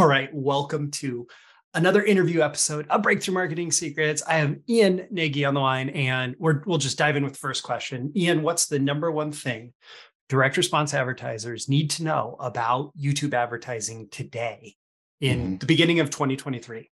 All 0.00 0.06
right, 0.06 0.30
welcome 0.32 0.90
to 0.92 1.26
another 1.74 2.02
interview 2.02 2.40
episode 2.40 2.86
of 2.88 3.02
Breakthrough 3.02 3.34
Marketing 3.34 3.70
Secrets. 3.70 4.22
I 4.26 4.36
have 4.36 4.56
Ian 4.66 5.06
Nagy 5.10 5.44
on 5.44 5.52
the 5.52 5.60
line, 5.60 5.90
and 5.90 6.34
we 6.38 6.54
will 6.64 6.78
just 6.78 6.96
dive 6.96 7.16
in 7.16 7.22
with 7.22 7.34
the 7.34 7.38
first 7.38 7.62
question. 7.62 8.10
Ian, 8.16 8.40
what's 8.40 8.64
the 8.64 8.78
number 8.78 9.12
one 9.12 9.30
thing 9.30 9.74
direct 10.30 10.56
response 10.56 10.94
advertisers 10.94 11.68
need 11.68 11.90
to 11.90 12.02
know 12.02 12.38
about 12.40 12.96
YouTube 12.96 13.34
advertising 13.34 14.08
today 14.10 14.74
in 15.20 15.38
mm-hmm. 15.38 15.56
the 15.58 15.66
beginning 15.66 16.00
of 16.00 16.08
2023? 16.08 16.88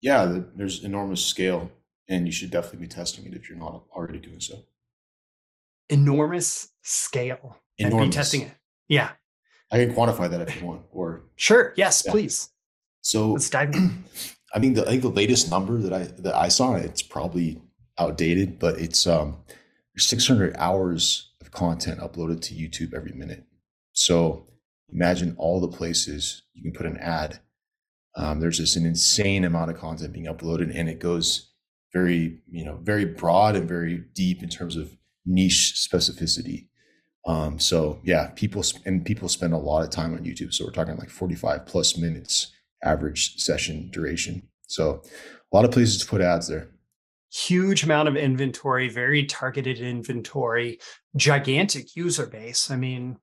Yeah, 0.00 0.40
there's 0.56 0.82
enormous 0.82 1.24
scale, 1.24 1.70
and 2.08 2.26
you 2.26 2.32
should 2.32 2.50
definitely 2.50 2.80
be 2.80 2.88
testing 2.88 3.26
it 3.26 3.34
if 3.34 3.48
you're 3.48 3.56
not 3.56 3.84
already 3.94 4.18
doing 4.18 4.40
so. 4.40 4.56
Enormous 5.88 6.68
scale 6.82 7.60
enormous. 7.78 8.02
and 8.02 8.10
be 8.10 8.12
testing 8.12 8.40
it. 8.40 8.52
Yeah. 8.88 9.12
I 9.72 9.78
can 9.78 9.94
quantify 9.94 10.30
that 10.30 10.40
if 10.42 10.60
you 10.60 10.66
want, 10.66 10.82
or 10.92 11.22
sure, 11.36 11.72
yes, 11.76 12.02
yeah. 12.04 12.12
please. 12.12 12.50
So 13.00 13.32
let's 13.32 13.50
dive. 13.50 13.74
In. 13.74 14.04
I 14.54 14.58
mean, 14.58 14.74
the, 14.74 14.82
I 14.82 14.90
think 14.90 15.02
the 15.02 15.08
latest 15.08 15.50
number 15.50 15.78
that 15.78 15.92
I 15.92 16.04
that 16.20 16.34
I 16.34 16.48
saw, 16.48 16.74
it's 16.74 17.02
probably 17.02 17.60
outdated, 17.98 18.58
but 18.58 18.78
it's 18.78 19.06
um, 19.06 19.38
600 19.96 20.54
hours 20.56 21.32
of 21.40 21.50
content 21.50 22.00
uploaded 22.00 22.40
to 22.42 22.54
YouTube 22.54 22.94
every 22.94 23.12
minute. 23.12 23.44
So 23.92 24.46
imagine 24.90 25.34
all 25.38 25.60
the 25.60 25.68
places 25.68 26.42
you 26.54 26.62
can 26.62 26.72
put 26.72 26.86
an 26.86 26.98
ad. 26.98 27.40
Um, 28.14 28.40
there's 28.40 28.58
just 28.58 28.76
an 28.76 28.84
insane 28.84 29.44
amount 29.44 29.70
of 29.70 29.78
content 29.78 30.12
being 30.12 30.26
uploaded, 30.26 30.78
and 30.78 30.88
it 30.88 30.98
goes 30.98 31.52
very, 31.92 32.40
you 32.50 32.64
know, 32.64 32.78
very 32.82 33.06
broad 33.06 33.56
and 33.56 33.68
very 33.68 34.04
deep 34.14 34.42
in 34.42 34.48
terms 34.48 34.76
of 34.76 34.96
niche 35.24 35.74
specificity. 35.76 36.68
Um, 37.24 37.58
so 37.58 38.00
yeah, 38.02 38.28
people 38.34 38.64
and 38.84 39.04
people 39.04 39.28
spend 39.28 39.52
a 39.52 39.58
lot 39.58 39.84
of 39.84 39.90
time 39.90 40.14
on 40.14 40.24
YouTube. 40.24 40.52
So 40.52 40.64
we're 40.64 40.72
talking 40.72 40.96
like 40.96 41.10
45 41.10 41.66
plus 41.66 41.96
minutes 41.96 42.52
average 42.82 43.36
session 43.38 43.88
duration. 43.90 44.42
So 44.66 45.02
a 45.52 45.56
lot 45.56 45.64
of 45.64 45.70
places 45.70 45.98
to 45.98 46.06
put 46.06 46.20
ads 46.20 46.48
there. 46.48 46.70
Huge 47.32 47.84
amount 47.84 48.08
of 48.08 48.16
inventory, 48.16 48.88
very 48.88 49.24
targeted 49.24 49.80
inventory, 49.80 50.80
gigantic 51.16 51.96
user 51.96 52.26
base. 52.26 52.70
I 52.70 52.76
mean, 52.76 53.16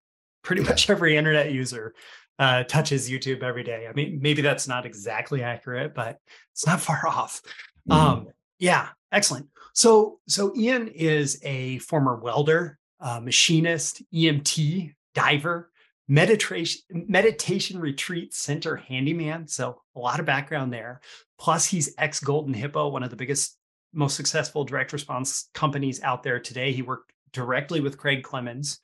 pretty 0.43 0.63
much 0.63 0.89
every 0.89 1.17
internet 1.17 1.51
user 1.51 1.93
uh, 2.39 2.63
touches 2.63 3.09
YouTube 3.09 3.43
every 3.43 3.63
day. 3.63 3.87
I 3.87 3.93
mean, 3.93 4.19
maybe 4.21 4.41
that's 4.41 4.67
not 4.67 4.85
exactly 4.85 5.43
accurate, 5.43 5.93
but 5.93 6.17
it's 6.53 6.65
not 6.65 6.81
far 6.81 7.01
off. 7.07 7.41
Mm-hmm. 7.89 7.91
Um, 7.91 8.27
yeah, 8.57 8.89
excellent. 9.11 9.47
So, 9.73 10.19
so 10.27 10.53
Ian 10.55 10.87
is 10.87 11.39
a 11.43 11.77
former 11.79 12.15
welder 12.15 12.78
uh, 12.99 13.19
machinist, 13.19 14.01
EMT, 14.13 14.93
diver, 15.13 15.71
meditation 16.07 16.81
meditation 16.91 17.79
retreat 17.79 18.33
center 18.33 18.75
handyman. 18.75 19.47
So 19.47 19.81
a 19.95 19.99
lot 19.99 20.19
of 20.19 20.25
background 20.25 20.73
there. 20.73 21.01
Plus, 21.37 21.65
he's 21.65 21.93
ex 21.97 22.19
Golden 22.19 22.53
Hippo, 22.53 22.89
one 22.89 23.03
of 23.03 23.09
the 23.09 23.15
biggest, 23.15 23.57
most 23.93 24.15
successful 24.15 24.65
direct 24.65 24.93
response 24.93 25.49
companies 25.53 26.01
out 26.03 26.23
there 26.23 26.39
today. 26.39 26.71
He 26.73 26.81
worked 26.81 27.13
directly 27.31 27.81
with 27.81 27.97
Craig 27.97 28.23
Clemens. 28.23 28.79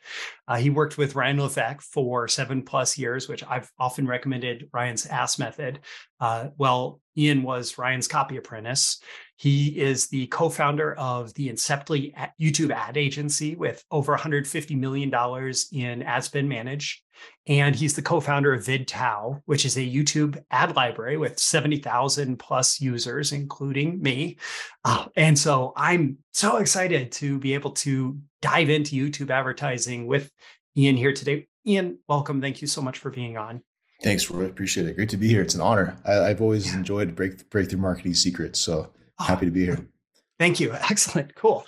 Uh, 0.47 0.57
he 0.57 0.69
worked 0.69 0.97
with 0.97 1.15
Ryan 1.15 1.41
Levesque 1.41 1.81
for 1.81 2.27
seven 2.27 2.63
plus 2.63 2.97
years, 2.97 3.27
which 3.27 3.43
I've 3.43 3.71
often 3.79 4.07
recommended 4.07 4.69
Ryan's 4.73 5.05
ASK 5.05 5.39
method. 5.39 5.79
Uh, 6.19 6.49
well, 6.57 7.01
Ian 7.17 7.43
was 7.43 7.77
Ryan's 7.77 8.07
copy 8.07 8.37
apprentice. 8.37 9.01
He 9.37 9.79
is 9.79 10.07
the 10.07 10.27
co-founder 10.27 10.93
of 10.95 11.33
the 11.33 11.49
Inceptly 11.49 12.13
YouTube 12.39 12.71
ad 12.71 12.97
agency 12.97 13.55
with 13.55 13.83
over 13.91 14.15
$150 14.15 14.77
million 14.77 15.13
in 15.71 16.03
ad 16.03 16.23
spend 16.23 16.49
managed. 16.49 17.01
And 17.47 17.75
he's 17.75 17.95
the 17.95 18.01
co-founder 18.01 18.53
of 18.53 18.63
VidTao, 18.63 19.41
which 19.45 19.65
is 19.65 19.77
a 19.77 19.81
YouTube 19.81 20.41
ad 20.51 20.75
library 20.75 21.17
with 21.17 21.39
70,000 21.39 22.37
plus 22.37 22.81
users, 22.81 23.31
including 23.31 24.01
me. 24.01 24.37
Uh, 24.83 25.05
and 25.15 25.37
so 25.37 25.73
I'm 25.75 26.17
so 26.31 26.57
excited 26.57 27.11
to 27.13 27.37
be 27.39 27.53
able 27.53 27.71
to 27.71 28.17
dive 28.41 28.69
into 28.69 28.95
YouTube 28.95 29.29
advertising 29.29 30.07
with 30.07 30.31
Ian 30.77 30.97
here 30.97 31.13
today. 31.13 31.47
Ian, 31.67 31.99
welcome. 32.07 32.41
Thank 32.41 32.61
you 32.61 32.67
so 32.67 32.81
much 32.81 32.99
for 32.99 33.09
being 33.09 33.37
on. 33.37 33.61
Thanks, 34.03 34.29
Roy. 34.29 34.45
Appreciate 34.45 34.87
it. 34.87 34.95
Great 34.95 35.09
to 35.09 35.17
be 35.17 35.27
here. 35.27 35.41
It's 35.41 35.55
an 35.55 35.61
honor. 35.61 35.97
I, 36.05 36.27
have 36.27 36.41
always 36.41 36.67
yeah. 36.67 36.77
enjoyed 36.77 37.15
break, 37.15 37.49
breakthrough 37.49 37.79
marketing 37.79 38.13
secrets. 38.13 38.59
So 38.59 38.91
oh, 39.19 39.23
happy 39.23 39.45
to 39.45 39.51
be 39.51 39.65
here. 39.65 39.87
Thank 40.37 40.59
you. 40.59 40.73
Excellent. 40.89 41.33
Cool. 41.35 41.65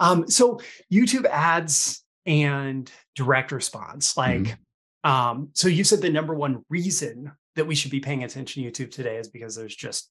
Um, 0.00 0.28
so 0.28 0.60
YouTube 0.92 1.24
ads 1.26 2.02
and 2.26 2.90
direct 3.14 3.52
response, 3.52 4.16
like, 4.16 4.40
mm-hmm. 4.40 4.60
Um, 5.04 5.50
so 5.52 5.68
you 5.68 5.84
said 5.84 6.00
the 6.00 6.10
number 6.10 6.34
one 6.34 6.64
reason 6.68 7.32
that 7.56 7.66
we 7.66 7.74
should 7.74 7.90
be 7.90 8.00
paying 8.00 8.24
attention 8.24 8.62
to 8.62 8.70
YouTube 8.70 8.90
today 8.90 9.16
is 9.16 9.28
because 9.28 9.56
there's 9.56 9.74
just 9.74 10.10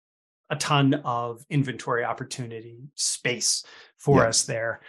a 0.49 0.55
ton 0.55 0.93
of 1.05 1.43
inventory 1.49 2.03
opportunity 2.03 2.77
space 2.95 3.65
for 3.97 4.21
yeah. 4.21 4.29
us 4.29 4.43
there. 4.43 4.81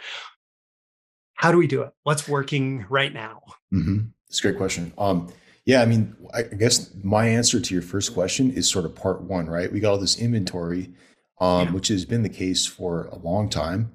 How 1.34 1.53
do 1.53 1.59
we 1.59 1.66
do 1.66 1.82
it? 1.82 1.91
What's 2.03 2.28
working 2.28 2.86
right 2.88 3.12
now? 3.12 3.42
Mm-hmm. 3.72 4.06
It's 4.28 4.41
a 4.41 4.42
great 4.42 4.56
question. 4.56 4.92
Um, 4.98 5.32
yeah, 5.64 5.82
I 5.82 5.86
mean, 5.86 6.16
I 6.32 6.42
guess 6.42 6.94
my 7.03 7.26
answer 7.26 7.60
to 7.60 7.75
your 7.75 7.82
first 7.82 8.15
question 8.15 8.50
is 8.50 8.69
sort 8.69 8.84
of 8.84 8.94
part 8.94 9.22
one, 9.22 9.47
right? 9.47 9.70
We 9.70 9.80
got 9.80 9.92
all 9.92 9.98
this 9.98 10.19
inventory, 10.19 10.94
um, 11.41 11.66
yeah. 11.66 11.72
which 11.72 11.88
has 11.88 12.04
been 12.04 12.22
the 12.22 12.28
case 12.28 12.66
for 12.66 13.04
a 13.06 13.16
long 13.16 13.48
time. 13.50 13.92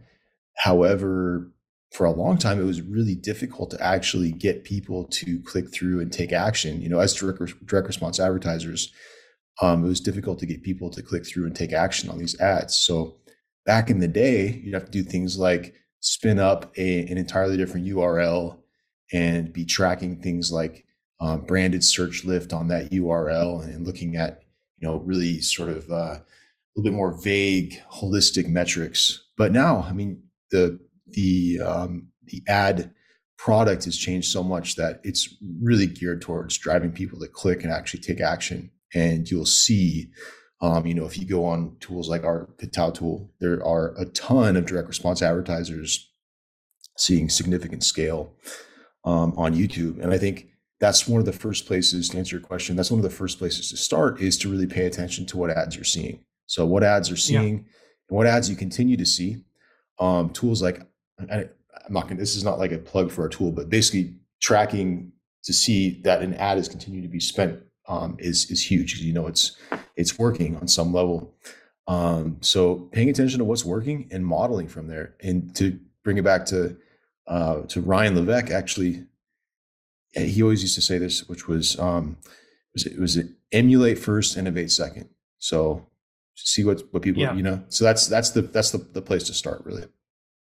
However, 0.56 1.52
for 1.94 2.06
a 2.06 2.12
long 2.12 2.40
time, 2.40 2.60
it 2.60 2.66
was 2.66 2.82
really 2.82 3.14
difficult 3.14 3.70
to 3.70 3.82
actually 3.82 4.32
get 4.32 4.64
people 4.64 5.06
to 5.06 5.40
click 5.42 5.72
through 5.72 6.00
and 6.00 6.12
take 6.12 6.34
action. 6.34 6.82
You 6.82 6.90
know, 6.90 7.00
as 7.00 7.14
direct, 7.14 7.66
direct 7.68 7.88
response 7.88 8.20
advertisers, 8.20 8.92
um, 9.62 9.86
it 9.86 9.88
was 9.88 10.02
difficult 10.02 10.40
to 10.40 10.48
get 10.48 10.64
people 10.64 10.90
to 10.90 11.04
click 11.04 11.24
through 11.26 11.46
and 11.46 11.56
take 11.56 11.72
action 11.72 12.10
on 12.10 12.18
these 12.18 12.40
ads. 12.42 12.76
So 12.76 13.18
back 13.68 13.92
in 13.92 14.00
the 14.00 14.08
day, 14.08 14.60
you'd 14.64 14.74
have 14.74 14.86
to 14.86 14.92
do 14.92 15.04
things 15.04 15.38
like 15.38 15.76
spin 16.00 16.40
up 16.40 16.74
a, 16.78 17.02
an 17.08 17.20
entirely 17.20 17.58
different 17.58 17.86
URL 17.86 18.58
and 19.14 19.54
be 19.54 19.64
tracking 19.64 20.20
things 20.20 20.52
like 20.52 20.86
um, 21.20 21.42
branded 21.42 21.84
search 21.84 22.26
lift 22.26 22.54
on 22.54 22.70
that 22.70 22.92
URL 22.92 23.64
and 23.64 23.86
looking 23.86 24.16
at, 24.16 24.42
you 24.80 24.88
know, 24.88 24.98
really 24.98 25.42
sort 25.42 25.70
of 25.70 25.88
uh, 25.92 25.94
a 25.94 26.22
little 26.76 26.92
bit 26.92 26.98
more 26.98 27.22
vague, 27.22 27.80
holistic 27.92 28.48
metrics. 28.48 29.26
But 29.38 29.52
now, 29.52 29.86
I 29.88 29.94
mean, 29.94 30.24
the 30.50 30.80
the 31.14 31.60
um, 31.62 32.08
the 32.26 32.42
ad 32.48 32.92
product 33.38 33.86
has 33.86 33.98
changed 33.98 34.32
so 34.32 34.44
much 34.44 34.76
that 34.76 35.02
it's 35.04 35.36
really 35.62 35.88
geared 35.88 36.22
towards 36.22 36.58
driving 36.58 36.92
people 36.92 37.20
to 37.20 37.28
click 37.28 37.64
and 37.64 37.74
actually 37.74 38.00
take 38.00 38.22
action. 38.22 38.72
And 38.94 39.30
you'll 39.30 39.46
see, 39.46 40.12
um, 40.62 40.86
you 40.86 40.94
know, 40.94 41.06
if 41.06 41.18
you 41.18 41.26
go 41.26 41.46
on 41.46 41.76
tools 41.80 42.10
like 42.10 42.24
our 42.24 42.50
VidTao 42.58 42.94
tool, 42.94 43.32
there 43.42 43.66
are 43.66 43.96
a 43.98 44.06
ton 44.06 44.56
of 44.56 44.66
direct 44.66 44.88
response 44.88 45.22
advertisers 45.22 46.10
seeing 46.98 47.28
significant 47.28 47.84
scale 47.84 48.34
um, 49.04 49.34
on 49.36 49.56
YouTube. 49.56 50.02
And 50.02 50.14
I 50.14 50.18
think 50.18 50.48
that's 50.80 51.08
one 51.08 51.20
of 51.20 51.26
the 51.26 51.34
first 51.34 51.66
places 51.66 52.10
to 52.10 52.18
answer 52.18 52.38
your 52.38 52.46
question. 52.46 52.76
That's 52.76 52.92
one 52.92 53.00
of 53.00 53.04
the 53.04 53.10
first 53.10 53.40
places 53.40 53.70
to 53.72 53.78
start 53.78 54.22
is 54.22 54.38
to 54.40 54.50
really 54.50 54.68
pay 54.68 54.86
attention 54.86 55.26
to 55.28 55.38
what 55.38 55.50
ads 55.50 55.76
you're 55.76 55.84
seeing. 55.84 56.24
So 56.46 56.66
what 56.66 56.84
ads 56.84 57.12
are 57.12 57.18
seeing 57.18 57.50
yeah. 57.50 57.64
and 58.10 58.18
what 58.18 58.28
ads 58.28 58.50
you 58.50 58.56
continue 58.56 58.96
to 58.98 59.06
see. 59.06 59.44
Um, 60.00 60.30
tools 60.30 60.62
like 60.62 60.82
I, 61.20 61.36
am 61.36 61.50
not 61.90 62.04
going. 62.04 62.18
to 62.18 62.22
This 62.22 62.36
is 62.36 62.44
not 62.44 62.60
like 62.60 62.72
a 62.72 62.78
plug 62.78 63.12
for 63.12 63.26
a 63.26 63.30
tool, 63.30 63.52
but 63.52 63.70
basically 63.70 64.16
tracking 64.42 65.12
to 65.44 65.54
see 65.54 66.02
that 66.04 66.22
an 66.22 66.34
ad 66.36 66.58
is 66.58 66.68
continuing 66.68 67.04
to 67.04 67.10
be 67.10 67.20
spent 67.20 67.60
um, 67.88 68.16
is 68.20 68.50
is 68.50 68.64
huge 68.70 69.00
you 69.02 69.14
know 69.14 69.28
it's 69.28 69.58
it's 69.96 70.18
working 70.18 70.56
on 70.58 70.68
some 70.68 70.94
level. 70.94 71.34
Um, 71.86 72.38
so 72.42 72.90
paying 72.94 73.10
attention 73.10 73.40
to 73.40 73.46
what's 73.46 73.66
working 73.66 74.08
and 74.12 74.26
modeling 74.26 74.68
from 74.68 74.88
there, 74.88 75.16
and 75.22 75.54
to 75.56 75.80
bring 76.04 76.18
it 76.18 76.24
back 76.24 76.46
to 76.48 76.78
uh, 77.28 77.62
to 77.62 77.82
Ryan 77.82 78.16
Levesque, 78.16 78.52
actually 78.52 79.06
he 80.16 80.44
always 80.44 80.62
used 80.62 80.76
to 80.76 80.82
say 80.82 80.98
this, 80.98 81.28
which 81.28 81.48
was 81.48 81.78
um, 81.80 82.18
was 82.74 82.86
it 82.86 83.00
was 83.00 83.18
it 83.18 83.28
emulate 83.52 84.00
first, 84.00 84.38
innovate 84.38 84.72
second. 84.72 85.10
So 85.40 85.88
see 86.36 86.64
what 86.64 86.82
what 86.92 87.04
people 87.04 87.22
yeah. 87.22 87.34
you 87.34 87.44
know. 87.44 87.64
So 87.70 87.84
that's 87.84 88.08
that's 88.08 88.32
the 88.32 88.44
that's 88.44 88.72
the 88.72 88.78
the 88.78 89.02
place 89.02 89.24
to 89.26 89.34
start 89.34 89.64
really. 89.66 89.86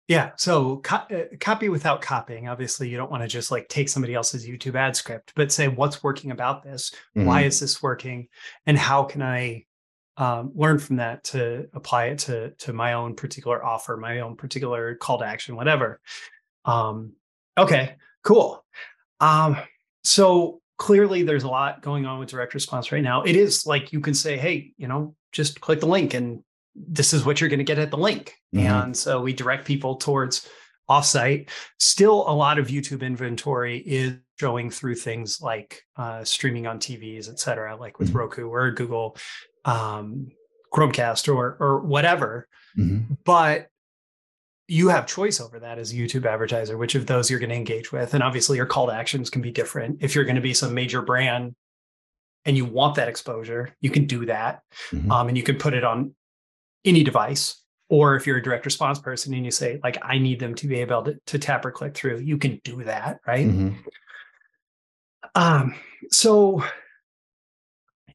Yeah. 0.07 0.31
So 0.38 0.77
co- 0.77 0.95
uh, 0.95 1.36
copy 1.39 1.69
without 1.69 2.01
copying. 2.01 2.48
Obviously, 2.48 2.88
you 2.88 2.95
don't 2.95 3.12
want 3.12 3.24
to 3.24 3.27
just 3.27 3.51
like 3.51 3.68
take 3.68 3.89
somebody 3.89 4.13
else's 4.13 4.48
YouTube 4.48 4.75
ad 4.75 4.95
script, 4.95 5.33
but 5.36 5.51
say 5.51 5.68
what's 5.68 6.01
working 6.01 6.31
about 6.31 6.63
this. 6.63 6.92
Mm-hmm. 7.15 7.25
Why 7.25 7.42
is 7.42 7.59
this 7.59 7.83
working, 7.83 8.30
and 8.65 8.77
how 8.77 9.04
can 9.04 9.21
I 9.21 9.65
um, 10.18 10.51
learn 10.56 10.80
from 10.80 10.95
that 10.95 11.24
to 11.25 11.68
apply 11.74 12.06
it 12.06 12.19
to 12.19 12.51
to 12.51 12.74
my 12.74 12.94
own 12.94 13.15
particular 13.15 13.63
offer, 13.63 13.98
my 13.98 14.21
own 14.21 14.36
particular 14.36 14.95
call 14.95 15.19
to 15.19 15.25
action, 15.25 15.56
whatever. 15.56 16.00
Um, 16.65 17.13
okay. 17.57 17.95
Cool. 18.24 18.63
Um, 19.19 19.57
so 20.03 20.62
clearly 20.77 21.24
there's 21.24 21.44
a 21.44 21.48
lot 21.48 21.81
going 21.81 22.06
on 22.06 22.19
with 22.19 22.30
direct 22.30 22.53
response 22.53 22.92
right 22.92 23.03
now. 23.03 23.24
It 23.24 23.36
is 23.36 23.65
like 23.65 23.94
you 23.94 24.00
can 24.00 24.13
say, 24.13 24.38
hey, 24.38 24.74
you 24.77 24.88
know, 24.88 25.15
just 25.31 25.62
click 25.62 25.80
the 25.80 25.86
link 25.86 26.13
and 26.13 26.44
this 26.77 27.13
is 27.13 27.25
what 27.25 27.41
you're 27.41 27.50
going 27.50 27.59
to 27.59 27.65
get 27.65 27.79
at 27.79 27.91
the 27.91 27.97
link. 27.97 28.35
Mm-hmm. 28.53 28.68
And 28.68 28.97
so 28.97 29.21
we 29.21 29.33
direct 29.33 29.65
people 29.65 29.95
towards 29.95 30.47
offsite. 30.89 31.50
Still, 31.79 32.29
a 32.29 32.33
lot 32.33 32.59
of 32.59 32.68
YouTube 32.68 33.01
inventory 33.01 33.79
is 33.79 34.13
showing 34.39 34.69
through 34.69 34.95
things 34.95 35.41
like 35.41 35.81
uh, 35.95 36.24
streaming 36.24 36.68
on 36.68 36.79
TVs, 36.79 37.29
et 37.29 37.39
cetera, 37.39 37.75
like 37.75 38.00
with 38.00 38.09
mm-hmm. 38.09 38.19
Roku 38.19 38.47
or 38.47 38.71
Google 38.71 39.18
um, 39.65 40.31
Chromecast 40.74 41.33
or 41.33 41.57
or 41.59 41.79
whatever. 41.81 42.47
Mm-hmm. 42.77 43.15
But 43.24 43.68
you 44.68 44.89
have 44.89 45.07
choice 45.07 45.39
over 45.39 45.59
that 45.59 45.79
as 45.79 45.94
a 45.94 45.95
YouTube 45.95 46.25
advertiser, 46.25 46.77
which 46.77 46.95
of 46.95 47.06
those 47.06 47.29
you're 47.29 47.39
going 47.39 47.50
to 47.50 47.56
engage 47.56 47.91
with. 47.91 48.13
And 48.13 48.21
obviously, 48.21 48.57
your 48.57 48.65
call 48.65 48.88
to 48.88 48.94
actions 48.94 49.29
can 49.29 49.41
be 49.41 49.51
different. 49.51 49.97
If 50.01 50.13
you're 50.13 50.25
going 50.25 50.35
to 50.35 50.41
be 50.41 50.53
some 50.53 50.74
major 50.74 51.01
brand 51.01 51.56
and 52.45 52.57
you 52.57 52.65
want 52.65 52.95
that 52.95 53.07
exposure, 53.07 53.75
you 53.81 53.89
can 53.89 54.06
do 54.06 54.25
that. 54.25 54.62
Mm-hmm. 54.91 55.12
Um, 55.12 55.29
and 55.29 55.38
you 55.38 55.44
can 55.44 55.57
put 55.57 55.74
it 55.74 55.83
on 55.83 56.13
any 56.85 57.03
device. 57.03 57.63
Or 57.89 58.15
if 58.15 58.27
you're 58.27 58.38
a 58.38 58.44
direct 58.44 58.65
response 58.65 59.00
person 59.00 59.33
and 59.33 59.45
you 59.45 59.51
say, 59.51 59.79
like, 59.81 59.97
I 60.01 60.18
need 60.18 60.39
them 60.39 60.56
to 60.56 60.68
be 60.68 60.81
able 60.81 61.03
to, 61.03 61.18
to 61.27 61.39
tap 61.39 61.63
or 61.63 61.71
click 61.71 61.95
through, 61.95 62.19
you 62.19 62.38
can 62.38 62.59
do 62.65 62.83
that. 62.83 63.19
Right. 63.25 63.47
Mm-hmm. 63.47 63.77
Um, 65.35 65.74
so 66.12 66.63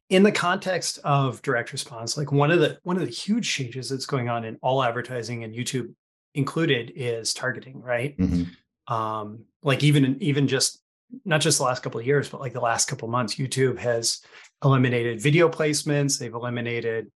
in 0.09 0.21
the 0.21 0.31
context 0.31 0.99
of 1.03 1.41
direct 1.41 1.71
response, 1.71 2.17
like 2.17 2.31
one 2.31 2.51
of 2.51 2.59
the 2.59 2.77
one 2.83 2.97
of 2.97 3.03
the 3.03 3.11
huge 3.11 3.49
changes 3.49 3.89
that's 3.89 4.05
going 4.05 4.29
on 4.29 4.45
in 4.45 4.57
all 4.61 4.83
advertising 4.83 5.43
and 5.43 5.55
YouTube 5.55 5.93
included 6.35 6.91
is 6.95 7.33
targeting, 7.33 7.81
right? 7.81 8.15
Mm-hmm. 8.17 8.93
Um, 8.93 9.45
like 9.63 9.83
even 9.83 10.21
even 10.21 10.47
just 10.47 10.81
not 11.25 11.41
just 11.41 11.57
the 11.57 11.63
last 11.63 11.81
couple 11.81 11.99
of 11.99 12.05
years, 12.05 12.29
but 12.29 12.41
like 12.41 12.53
the 12.53 12.59
last 12.59 12.87
couple 12.87 13.07
of 13.07 13.11
months, 13.11 13.35
YouTube 13.35 13.79
has 13.79 14.21
eliminated 14.63 15.21
video 15.21 15.49
placements. 15.49 16.19
They've 16.19 16.33
eliminated 16.33 17.11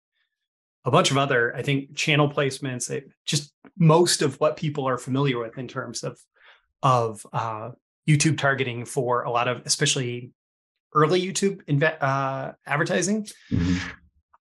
a 0.87 0.91
bunch 0.91 1.11
of 1.11 1.17
other, 1.17 1.53
I 1.55 1.61
think, 1.61 1.95
channel 1.95 2.29
placements. 2.29 2.87
They, 2.87 3.03
just 3.25 3.53
most 3.77 4.21
of 4.21 4.39
what 4.39 4.55
people 4.55 4.87
are 4.87 4.97
familiar 4.97 5.37
with 5.37 5.57
in 5.57 5.67
terms 5.67 6.01
of 6.03 6.17
of 6.81 7.25
uh, 7.33 7.71
YouTube 8.07 8.37
targeting 8.37 8.85
for 8.85 9.23
a 9.23 9.29
lot 9.29 9.49
of, 9.49 9.61
especially 9.65 10.31
early 10.93 11.21
YouTube 11.21 11.61
inve- 11.65 12.01
uh, 12.01 12.53
advertising. 12.65 13.27
Mm-hmm. 13.51 13.77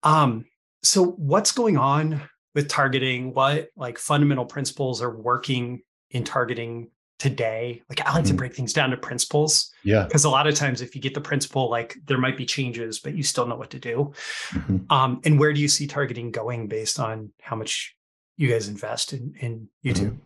Um, 0.03 0.45
so, 0.83 1.13
what's 1.13 1.53
going 1.53 1.79
on 1.79 2.21
with 2.55 2.69
targeting 2.69 3.33
what 3.33 3.69
like 3.75 3.99
fundamental 3.99 4.45
principles 4.45 5.01
are 5.01 5.17
working 5.17 5.81
in 6.11 6.25
targeting 6.25 6.91
today 7.25 7.81
like 7.89 8.07
i 8.07 8.13
like 8.13 8.23
mm-hmm. 8.25 8.33
to 8.33 8.35
break 8.35 8.55
things 8.55 8.75
down 8.75 8.91
to 8.91 8.99
principles 8.99 9.73
yeah 9.83 10.05
because 10.05 10.25
a 10.25 10.29
lot 10.29 10.47
of 10.47 10.55
times 10.55 10.83
if 10.83 10.95
you 10.95 11.01
get 11.01 11.15
the 11.15 11.21
principle 11.23 11.71
like 11.71 11.97
there 12.05 12.19
might 12.19 12.37
be 12.37 12.45
changes 12.45 13.01
but 13.01 13.15
you 13.15 13.23
still 13.23 13.47
know 13.47 13.57
what 13.57 13.71
to 13.71 13.79
do 13.79 14.13
mm-hmm. 14.51 14.77
um 14.93 15.23
and 15.25 15.41
where 15.41 15.51
do 15.51 15.59
you 15.59 15.67
see 15.67 15.87
targeting 15.87 16.31
going 16.31 16.69
based 16.69 17.01
on 17.01 17.33
how 17.41 17.57
much 17.57 17.97
you 18.37 18.47
guys 18.47 18.69
invest 18.69 19.15
in 19.15 19.33
in 19.41 19.67
youtube 19.83 20.11
mm-hmm. 20.11 20.17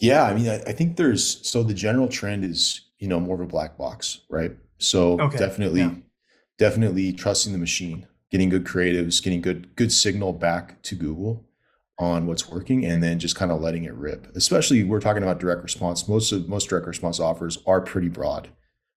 yeah 0.00 0.24
i 0.24 0.34
mean 0.34 0.50
I, 0.50 0.56
I, 0.56 0.72
think 0.72 0.98
there's 0.98 1.48
so 1.48 1.62
the 1.62 1.72
general 1.72 2.08
trend 2.08 2.44
is 2.44 2.90
you 2.98 3.08
know 3.08 3.18
more 3.18 3.36
of 3.36 3.40
a 3.40 3.46
black 3.46 3.78
box 3.78 4.20
right 4.28 4.54
so 4.76 5.18
okay. 5.18 5.38
definitely 5.38 5.80
yeah. 5.80 5.94
definitely 6.58 7.14
trusting 7.14 7.54
the 7.54 7.58
machine 7.58 8.06
getting 8.32 8.48
good 8.48 8.64
creatives, 8.64 9.22
getting 9.22 9.40
good 9.40 9.76
good 9.76 9.92
signal 9.92 10.32
back 10.32 10.82
to 10.82 10.94
Google 10.94 11.44
on 11.98 12.26
what's 12.26 12.48
working, 12.48 12.84
and 12.84 13.02
then 13.02 13.18
just 13.18 13.36
kind 13.36 13.52
of 13.52 13.60
letting 13.60 13.84
it 13.84 13.94
rip. 13.94 14.26
Especially 14.34 14.82
we're 14.82 15.00
talking 15.00 15.22
about 15.22 15.40
direct 15.40 15.62
response. 15.62 16.08
Most 16.08 16.32
of 16.32 16.48
most 16.48 16.68
direct 16.68 16.86
response 16.86 17.20
offers 17.20 17.58
are 17.66 17.80
pretty 17.80 18.08
broad, 18.08 18.48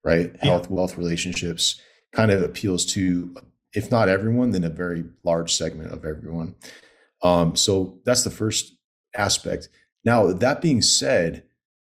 right? 0.03 0.31
Yeah. 0.35 0.51
Health, 0.51 0.69
wealth, 0.69 0.97
relationships 0.97 1.79
kind 2.13 2.31
of 2.31 2.41
appeals 2.41 2.85
to, 2.85 3.35
if 3.73 3.91
not 3.91 4.09
everyone, 4.09 4.51
then 4.51 4.63
a 4.63 4.69
very 4.69 5.03
large 5.23 5.53
segment 5.53 5.91
of 5.91 6.05
everyone. 6.05 6.55
Um, 7.21 7.55
so 7.55 7.99
that's 8.05 8.23
the 8.23 8.31
first 8.31 8.75
aspect. 9.15 9.69
Now, 10.05 10.31
that 10.31 10.61
being 10.61 10.81
said, 10.81 11.43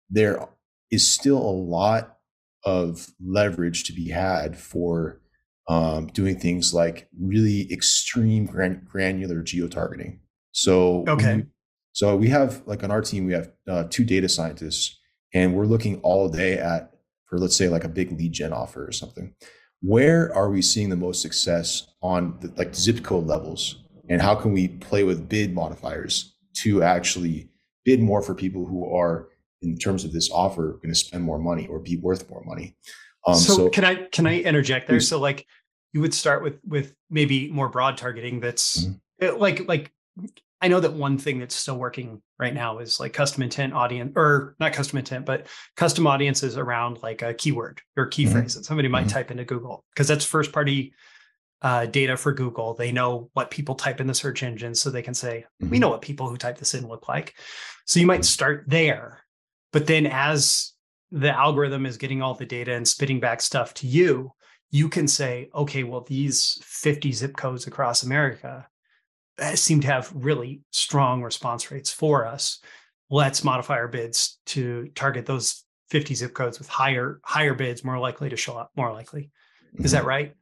there 0.09 0.49
is 0.91 1.09
still 1.09 1.39
a 1.39 1.59
lot 1.61 2.19
of 2.65 3.09
leverage 3.21 3.85
to 3.85 3.93
be 3.93 4.11
had 4.11 4.57
for 4.57 5.21
um, 5.69 6.07
doing 6.09 6.39
things 6.39 6.75
like 6.75 7.09
really 7.19 7.73
extreme 7.73 8.47
gran- 8.47 8.87
granular 8.89 9.43
geo 9.43 9.69
targeting. 9.69 10.21
So 10.53 11.05
okay, 11.09 11.37
we, 11.37 11.45
so 11.93 12.17
we 12.17 12.29
have 12.29 12.63
like 12.67 12.85
on 12.85 12.91
our 12.91 13.03
team 13.03 13.27
we 13.27 13.33
have 13.33 13.51
uh, 13.69 13.85
two 13.91 14.05
data 14.05 14.29
scientists, 14.29 14.99
and 15.35 15.55
we're 15.55 15.67
looking 15.67 16.01
all 16.01 16.29
day 16.29 16.59
at 16.59 16.93
for 17.27 17.39
let's 17.39 17.57
say 17.57 17.69
like 17.69 17.85
a 17.85 17.89
big 17.89 18.13
lead 18.13 18.33
gen 18.33 18.53
offer 18.53 18.87
or 18.87 18.93
something. 18.93 19.35
Where 19.81 20.33
are 20.35 20.51
we 20.51 20.63
seeing 20.63 20.91
the 20.91 20.97
most 20.97 21.23
success 21.23 21.89
on 22.03 22.39
the, 22.41 22.53
like 22.57 22.75
zip 22.75 23.03
code 23.03 23.27
levels, 23.27 23.83
and 24.09 24.23
how 24.23 24.35
can 24.35 24.53
we 24.53 24.69
play 24.69 25.05
with 25.05 25.29
bid 25.29 25.55
modifiers 25.55 26.35
to 26.59 26.83
actually 26.83 27.49
bid 27.85 28.01
more 28.01 28.23
for 28.23 28.35
people 28.35 28.67
who 28.67 28.95
are 28.95 29.29
in 29.63 29.77
terms 29.77 30.05
of 30.05 30.13
this 30.13 30.31
offer 30.31 30.73
going 30.83 30.89
to 30.89 30.95
spend 30.95 31.25
more 31.25 31.39
money 31.39 31.67
or 31.69 31.79
be 31.79 31.97
worth 31.97 32.29
more 32.29 32.43
money 32.45 32.77
um, 33.27 33.35
so, 33.35 33.55
so, 33.55 33.69
can 33.71 33.85
I 33.85 33.95
can 34.07 34.27
I 34.27 34.41
interject 34.41 34.89
there? 34.89 35.01
So 35.01 35.21
like 35.21 35.47
you 35.93 36.01
would 36.01 36.15
start 36.15 36.43
with 36.43 36.59
with 36.67 36.95
maybe 37.11 37.51
more 37.51 37.69
broad 37.69 37.97
targeting. 37.97 38.41
That's 38.41 38.85
mm-hmm. 38.85 38.93
Eh, 39.21 39.31
like 39.31 39.69
like 39.69 39.93
I 40.61 40.69
know 40.69 40.79
that 40.79 40.93
one 40.93 41.19
thing 41.19 41.41
that's 41.41 41.57
still 41.57 41.77
working 41.77 42.23
right 42.39 42.55
now 42.55 42.79
is 42.79 43.01
like 43.01 43.13
custom 43.13 43.43
intent 43.43 43.73
audience 43.73 44.13
or 44.15 44.55
not 44.61 44.73
custom 44.73 44.99
intent, 44.99 45.27
but 45.27 45.49
custom 45.77 46.07
audiences 46.07 46.57
around 46.57 47.03
like 47.03 47.21
a 47.23 47.35
keyword 47.35 47.81
or 47.97 48.07
key 48.07 48.25
mm-hmm. 48.25 48.33
phrase 48.33 48.55
that 48.55 48.65
somebody 48.65 48.89
might 48.89 49.07
mm-hmm. 49.07 49.09
type 49.09 49.31
into 49.33 49.45
Google 49.45 49.85
because 49.93 50.07
that's 50.07 50.25
first 50.25 50.53
party 50.53 50.95
uh, 51.63 51.87
data 51.87 52.17
for 52.17 52.33
Google. 52.33 52.75
They 52.75 52.93
know 52.93 53.29
what 53.33 53.51
people 53.51 53.75
type 53.75 54.01
in 54.01 54.07
the 54.07 54.15
search 54.15 54.45
engine, 54.45 54.75
so 54.75 54.89
they 54.89 55.03
can 55.03 55.15
say, 55.15 55.45
we 55.59 55.67
mm-hmm. 55.67 55.79
know 55.79 55.89
what 55.89 56.03
people 56.03 56.29
who 56.29 56.37
type 56.37 56.59
this 56.59 56.75
in 56.75 56.87
look 56.87 57.09
like. 57.09 57.35
So 57.85 57.99
you 57.99 58.07
might 58.07 58.25
start 58.25 58.65
there, 58.69 59.25
but 59.73 59.89
then 59.89 60.07
as 60.07 60.73
the 61.11 61.31
algorithm 61.31 61.87
is 61.87 61.99
getting 61.99 62.23
all 62.23 62.35
the 62.35 62.47
data 62.47 62.73
and 62.73 62.87
spitting 62.87 63.19
back 63.19 63.41
stuff 63.41 63.75
to 63.75 63.87
you, 63.87 64.33
you 64.71 64.89
can 64.89 65.07
say, 65.07 65.51
okay, 65.55 65.83
well, 65.83 66.01
these 66.01 66.59
50 66.63 67.13
zip 67.13 67.37
codes 67.37 67.67
across 67.67 68.03
America 68.03 68.67
seem 69.55 69.81
to 69.81 69.87
have 69.87 70.13
really 70.15 70.63
strong 70.71 71.23
response 71.23 71.71
rates 71.71 71.93
for 71.93 72.27
us. 72.27 72.59
Let's 73.11 73.45
modify 73.45 73.75
our 73.75 73.89
bids 73.89 74.39
to 74.47 74.89
target 74.95 75.27
those 75.27 75.65
50 75.91 76.15
zip 76.15 76.35
codes 76.35 76.59
with 76.59 76.69
higher 76.69 77.21
higher 77.25 77.55
bids, 77.55 77.85
more 77.85 77.99
likely 77.99 78.31
to 78.31 78.37
show 78.37 78.57
up, 78.57 78.71
more 78.77 78.93
likely. 78.93 79.31
Is 79.79 79.93
that 79.93 80.01
mm-hmm. 80.01 80.09
right? 80.09 80.35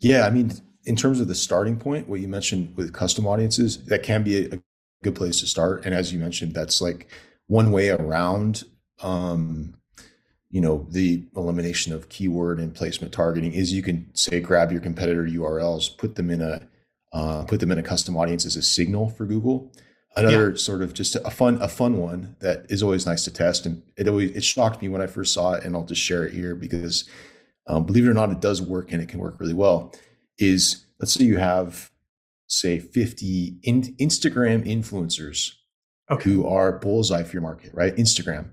Yeah, 0.00 0.26
I 0.26 0.30
mean, 0.30 0.52
in 0.84 0.96
terms 0.96 1.20
of 1.20 1.28
the 1.28 1.34
starting 1.34 1.78
point, 1.78 2.08
what 2.08 2.20
you 2.20 2.28
mentioned 2.28 2.76
with 2.76 2.92
custom 2.92 3.26
audiences, 3.26 3.84
that 3.86 4.02
can 4.02 4.22
be 4.22 4.46
a, 4.46 4.60
good 5.02 5.16
place 5.16 5.40
to 5.40 5.46
start. 5.48 5.84
And 5.84 5.92
as 5.92 6.12
you 6.12 6.20
mentioned, 6.20 6.54
that's 6.54 6.80
like 6.80 7.08
one 7.48 7.72
way 7.72 7.88
around 7.88 8.62
um, 9.02 9.74
you 10.52 10.60
know 10.60 10.86
the 10.90 11.24
elimination 11.34 11.92
of 11.92 12.08
keyword 12.08 12.60
and 12.60 12.74
placement 12.74 13.12
targeting 13.12 13.52
is 13.52 13.72
you 13.72 13.82
can 13.82 14.08
say 14.14 14.38
grab 14.38 14.70
your 14.70 14.80
competitor 14.80 15.24
urls 15.24 15.96
put 15.96 16.14
them 16.14 16.30
in 16.30 16.40
a 16.40 16.60
uh, 17.12 17.44
put 17.44 17.60
them 17.60 17.70
in 17.70 17.78
a 17.78 17.82
custom 17.82 18.16
audience 18.16 18.46
as 18.46 18.56
a 18.56 18.62
signal 18.62 19.08
for 19.10 19.26
google 19.26 19.72
another 20.16 20.50
yeah. 20.50 20.56
sort 20.56 20.82
of 20.82 20.92
just 20.92 21.14
a 21.16 21.30
fun 21.30 21.60
a 21.60 21.68
fun 21.68 21.96
one 21.96 22.36
that 22.40 22.66
is 22.68 22.82
always 22.82 23.06
nice 23.06 23.24
to 23.24 23.30
test 23.30 23.66
and 23.66 23.82
it 23.96 24.08
always 24.08 24.30
it 24.32 24.44
shocked 24.44 24.82
me 24.82 24.88
when 24.88 25.02
i 25.02 25.06
first 25.06 25.32
saw 25.32 25.52
it 25.54 25.64
and 25.64 25.74
i'll 25.74 25.84
just 25.84 26.00
share 26.00 26.24
it 26.24 26.32
here 26.32 26.54
because 26.54 27.08
um, 27.68 27.84
believe 27.84 28.06
it 28.06 28.10
or 28.10 28.14
not 28.14 28.30
it 28.30 28.40
does 28.40 28.60
work 28.60 28.92
and 28.92 29.00
it 29.00 29.08
can 29.08 29.20
work 29.20 29.38
really 29.38 29.54
well 29.54 29.94
is 30.38 30.86
let's 31.00 31.12
say 31.12 31.24
you 31.24 31.38
have 31.38 31.90
say 32.46 32.78
50 32.78 33.58
in, 33.62 33.82
instagram 34.00 34.66
influencers 34.66 35.52
okay. 36.10 36.30
who 36.30 36.46
are 36.46 36.72
bullseye 36.72 37.22
for 37.22 37.32
your 37.32 37.42
market 37.42 37.70
right 37.72 37.96
instagram 37.96 38.50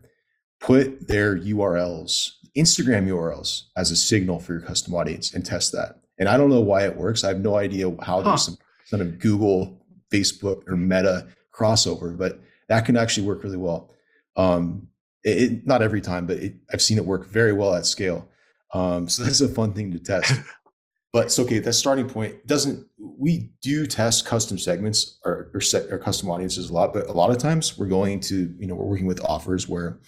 put 0.60 1.08
their 1.08 1.38
URLs, 1.38 2.32
Instagram 2.58 3.08
URLs, 3.08 3.64
as 3.76 3.92
a 3.92 3.96
signal 3.96 4.40
for 4.40 4.54
your 4.54 4.62
custom 4.62 4.94
audience 4.94 5.34
and 5.34 5.46
test 5.46 5.72
that. 5.72 6.00
And 6.20 6.28
I 6.28 6.38
don't 6.38 6.50
know 6.50 6.62
why 6.62 6.86
it 6.86 6.96
works. 6.96 7.24
I 7.24 7.30
have 7.30 7.40
no 7.40 7.56
idea 7.56 7.90
how 8.02 8.22
huh. 8.22 8.30
there's 8.30 8.44
some 8.44 8.58
kind 8.92 9.02
of 9.02 9.20
Google, 9.20 9.82
Facebook, 10.12 10.64
or 10.68 10.76
Meta 10.76 11.28
crossover, 11.54 12.18
but 12.18 12.40
that 12.68 12.86
can 12.86 12.98
actually 12.98 13.26
work 13.26 13.44
really 13.44 13.58
well. 13.58 13.90
Um, 14.36 14.88
it, 15.24 15.42
it, 15.42 15.68
not 15.68 15.82
every 15.82 16.02
time, 16.02 16.26
but 16.26 16.38
it, 16.38 16.56
I've 16.72 16.82
seen 16.82 16.98
it 16.98 17.06
work 17.06 17.28
very 17.28 17.54
well 17.54 17.74
at 17.74 17.86
scale. 17.86 18.30
Um, 18.74 19.10
so 19.10 19.24
that's 19.24 19.42
a 19.42 19.48
fun 19.48 19.74
thing 19.74 19.92
to 19.92 20.00
test. 20.00 20.34
but 21.14 21.28
it's 21.28 21.40
okay. 21.40 21.60
That 21.60 21.74
starting 21.74 22.08
point 22.08 22.46
doesn't. 22.48 22.86
We 22.98 23.52
do 23.62 23.86
test 23.86 24.26
custom 24.26 24.58
segments 24.58 25.20
or, 25.26 25.50
or 25.54 25.62
set 25.62 25.92
or 25.92 25.98
custom 25.98 26.30
audiences 26.30 26.70
a 26.70 26.74
lot, 26.74 26.94
but 26.94 27.08
a 27.08 27.14
lot 27.14 27.32
of 27.32 27.38
times 27.38 27.78
we're 27.78 27.88
going 27.88 28.20
to 28.22 28.54
you 28.60 28.68
know 28.68 28.76
we're 28.76 28.86
working 28.86 29.08
with 29.08 29.24
offers 29.26 29.68
where 29.68 30.00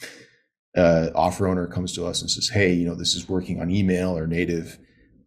uh, 0.78 1.10
offer 1.16 1.48
owner 1.48 1.68
comes 1.68 1.94
to 1.94 2.06
us 2.06 2.22
and 2.22 2.30
says, 2.30 2.50
"Hey, 2.50 2.74
you 2.74 2.86
know, 2.86 2.96
this 2.96 3.16
is 3.16 3.28
working 3.28 3.60
on 3.60 3.72
email 3.72 4.18
or 4.18 4.28
native 4.28 4.78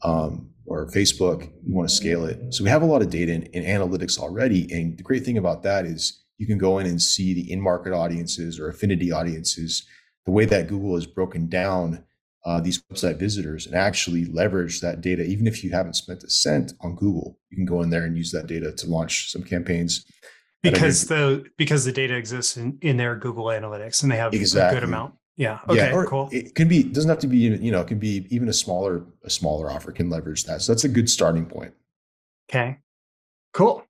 um, 0.03 0.51
or 0.67 0.87
Facebook. 0.87 1.51
You 1.67 1.75
want 1.75 1.89
to 1.89 1.95
scale 1.95 2.25
it." 2.25 2.55
So 2.55 2.65
we 2.65 2.71
have 2.71 2.83
a 2.83 2.87
lot 2.87 3.03
of 3.03 3.11
data 3.11 3.33
in, 3.33 3.43
in, 3.45 3.65
analytics 3.65 4.19
already, 4.19 4.71
and 4.73 4.97
the 4.97 5.03
great 5.03 5.25
thing 5.25 5.39
about 5.39 5.63
that 5.63 5.87
is 5.87 6.25
you 6.39 6.47
can 6.47 6.59
go 6.59 6.79
in 6.79 6.87
and 6.87 7.01
see 7.01 7.35
the 7.35 7.51
in-market 7.53 7.93
audiences 7.93 8.59
or 8.59 8.69
affinity 8.69 9.13
audiences, 9.13 9.87
the 10.27 10.33
way 10.33 10.45
that 10.47 10.69
Google 10.69 10.95
has 10.95 11.07
broken 11.07 11.49
down 11.49 12.05
uh, 12.45 12.61
these 12.61 12.83
website 12.93 13.19
visitors, 13.19 13.67
and 13.67 13.75
actually 13.75 14.27
leverage 14.27 14.81
that 14.81 15.01
data. 15.01 15.25
Even 15.25 15.47
if 15.47 15.65
you 15.65 15.71
haven't 15.71 15.95
spent 15.95 16.23
a 16.25 16.31
cent 16.31 16.73
on 16.81 16.95
Google, 16.95 17.39
you 17.51 17.57
can 17.57 17.67
go 17.67 17.83
in 17.83 17.91
there 17.91 18.05
and 18.05 18.17
use 18.17 18.33
that 18.33 18.47
data 18.47 18.73
to 18.73 18.87
launch 18.87 19.31
some 19.31 19.43
campaigns 19.43 20.05
because 20.65 21.07
the 21.07 21.45
because 21.57 21.85
the 21.85 21.93
data 21.93 22.17
exists 22.17 22.57
in, 22.57 22.79
in 22.81 22.97
their 22.97 23.17
Google 23.17 23.47
Analytics 23.47 24.03
and 24.03 24.11
they 24.11 24.17
have 24.17 24.33
exactly. 24.33 24.77
a 24.77 24.81
good 24.81 24.89
amount 24.89 25.15
Yeah. 25.37 25.61
Okay. 25.69 25.89
Yeah, 25.89 25.95
or 25.95 26.07
cool. 26.07 26.29
It 26.33 26.55
can 26.55 26.69
be. 26.69 26.81
It 26.81 26.93
doesn't 26.93 27.09
have 27.09 27.19
to 27.21 27.27
be. 27.27 27.39
You 27.39 27.73
know, 27.73 27.81
it 27.81 27.89
can 27.89 27.99
be 27.99 28.27
even 28.31 28.49
a 28.49 28.53
smaller 28.53 29.05
a 29.25 29.31
smaller 29.31 29.71
offer 29.71 29.91
can 29.91 30.09
leverage 30.09 30.45
that. 30.45 30.63
So 30.63 30.73
that's 30.73 30.85
a 30.85 30.89
good 30.89 31.11
starting 31.11 31.47
point. 31.47 31.75
Okay. 32.49 32.79
Cool. 33.53 33.85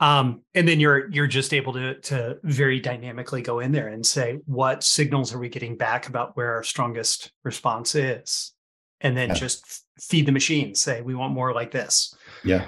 Um, 0.00 0.42
and 0.54 0.66
then 0.66 0.80
you're 0.80 1.08
you're 1.10 1.28
just 1.28 1.54
able 1.54 1.72
to 1.74 2.00
to 2.00 2.38
very 2.42 2.80
dynamically 2.80 3.42
go 3.42 3.60
in 3.60 3.70
there 3.70 3.88
and 3.88 4.04
say 4.04 4.40
what 4.46 4.82
signals 4.82 5.32
are 5.32 5.38
we 5.38 5.48
getting 5.48 5.76
back 5.76 6.08
about 6.08 6.36
where 6.36 6.54
our 6.54 6.64
strongest 6.64 7.30
response 7.44 7.94
is, 7.94 8.52
and 9.00 9.16
then 9.16 9.28
yeah. 9.28 9.34
just 9.34 9.84
feed 10.00 10.26
the 10.26 10.32
machine. 10.32 10.74
Say 10.74 11.00
we 11.00 11.14
want 11.14 11.32
more 11.32 11.54
like 11.54 11.70
this. 11.70 12.14
Yeah. 12.42 12.66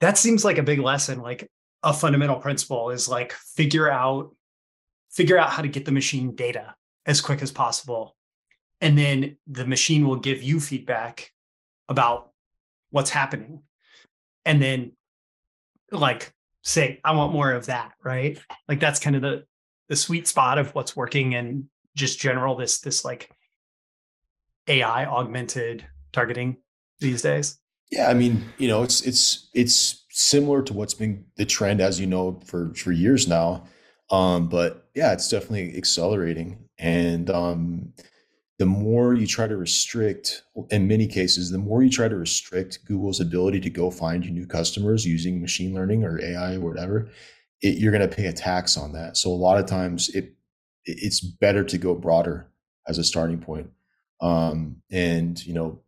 That 0.00 0.16
seems 0.16 0.44
like 0.44 0.58
a 0.58 0.62
big 0.62 0.78
lesson. 0.78 1.20
Like 1.20 1.50
a 1.82 1.92
fundamental 1.92 2.36
principle 2.36 2.90
is 2.90 3.08
like 3.08 3.32
figure 3.32 3.90
out 3.90 4.34
figure 5.18 5.36
out 5.36 5.50
how 5.50 5.62
to 5.62 5.66
get 5.66 5.84
the 5.84 5.90
machine 5.90 6.36
data 6.36 6.76
as 7.04 7.20
quick 7.20 7.42
as 7.42 7.50
possible. 7.50 8.14
And 8.80 8.96
then 8.96 9.36
the 9.48 9.66
machine 9.66 10.06
will 10.06 10.20
give 10.20 10.44
you 10.44 10.60
feedback 10.60 11.32
about 11.88 12.30
what's 12.90 13.10
happening. 13.10 13.62
And 14.44 14.62
then 14.62 14.92
like 15.90 16.32
say 16.62 17.00
i 17.02 17.12
want 17.12 17.32
more 17.32 17.50
of 17.50 17.66
that 17.66 17.92
right? 18.04 18.38
Like 18.68 18.78
that's 18.78 19.00
kind 19.00 19.16
of 19.16 19.22
the 19.22 19.44
the 19.88 19.96
sweet 19.96 20.28
spot 20.28 20.56
of 20.56 20.72
what's 20.76 20.94
working 20.94 21.34
and 21.34 21.64
just 21.96 22.20
general 22.20 22.54
this 22.54 22.78
this 22.78 23.04
like 23.04 23.28
ai 24.68 25.04
augmented 25.04 25.84
targeting 26.12 26.58
these 27.00 27.22
days. 27.22 27.58
Yeah 27.90 28.08
i 28.08 28.14
mean 28.14 28.44
you 28.58 28.68
know 28.68 28.84
it's 28.84 29.00
it's 29.00 29.48
it's 29.52 30.04
similar 30.10 30.62
to 30.62 30.72
what's 30.74 30.94
been 30.94 31.24
the 31.36 31.46
trend 31.46 31.80
as 31.80 31.98
you 31.98 32.06
know 32.06 32.38
for 32.44 32.72
for 32.74 32.92
years 32.92 33.26
now 33.26 33.64
um 34.10 34.48
but 34.48 34.88
yeah 34.94 35.12
it's 35.12 35.28
definitely 35.28 35.76
accelerating 35.76 36.68
and 36.78 37.28
um, 37.30 37.92
the 38.58 38.66
more 38.66 39.14
you 39.14 39.26
try 39.26 39.46
to 39.46 39.56
restrict, 39.56 40.42
in 40.70 40.88
many 40.88 41.06
cases, 41.06 41.50
the 41.50 41.58
more 41.58 41.82
you 41.82 41.90
try 41.90 42.08
to 42.08 42.16
restrict 42.16 42.84
Google's 42.86 43.20
ability 43.20 43.60
to 43.60 43.70
go 43.70 43.90
find 43.90 44.24
you 44.24 44.30
new 44.30 44.46
customers 44.46 45.06
using 45.06 45.40
machine 45.40 45.74
learning 45.74 46.04
or 46.04 46.20
AI 46.20 46.54
or 46.54 46.60
whatever, 46.60 47.08
it, 47.62 47.78
you're 47.78 47.92
going 47.92 48.08
to 48.08 48.14
pay 48.14 48.26
a 48.26 48.32
tax 48.32 48.76
on 48.76 48.92
that. 48.92 49.16
So 49.16 49.30
a 49.30 49.32
lot 49.32 49.58
of 49.58 49.66
times, 49.66 50.08
it 50.10 50.34
it's 50.84 51.20
better 51.20 51.64
to 51.64 51.76
go 51.78 51.94
broader 51.94 52.48
as 52.86 52.98
a 52.98 53.04
starting 53.04 53.38
point, 53.38 53.70
um, 54.20 54.76
and 54.90 55.44
you 55.44 55.52
know, 55.52 55.80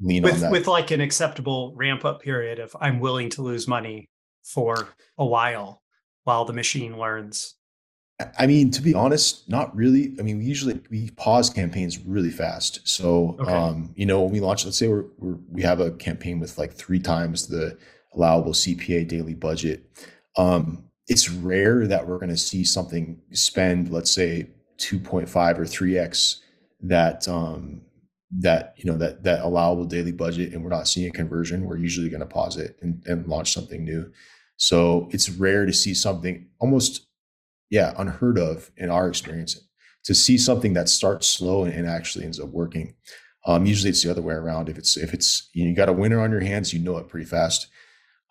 lean 0.00 0.22
with, 0.22 0.34
on 0.34 0.40
that 0.40 0.52
with 0.52 0.66
like 0.66 0.90
an 0.90 1.00
acceptable 1.00 1.72
ramp 1.74 2.04
up 2.04 2.20
period 2.20 2.58
of 2.58 2.76
I'm 2.80 3.00
willing 3.00 3.30
to 3.30 3.42
lose 3.42 3.66
money 3.66 4.08
for 4.44 4.88
a 5.18 5.24
while 5.24 5.82
while 6.26 6.44
the 6.44 6.52
machine 6.52 6.98
learns 6.98 7.54
I 8.38 8.46
mean, 8.46 8.70
to 8.70 8.80
be 8.80 8.94
honest, 8.94 9.46
not 9.48 9.76
really. 9.76 10.14
I 10.18 10.22
mean, 10.22 10.38
we 10.38 10.46
usually 10.46 10.80
we 10.90 11.10
pause 11.10 11.50
campaigns 11.50 11.98
really 11.98 12.30
fast. 12.30 12.88
So, 12.88 13.36
okay. 13.38 13.52
um, 13.52 13.92
you 13.94 14.06
know, 14.06 14.22
when 14.22 14.32
we 14.32 14.40
launch, 14.40 14.64
let's 14.64 14.78
say 14.78 14.88
we're, 14.88 15.04
we're, 15.18 15.36
we 15.50 15.60
have 15.62 15.80
a 15.80 15.90
campaign 15.90 16.40
with 16.40 16.56
like 16.56 16.72
three 16.72 16.98
times 16.98 17.48
the 17.48 17.76
allowable 18.14 18.52
CPA 18.52 19.06
daily 19.06 19.34
budget. 19.34 19.84
Um, 20.38 20.84
it's 21.08 21.28
rare 21.28 21.86
that 21.86 22.08
we're 22.08 22.18
going 22.18 22.30
to 22.30 22.38
see 22.38 22.64
something 22.64 23.20
spend, 23.32 23.90
let's 23.90 24.10
say, 24.10 24.48
2.5 24.78 25.58
or 25.58 25.64
3x 25.64 26.40
that 26.80 27.28
um, 27.28 27.82
that 28.30 28.74
you 28.76 28.90
know 28.90 28.96
that 28.96 29.24
that 29.24 29.42
allowable 29.42 29.84
daily 29.84 30.12
budget, 30.12 30.54
and 30.54 30.64
we're 30.64 30.70
not 30.70 30.88
seeing 30.88 31.08
a 31.08 31.12
conversion. 31.12 31.66
We're 31.66 31.76
usually 31.76 32.08
going 32.08 32.20
to 32.20 32.26
pause 32.26 32.56
it 32.56 32.78
and, 32.80 33.02
and 33.06 33.26
launch 33.26 33.52
something 33.52 33.84
new. 33.84 34.10
So 34.56 35.08
it's 35.12 35.28
rare 35.28 35.66
to 35.66 35.72
see 35.72 35.94
something 35.94 36.48
almost 36.58 37.06
yeah, 37.70 37.94
unheard 37.98 38.38
of 38.38 38.70
in 38.76 38.90
our 38.90 39.08
experience 39.08 39.60
to 40.04 40.14
see 40.14 40.38
something 40.38 40.74
that 40.74 40.88
starts 40.88 41.26
slow 41.26 41.64
and, 41.64 41.74
and 41.74 41.88
actually 41.88 42.24
ends 42.24 42.38
up 42.38 42.48
working. 42.48 42.94
Um, 43.44 43.66
usually 43.66 43.90
it's 43.90 44.02
the 44.02 44.10
other 44.10 44.22
way 44.22 44.34
around. 44.34 44.68
If 44.68 44.78
it's 44.78 44.96
if 44.96 45.12
it's 45.12 45.50
you, 45.52 45.64
know, 45.64 45.70
you 45.70 45.76
got 45.76 45.88
a 45.88 45.92
winner 45.92 46.20
on 46.20 46.30
your 46.30 46.40
hands, 46.40 46.72
you 46.72 46.78
know 46.78 46.96
it 46.98 47.08
pretty 47.08 47.26
fast. 47.26 47.68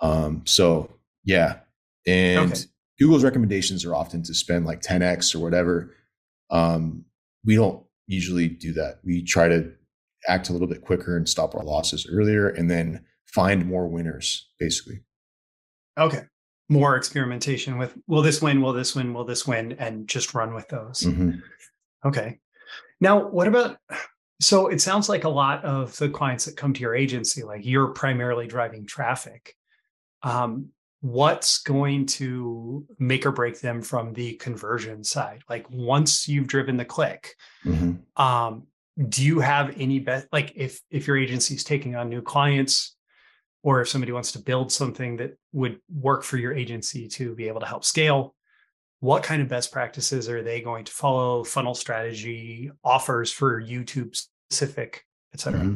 Um, 0.02 0.44
so 0.46 0.98
yeah, 1.24 1.60
and 2.08 2.52
okay. 2.52 2.62
Google's 3.00 3.24
recommendations 3.24 3.86
are 3.86 3.96
often 3.96 4.24
to 4.24 4.34
spend 4.34 4.66
like 4.66 4.82
10x 4.82 5.36
or 5.36 5.40
whatever. 5.40 5.94
Um, 6.50 7.06
we 7.46 7.56
don't 7.56 7.84
usually 8.08 8.48
do 8.48 8.74
that. 8.74 9.00
We 9.04 9.24
try 9.24 9.48
to 9.48 9.72
act 10.28 10.50
a 10.50 10.54
little 10.54 10.68
bit 10.68 10.82
quicker 10.82 11.18
and 11.18 11.28
stop 11.28 11.56
our 11.56 11.64
losses 11.64 12.08
earlier, 12.10 12.50
and 12.50 12.70
then 12.70 13.04
find 13.26 13.66
more 13.66 13.88
winners, 13.88 14.50
basically. 14.60 15.02
Okay. 15.98 16.22
More 16.70 16.96
experimentation 16.96 17.78
with 17.78 17.96
will 18.08 18.22
this 18.22 18.42
win? 18.42 18.62
Will 18.62 18.74
this 18.74 18.96
win? 18.96 19.14
Will 19.14 19.26
this 19.26 19.48
win? 19.48 19.74
and 19.74 20.08
just 20.08 20.34
run 20.34 20.54
with 20.54 20.68
those. 20.70 21.02
Mm-hmm. 21.02 21.32
okay. 22.06 22.40
Now 23.00 23.28
what 23.28 23.48
about 23.48 23.78
so 24.42 24.68
it 24.68 24.82
sounds 24.82 25.08
like 25.08 25.24
a 25.24 25.30
lot 25.30 25.64
of 25.64 25.96
the 25.98 26.10
clients 26.10 26.46
that 26.46 26.58
come 26.58 26.74
to 26.74 26.82
your 26.82 26.96
agency 26.96 27.44
like 27.44 27.66
you're 27.66 27.88
primarily 27.88 28.48
driving 28.48 28.86
traffic. 28.86 29.56
Um, 30.24 30.70
what's 31.02 31.60
going 31.60 32.08
to 32.08 32.84
make 32.98 33.28
or 33.28 33.32
break 33.32 33.60
them 33.60 33.82
from 33.82 34.14
the 34.14 34.34
conversion 34.36 35.04
side? 35.04 35.44
Like 35.48 35.70
once 35.70 36.28
you've 36.28 36.48
driven 36.48 36.78
the 36.78 36.86
click 36.86 37.36
mm-hmm. 37.64 38.22
um, 38.22 38.64
do 39.10 39.24
you 39.26 39.40
have 39.40 39.76
any 39.78 40.00
bet 40.00 40.28
like 40.32 40.54
if 40.56 40.80
if 40.90 41.08
your 41.08 41.18
agency 41.18 41.56
is 41.56 41.64
taking 41.64 41.96
on 41.96 42.10
new 42.10 42.22
clients 42.22 42.95
or 43.66 43.82
if 43.82 43.90
somebody 43.90 44.12
wants 44.12 44.32
to 44.32 44.40
build 44.40 44.72
something 44.72 45.18
that 45.18 45.36
would 45.52 45.80
work 45.92 46.24
for 46.24 46.38
your 46.38 46.54
agency 46.54 47.08
to 47.08 47.34
be 47.34 47.48
able 47.48 47.60
to 47.60 47.66
help 47.66 47.84
scale 47.84 48.36
what 49.00 49.24
kind 49.24 49.42
of 49.42 49.50
best 49.50 49.72
practices 49.72 50.30
are 50.30 50.42
they 50.42 50.62
going 50.62 50.86
to 50.86 50.92
follow 50.92 51.44
funnel 51.44 51.76
strategy 51.76 52.72
offers 52.84 53.32
for 53.32 53.62
youtube 53.62 54.16
specific 54.16 55.04
etc 55.34 55.60
mm-hmm. 55.60 55.76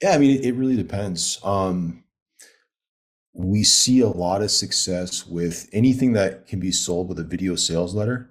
yeah 0.00 0.10
i 0.10 0.18
mean 0.18 0.38
it, 0.38 0.44
it 0.44 0.54
really 0.54 0.76
depends 0.76 1.40
um, 1.42 2.04
we 3.32 3.64
see 3.64 4.00
a 4.00 4.08
lot 4.08 4.42
of 4.42 4.50
success 4.50 5.26
with 5.26 5.68
anything 5.72 6.12
that 6.12 6.46
can 6.46 6.60
be 6.60 6.70
sold 6.70 7.08
with 7.08 7.18
a 7.18 7.24
video 7.24 7.56
sales 7.56 7.94
letter 7.94 8.30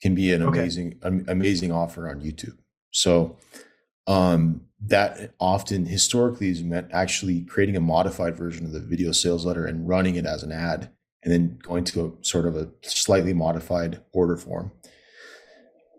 can 0.00 0.16
be 0.16 0.32
an 0.32 0.42
okay. 0.42 0.58
amazing 0.58 0.98
amazing 1.28 1.70
offer 1.70 2.08
on 2.08 2.20
youtube 2.20 2.56
so 2.90 3.36
um, 4.08 4.62
that 4.86 5.32
often 5.38 5.86
historically 5.86 6.48
has 6.48 6.62
meant 6.62 6.88
actually 6.92 7.42
creating 7.42 7.76
a 7.76 7.80
modified 7.80 8.36
version 8.36 8.66
of 8.66 8.72
the 8.72 8.80
video 8.80 9.12
sales 9.12 9.46
letter 9.46 9.64
and 9.64 9.88
running 9.88 10.16
it 10.16 10.26
as 10.26 10.42
an 10.42 10.50
ad 10.50 10.90
and 11.22 11.32
then 11.32 11.58
going 11.62 11.84
to 11.84 12.06
a 12.06 12.24
sort 12.24 12.46
of 12.46 12.56
a 12.56 12.68
slightly 12.82 13.32
modified 13.32 14.00
order 14.12 14.36
form 14.36 14.72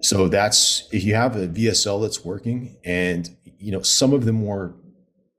so 0.01 0.27
that's 0.27 0.89
if 0.91 1.03
you 1.03 1.15
have 1.15 1.35
a 1.37 1.47
vsl 1.47 2.01
that's 2.01 2.25
working 2.25 2.75
and 2.83 3.35
you 3.57 3.71
know 3.71 3.81
some 3.81 4.11
of 4.11 4.25
the 4.25 4.33
more 4.33 4.75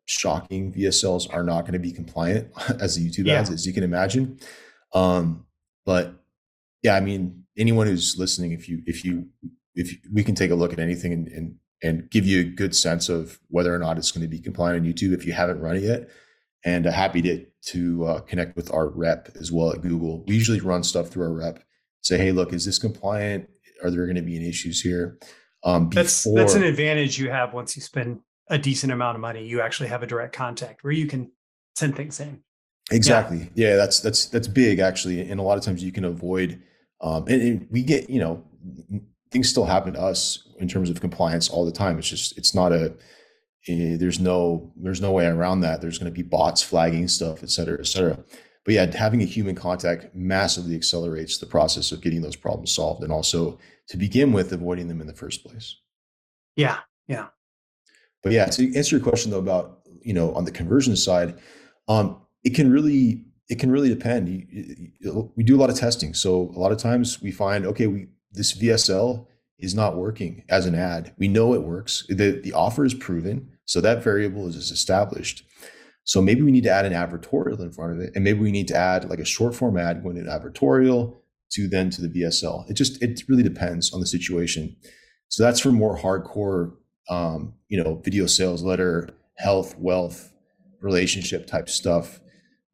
shocking 0.07 0.73
vsls 0.73 1.33
are 1.33 1.45
not 1.45 1.63
going 1.63 1.75
to 1.75 1.79
be 1.79 1.93
compliant 1.93 2.51
as 2.81 2.97
the 2.97 3.07
youtube 3.07 3.27
yeah. 3.27 3.35
ads 3.35 3.51
as 3.51 3.67
you 3.67 3.73
can 3.73 3.83
imagine 3.83 4.39
um, 4.95 5.45
but 5.85 6.15
yeah 6.83 6.95
i 6.95 7.01
mean 7.01 7.45
anyone 7.59 7.87
who's 7.87 8.17
listening 8.17 8.53
if 8.53 8.69
you 8.69 8.83
if 8.87 9.05
you 9.05 9.29
if 9.75 9.93
you, 9.93 9.99
we 10.13 10.23
can 10.23 10.35
take 10.35 10.53
a 10.53 10.55
look 10.55 10.73
at 10.73 10.79
anything 10.79 11.13
and, 11.13 11.29
and 11.29 11.57
and 11.85 12.11
give 12.11 12.27
you 12.27 12.41
a 12.41 12.45
good 12.45 12.75
sense 12.75 13.11
of 13.11 13.39
whether 13.49 13.73
or 13.73 13.79
not 13.79 13.99
it's 13.99 14.11
going 14.11 14.23
to 14.23 14.29
be 14.29 14.41
compliant 14.41 14.85
on 14.85 14.91
YouTube 14.91 15.13
if 15.13 15.27
you 15.27 15.35
haven't 15.35 15.61
run 15.61 15.77
it 15.77 15.83
yet. 15.83 16.09
And 16.65 16.87
uh, 16.87 16.91
happy 16.91 17.21
to 17.23 17.45
to 17.67 18.07
uh, 18.07 18.21
connect 18.21 18.57
with 18.57 18.73
our 18.73 18.89
rep 18.89 19.29
as 19.39 19.53
well 19.53 19.71
at 19.71 19.83
Google. 19.83 20.25
We 20.27 20.35
usually 20.35 20.61
run 20.61 20.83
stuff 20.83 21.09
through 21.09 21.25
our 21.25 21.33
rep. 21.33 21.63
Say, 22.01 22.17
hey, 22.17 22.33
look, 22.33 22.55
is 22.55 22.65
this 22.65 22.79
compliant? 22.79 23.51
Are 23.83 23.91
there 23.91 24.07
going 24.07 24.17
to 24.17 24.23
be 24.23 24.37
any 24.37 24.49
issues 24.49 24.81
here? 24.81 25.19
Um, 25.63 25.89
before, 25.91 26.03
that's 26.03 26.25
that's 26.25 26.55
an 26.55 26.65
advantage 26.65 27.19
you 27.19 27.31
have 27.31 27.53
once 27.53 27.77
you 27.77 27.83
spend 27.83 28.21
a 28.49 28.57
decent 28.57 28.93
amount 28.93 29.17
of 29.17 29.21
money. 29.21 29.47
You 29.47 29.61
actually 29.61 29.91
have 29.91 30.03
a 30.03 30.07
direct 30.07 30.35
contact 30.35 30.85
where 30.85 30.93
you 30.93 31.07
can 31.07 31.31
send 31.77 31.97
things 31.97 32.19
in. 32.19 32.43
Exactly. 32.91 33.51
Yeah, 33.55 33.69
yeah 33.69 33.77
that's 33.77 34.01
that's 34.01 34.27
that's 34.27 34.49
big 34.49 34.79
actually, 34.79 35.21
and 35.21 35.39
a 35.39 35.43
lot 35.43 35.59
of 35.59 35.65
times 35.65 35.83
you 35.83 35.93
can 35.93 36.05
avoid. 36.07 36.63
Um, 37.03 37.27
and, 37.29 37.43
and 37.43 37.67
we 37.71 37.83
get 37.83 38.09
you 38.09 38.21
know 38.21 38.43
things 39.35 39.51
still 39.51 39.65
happen 39.65 39.93
to 39.93 40.01
us 40.01 40.47
in 40.61 40.69
terms 40.69 40.89
of 40.89 41.01
compliance 41.01 41.51
all 41.51 41.67
the 41.67 41.73
time. 41.73 41.99
It's 41.99 42.09
just 42.09 42.39
it's 42.39 42.55
not 42.55 42.73
a 42.73 42.95
eh, 43.69 43.97
there's 43.99 44.21
no 44.21 44.73
there's 44.77 45.01
no 45.01 45.11
way 45.11 45.27
around 45.27 45.61
that. 45.61 45.81
There's 45.81 45.99
going 45.99 46.11
to 46.11 46.17
be 46.17 46.27
bots 46.27 46.63
flagging 46.63 47.09
stuff, 47.09 47.43
et 47.43 47.51
cetera, 47.51 47.79
et 47.79 47.87
cetera. 47.87 48.17
But 48.65 48.75
yeah, 48.75 48.97
having 48.97 49.21
a 49.23 49.27
human 49.27 49.57
contact 49.57 50.15
massively 50.15 50.77
accelerates 50.77 51.37
the 51.37 51.47
process 51.47 51.93
of 51.93 52.01
getting 52.01 52.23
those 52.23 52.37
problems 52.37 52.73
solved, 52.73 53.03
and 53.03 53.13
also 53.13 53.59
to 53.89 53.97
begin 53.97 54.33
with, 54.33 54.53
avoiding 54.53 54.89
them 54.89 55.01
in 55.01 55.07
the 55.07 55.13
first 55.13 55.45
place. 55.45 55.77
Yeah, 56.57 56.79
yeah. 57.09 57.27
But 58.23 58.33
yeah, 58.33 58.47
to 58.47 58.75
answer 58.77 58.97
your 58.97 59.05
question 59.05 59.33
though 59.33 59.41
about 59.41 59.81
you 60.01 60.15
know 60.15 60.33
on 60.35 60.45
the 60.45 60.53
conversion 60.53 60.95
side, 60.95 61.35
um, 61.89 62.23
it 62.45 62.55
can 62.55 62.71
really 62.71 63.25
it 63.49 63.59
can 63.59 63.73
really 63.73 63.89
depend. 63.89 64.29
You, 64.29 64.47
you, 65.01 65.33
we 65.35 65.43
do 65.43 65.57
a 65.57 65.61
lot 65.61 65.71
of 65.71 65.77
testing, 65.77 66.15
so 66.15 66.53
a 66.55 66.61
lot 66.61 66.71
of 66.71 66.79
times 66.79 67.21
we 67.21 67.33
find 67.33 67.67
okay, 67.67 67.89
we 67.89 68.07
this 68.35 68.57
VSL 68.57 69.27
is 69.59 69.75
not 69.75 69.97
working 69.97 70.45
as 70.49 70.67
an 70.67 70.75
ad. 70.75 71.15
We 71.19 71.29
know 71.29 71.55
it 71.55 71.63
works. 71.63 72.05
The, 72.09 72.41
the 72.43 72.53
offer 72.53 72.85
is 72.85 72.95
proven. 72.95 73.51
So 73.65 73.81
that 73.81 74.03
variable 74.03 74.47
is 74.47 74.71
established. 74.71 75.45
So 76.05 76.21
maybe 76.21 76.43
we 76.43 76.53
need 76.53 76.65
to 76.65 76.71
add 76.71 76.85
an 76.85 76.93
advertorial 76.93 77.61
in 77.61 77.73
front 77.73 77.93
of 77.93 78.01
it. 78.01 78.13
And 78.15 78.25
maybe 78.25 78.41
we 78.41 78.53
need 78.53 78.69
to 78.69 78.77
add 78.77 79.09
like 79.09 79.21
a 79.21 79.25
short 79.25 79.55
form 79.55 79.79
ad 79.79 80.03
going 80.03 80.17
to 80.17 80.23
an 80.23 80.27
advertorial 80.29 81.17
to 81.53 81.69
then 81.69 81.89
to 81.91 82.03
the 82.03 82.09
VSL. 82.09 82.69
It 82.69 82.75
just 82.75 83.03
it 83.03 83.23
really 83.29 83.43
depends 83.43 83.93
on 83.93 84.01
the 84.01 84.07
situation. 84.07 84.77
So 85.29 85.43
that's 85.43 85.61
for 85.61 85.73
more 85.73 85.99
hardcore, 85.99 86.75
um, 87.09 87.55
you 87.69 87.83
know, 87.83 88.01
video 88.05 88.27
sales 88.27 88.63
letter, 88.63 89.09
health, 89.39 89.77
wealth, 89.79 90.33
relationship 90.81 91.47
type 91.47 91.69
stuff. 91.69 92.21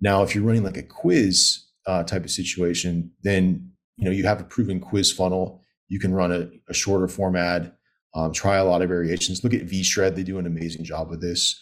Now, 0.00 0.22
if 0.22 0.34
you're 0.34 0.44
running 0.44 0.64
like 0.64 0.76
a 0.76 0.82
quiz 0.82 1.66
uh, 1.86 2.02
type 2.02 2.24
of 2.24 2.30
situation, 2.30 3.12
then 3.22 3.72
you 4.00 4.06
know 4.06 4.10
you 4.10 4.24
have 4.24 4.40
a 4.40 4.44
proven 4.44 4.80
quiz 4.80 5.12
funnel. 5.12 5.62
You 5.88 6.00
can 6.00 6.12
run 6.12 6.32
a, 6.32 6.48
a 6.68 6.74
shorter 6.74 7.08
format, 7.08 7.76
um, 8.14 8.32
try 8.32 8.56
a 8.56 8.64
lot 8.64 8.82
of 8.82 8.88
variations. 8.88 9.44
Look 9.44 9.54
at 9.54 9.66
VShred; 9.66 10.16
they 10.16 10.22
do 10.22 10.38
an 10.38 10.46
amazing 10.46 10.84
job 10.84 11.10
with 11.10 11.20
this. 11.20 11.60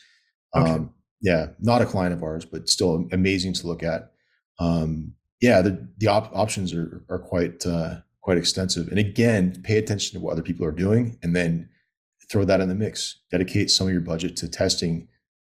Okay. 0.57 0.71
Um, 0.71 0.95
yeah, 1.21 1.49
not 1.59 1.83
a 1.83 1.87
client 1.87 2.15
of 2.15 2.23
ours, 2.23 2.45
but 2.45 2.69
still 2.69 3.09
amazing 3.13 3.53
to 3.55 3.67
look 3.67 3.83
at. 3.83 4.13
Um, 4.61 5.15
yeah, 5.41 5.63
the 5.63 5.89
the 5.99 6.07
op- 6.07 6.35
options 6.35 6.73
are 6.73 7.05
are 7.11 7.19
quite 7.19 7.67
uh, 7.67 7.97
quite 8.23 8.39
extensive. 8.39 8.89
And 8.89 8.99
again, 8.99 9.61
pay 9.63 9.79
attention 9.79 10.19
to 10.19 10.25
what 10.25 10.33
other 10.33 10.43
people 10.43 10.65
are 10.65 10.73
doing, 10.73 11.19
and 11.23 11.35
then 11.35 11.69
throw 12.31 12.45
that 12.45 12.61
in 12.61 12.69
the 12.69 12.75
mix. 12.75 13.21
Dedicate 13.31 13.71
some 13.71 13.87
of 13.87 13.93
your 13.93 14.03
budget 14.03 14.37
to 14.37 14.49
testing 14.49 15.09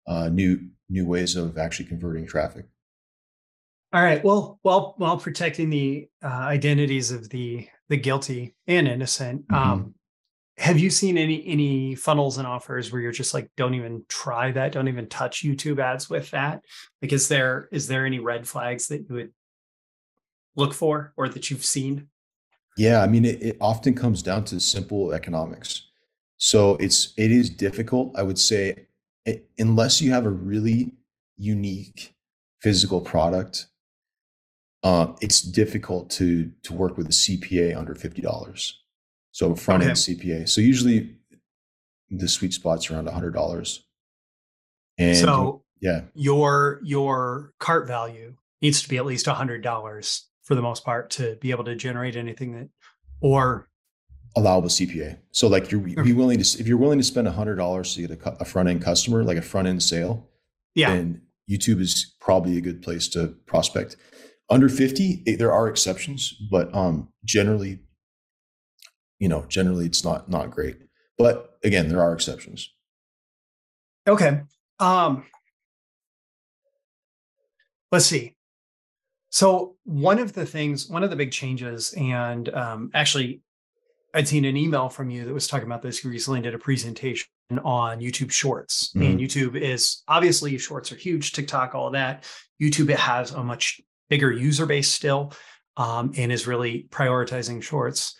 uh, 0.06 0.28
new 0.28 0.68
new 0.88 1.06
ways 1.06 1.34
of 1.36 1.56
actually 1.56 1.86
converting 1.86 2.26
traffic. 2.26 2.66
All 3.94 4.02
right. 4.02 4.22
Well, 4.24 4.58
while 4.62 4.94
while 4.98 5.16
protecting 5.16 5.70
the 5.70 6.08
uh, 6.22 6.26
identities 6.26 7.12
of 7.12 7.30
the 7.30 7.68
the 7.88 7.96
guilty 7.96 8.56
and 8.66 8.88
innocent, 8.88 9.46
mm-hmm. 9.46 9.54
um, 9.54 9.94
have 10.56 10.78
you 10.78 10.90
seen 10.90 11.16
any 11.16 11.46
any 11.46 11.94
funnels 11.94 12.38
and 12.38 12.46
offers 12.46 12.92
where 12.92 13.00
you're 13.00 13.12
just 13.12 13.34
like 13.34 13.50
don't 13.56 13.74
even 13.74 14.04
try 14.08 14.52
that 14.52 14.72
don't 14.72 14.88
even 14.88 15.08
touch 15.08 15.42
youtube 15.42 15.80
ads 15.80 16.08
with 16.08 16.30
that 16.30 16.60
like 17.02 17.12
is 17.12 17.28
there 17.28 17.68
is 17.72 17.88
there 17.88 18.06
any 18.06 18.20
red 18.20 18.46
flags 18.46 18.88
that 18.88 19.04
you 19.08 19.14
would 19.14 19.32
look 20.56 20.72
for 20.72 21.12
or 21.16 21.28
that 21.28 21.50
you've 21.50 21.64
seen 21.64 22.06
yeah 22.76 23.02
i 23.02 23.06
mean 23.06 23.24
it, 23.24 23.42
it 23.42 23.56
often 23.60 23.94
comes 23.94 24.22
down 24.22 24.44
to 24.44 24.60
simple 24.60 25.12
economics 25.12 25.88
so 26.36 26.76
it's 26.76 27.12
it 27.16 27.32
is 27.32 27.50
difficult 27.50 28.16
i 28.16 28.22
would 28.22 28.38
say 28.38 28.86
it, 29.26 29.48
unless 29.58 30.00
you 30.00 30.12
have 30.12 30.26
a 30.26 30.30
really 30.30 30.92
unique 31.36 32.14
physical 32.60 33.00
product 33.00 33.66
uh, 34.84 35.08
it's 35.20 35.40
difficult 35.40 36.10
to 36.10 36.52
to 36.62 36.72
work 36.72 36.96
with 36.96 37.06
a 37.08 37.12
cpa 37.12 37.76
under 37.76 37.94
$50 37.94 38.74
so 39.34 39.50
a 39.50 39.56
front 39.56 39.82
end 39.82 39.92
CPA. 39.92 40.48
So 40.48 40.60
usually 40.60 41.16
the 42.08 42.28
sweet 42.28 42.54
spot's 42.54 42.88
around 42.88 43.08
hundred 43.08 43.32
dollars. 43.34 43.84
And 44.96 45.16
so 45.16 45.64
yeah, 45.80 46.02
your 46.14 46.80
your 46.84 47.52
cart 47.58 47.88
value 47.88 48.36
needs 48.62 48.80
to 48.84 48.88
be 48.88 48.96
at 48.96 49.04
least 49.04 49.26
hundred 49.26 49.60
dollars 49.62 50.28
for 50.44 50.54
the 50.54 50.62
most 50.62 50.84
part 50.84 51.10
to 51.10 51.34
be 51.40 51.50
able 51.50 51.64
to 51.64 51.74
generate 51.74 52.14
anything 52.14 52.52
that 52.52 52.68
or 53.20 53.68
allowable 54.36 54.68
CPA. 54.68 55.18
So 55.32 55.48
like 55.48 55.72
you're 55.72 55.80
be 55.80 56.12
willing 56.12 56.40
to 56.40 56.60
if 56.60 56.68
you're 56.68 56.78
willing 56.78 56.98
to 56.98 57.04
spend 57.04 57.26
hundred 57.26 57.56
dollars 57.56 57.92
to 57.96 58.06
get 58.06 58.12
a, 58.12 58.36
a 58.40 58.44
front 58.44 58.68
end 58.68 58.82
customer, 58.82 59.24
like 59.24 59.36
a 59.36 59.42
front 59.42 59.66
end 59.66 59.82
sale, 59.82 60.28
yeah, 60.76 60.94
then 60.94 61.22
YouTube 61.50 61.80
is 61.80 62.14
probably 62.20 62.56
a 62.56 62.60
good 62.60 62.82
place 62.82 63.08
to 63.08 63.34
prospect. 63.46 63.96
Under 64.50 64.68
50, 64.68 65.36
there 65.38 65.52
are 65.52 65.68
exceptions, 65.68 66.34
but 66.50 66.74
um, 66.74 67.08
generally 67.24 67.80
you 69.18 69.28
know, 69.28 69.44
generally 69.48 69.86
it's 69.86 70.04
not 70.04 70.28
not 70.28 70.50
great. 70.50 70.76
But 71.16 71.56
again, 71.64 71.88
there 71.88 72.02
are 72.02 72.12
exceptions. 72.12 72.72
Okay. 74.06 74.42
Um 74.78 75.24
let's 77.90 78.06
see. 78.06 78.36
So 79.30 79.76
one 79.84 80.18
of 80.18 80.32
the 80.32 80.46
things, 80.46 80.88
one 80.88 81.02
of 81.02 81.10
the 81.10 81.16
big 81.16 81.32
changes, 81.32 81.92
and 81.94 82.48
um, 82.54 82.90
actually, 82.94 83.40
I'd 84.12 84.28
seen 84.28 84.44
an 84.44 84.56
email 84.56 84.88
from 84.88 85.10
you 85.10 85.24
that 85.24 85.34
was 85.34 85.48
talking 85.48 85.66
about 85.66 85.82
this. 85.82 86.04
You 86.04 86.10
recently 86.10 86.40
did 86.40 86.54
a 86.54 86.58
presentation 86.58 87.26
on 87.64 87.98
YouTube 87.98 88.30
Shorts, 88.30 88.90
mm-hmm. 88.90 89.02
and 89.02 89.20
YouTube 89.20 89.56
is 89.56 90.02
obviously 90.06 90.56
Shorts 90.58 90.92
are 90.92 90.96
huge. 90.96 91.32
TikTok, 91.32 91.74
all 91.74 91.90
that. 91.92 92.24
YouTube 92.62 92.90
it 92.90 92.98
has 92.98 93.32
a 93.32 93.42
much 93.42 93.80
bigger 94.08 94.30
user 94.32 94.66
base 94.66 94.90
still, 94.90 95.32
um, 95.76 96.12
and 96.16 96.30
is 96.32 96.46
really 96.46 96.86
prioritizing 96.90 97.62
Shorts. 97.62 98.16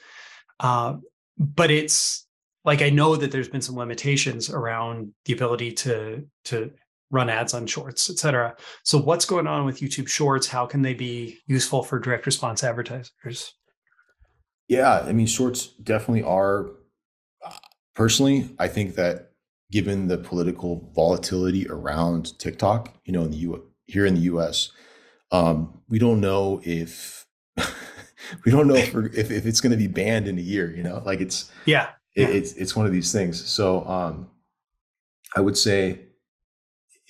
Uh, 0.61 0.96
but 1.38 1.70
it's 1.70 2.26
like 2.64 2.82
I 2.82 2.90
know 2.90 3.16
that 3.16 3.30
there's 3.30 3.48
been 3.48 3.61
some 3.61 3.76
limitations 3.76 4.50
around 4.50 5.12
the 5.24 5.32
ability 5.32 5.72
to 5.72 6.24
to 6.46 6.70
run 7.11 7.30
ads 7.30 7.54
on 7.54 7.66
shorts, 7.66 8.11
et 8.11 8.18
cetera. 8.18 8.56
So 8.82 8.98
what's 8.98 9.24
going 9.24 9.46
on 9.46 9.64
with 9.64 9.80
YouTube 9.80 10.08
Shorts? 10.08 10.48
How 10.48 10.66
can 10.66 10.82
they 10.82 10.94
be 10.94 11.38
useful 11.46 11.82
for 11.82 11.98
direct 11.98 12.26
response 12.26 12.64
advertisers? 12.64 13.54
Yeah, 14.68 15.00
I 15.00 15.12
mean, 15.12 15.26
shorts 15.26 15.68
definitely 15.82 16.22
are. 16.22 16.70
Personally, 17.94 18.50
I 18.58 18.66
think 18.66 18.96
that 18.96 19.30
given 19.70 20.08
the 20.08 20.18
political 20.18 20.90
volatility 20.94 21.68
around 21.68 22.37
TikTok, 22.38 22.92
you 23.04 23.12
know, 23.12 23.22
in 23.22 23.30
the 23.30 23.37
U 23.38 23.70
here 23.87 24.06
in 24.06 24.14
the 24.14 24.22
U.S., 24.22 24.70
um, 25.30 25.80
we 25.88 25.98
don't 25.98 26.20
know 26.20 26.60
if 26.64 27.26
we 28.44 28.52
don't 28.52 28.68
know 28.68 28.74
if, 28.74 28.94
if, 29.14 29.30
if 29.30 29.46
it's 29.46 29.60
going 29.60 29.72
to 29.72 29.76
be 29.76 29.87
banned 29.87 30.28
in 30.28 30.38
a 30.38 30.42
year, 30.42 30.74
you 30.74 30.82
know, 30.82 31.02
like 31.04 31.20
it's, 31.20 31.50
yeah, 31.64 31.90
it, 32.14 32.30
it's, 32.30 32.52
it's 32.54 32.76
one 32.76 32.87
of 32.87 32.92
these 32.92 33.12
things. 33.12 33.44
So, 33.44 33.84
um, 33.87 34.28
I 35.37 35.40
would 35.40 35.56
say 35.56 36.00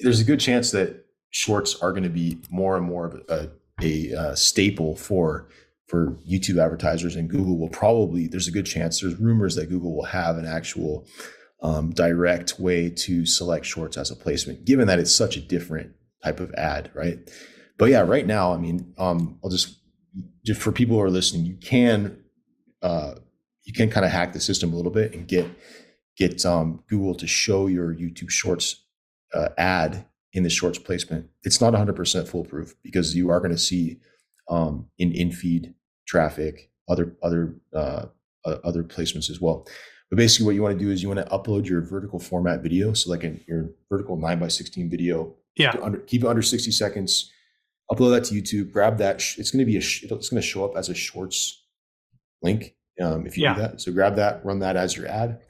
there's 0.01 0.21
a 0.21 0.25
good 0.25 0.41
chance 0.41 0.71
that 0.71 1.05
shorts 1.31 1.81
are 1.83 1.91
going 1.91 2.05
to 2.05 2.09
be 2.09 2.41
more 2.51 2.77
and 2.77 2.87
more 2.87 3.07
of 3.07 3.23
a, 3.29 3.51
a, 3.83 4.11
a, 4.13 4.37
staple 4.37 4.97
for, 4.97 5.49
for 5.89 6.13
YouTube 6.29 6.63
advertisers 6.63 7.17
and 7.17 7.29
Google 7.29 7.59
will 7.59 7.69
probably, 7.69 8.27
there's 8.27 8.49
a 8.49 8.53
good 8.53 8.67
chance 8.67 9.01
there's 9.01 9.17
rumors 9.17 9.57
that 9.57 9.69
Google 9.69 9.95
will 9.95 10.05
have 10.05 10.39
an 10.39 10.47
actual, 10.47 11.07
um, 11.63 11.91
direct 11.93 12.61
way 12.61 12.91
to 12.91 13.25
select 13.25 13.65
shorts 13.67 13.97
as 13.97 14.11
a 14.11 14.17
placement, 14.17 14.65
given 14.65 14.87
that 14.87 14.99
it's 14.99 15.15
such 15.15 15.37
a 15.37 15.41
different 15.41 15.93
type 16.23 16.39
of 16.39 16.53
ad, 16.55 16.91
right? 16.95 17.19
But 17.77 17.87
yeah, 17.87 18.03
right 18.03 18.27
now, 18.27 18.53
I 18.53 18.59
mean, 18.59 18.95
um, 18.99 19.39
I'll 19.43 19.51
just 19.51 19.81
just 20.45 20.61
for 20.61 20.73
people 20.73 20.97
who 20.97 21.03
are 21.03 21.11
listening, 21.11 21.45
you 21.45 21.57
can 21.57 22.19
uh, 22.83 23.15
you 23.65 23.73
can 23.73 23.91
kind 23.91 24.07
of 24.07 24.13
hack 24.13 24.33
the 24.33 24.41
system 24.41 24.73
a 24.73 24.77
little 24.77 24.93
bit 24.93 25.15
and 25.15 25.27
get 25.27 25.47
get 26.17 26.45
um, 26.47 26.83
Google 26.89 27.15
to 27.17 27.27
show 27.27 27.67
your 27.67 27.95
YouTube 27.95 28.31
Shorts 28.31 28.85
uh, 29.33 29.49
ad 29.59 30.07
in 30.33 30.43
the 30.43 30.51
Shorts 30.51 30.79
placement. 30.79 31.29
It's 31.43 31.61
not 31.61 31.73
100% 31.73 32.29
foolproof 32.29 32.75
because 32.83 33.17
you 33.17 33.31
are 33.31 33.41
going 33.41 33.53
to 33.53 33.59
see 33.59 33.99
um, 34.49 34.87
in 34.99 35.13
in 35.13 35.33
feed 35.33 35.75
traffic 36.07 36.71
other 36.89 37.17
other 37.23 37.57
uh, 37.75 38.07
other 38.45 38.85
placements 38.85 39.31
as 39.31 39.41
well. 39.41 39.67
But 40.11 40.19
basically, 40.19 40.47
what 40.47 40.55
you 40.55 40.63
want 40.63 40.79
to 40.79 40.85
do 40.85 40.91
is 40.93 41.03
you 41.03 41.09
want 41.09 41.27
to 41.27 41.35
upload 41.37 41.67
your 41.67 41.81
vertical 41.81 42.21
format 42.21 42.63
video, 42.63 42.93
so 42.93 43.11
like 43.11 43.25
in 43.25 43.43
your 43.49 43.71
vertical 43.91 44.17
nine 44.17 44.39
by 44.39 44.49
sixteen 44.49 44.89
video. 44.89 45.35
Yeah. 45.57 45.77
Under, 45.83 45.99
keep 45.99 46.23
it 46.23 46.27
under 46.27 46.43
sixty 46.43 46.71
seconds 46.71 47.31
upload 47.91 48.13
that 48.13 48.25
to 48.25 48.35
YouTube, 48.35 48.73
grab 48.73 48.99
that. 48.99 49.17
It's 49.39 49.51
going 49.51 49.65
to 49.65 49.67
be 49.67 49.77
a, 49.77 49.79
it's 49.79 50.29
going 50.29 50.41
to 50.41 50.43
show 50.43 50.65
up 50.65 50.77
as 50.77 50.89
a 50.89 50.95
shorts 50.95 51.63
link 52.43 52.75
um, 53.03 53.27
if 53.27 53.37
you 53.37 53.45
yeah. 53.45 53.55
do 53.55 53.61
that. 53.63 53.81
So 53.81 53.93
grab 53.93 54.17
that, 54.17 54.45
run 54.45 54.61
that 54.61 54.77
as 54.77 54.97
your 54.97 55.09
ad, 55.09 55.41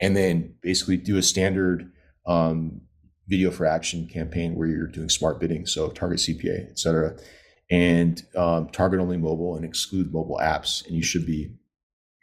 and 0.00 0.16
then 0.16 0.54
basically 0.62 0.96
do 0.96 1.16
a 1.16 1.22
standard 1.22 1.90
um, 2.26 2.82
video 3.28 3.50
for 3.50 3.66
action 3.66 4.06
campaign 4.06 4.54
where 4.54 4.68
you're 4.68 4.86
doing 4.86 5.08
smart 5.08 5.40
bidding. 5.40 5.66
So 5.66 5.88
target 5.88 6.18
CPA, 6.18 6.70
et 6.70 6.78
cetera, 6.78 7.16
and 7.70 8.22
um, 8.36 8.68
target 8.68 9.00
only 9.00 9.16
mobile 9.16 9.56
and 9.56 9.64
exclude 9.64 10.12
mobile 10.12 10.38
apps. 10.42 10.86
And 10.86 10.96
you 10.96 11.02
should 11.02 11.26
be, 11.26 11.54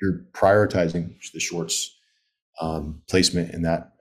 you're 0.01 0.25
prioritizing 0.33 1.15
the 1.33 1.39
shorts 1.39 1.95
um, 2.61 3.01
placement 3.09 3.53
in 3.53 3.63
that 3.63 3.93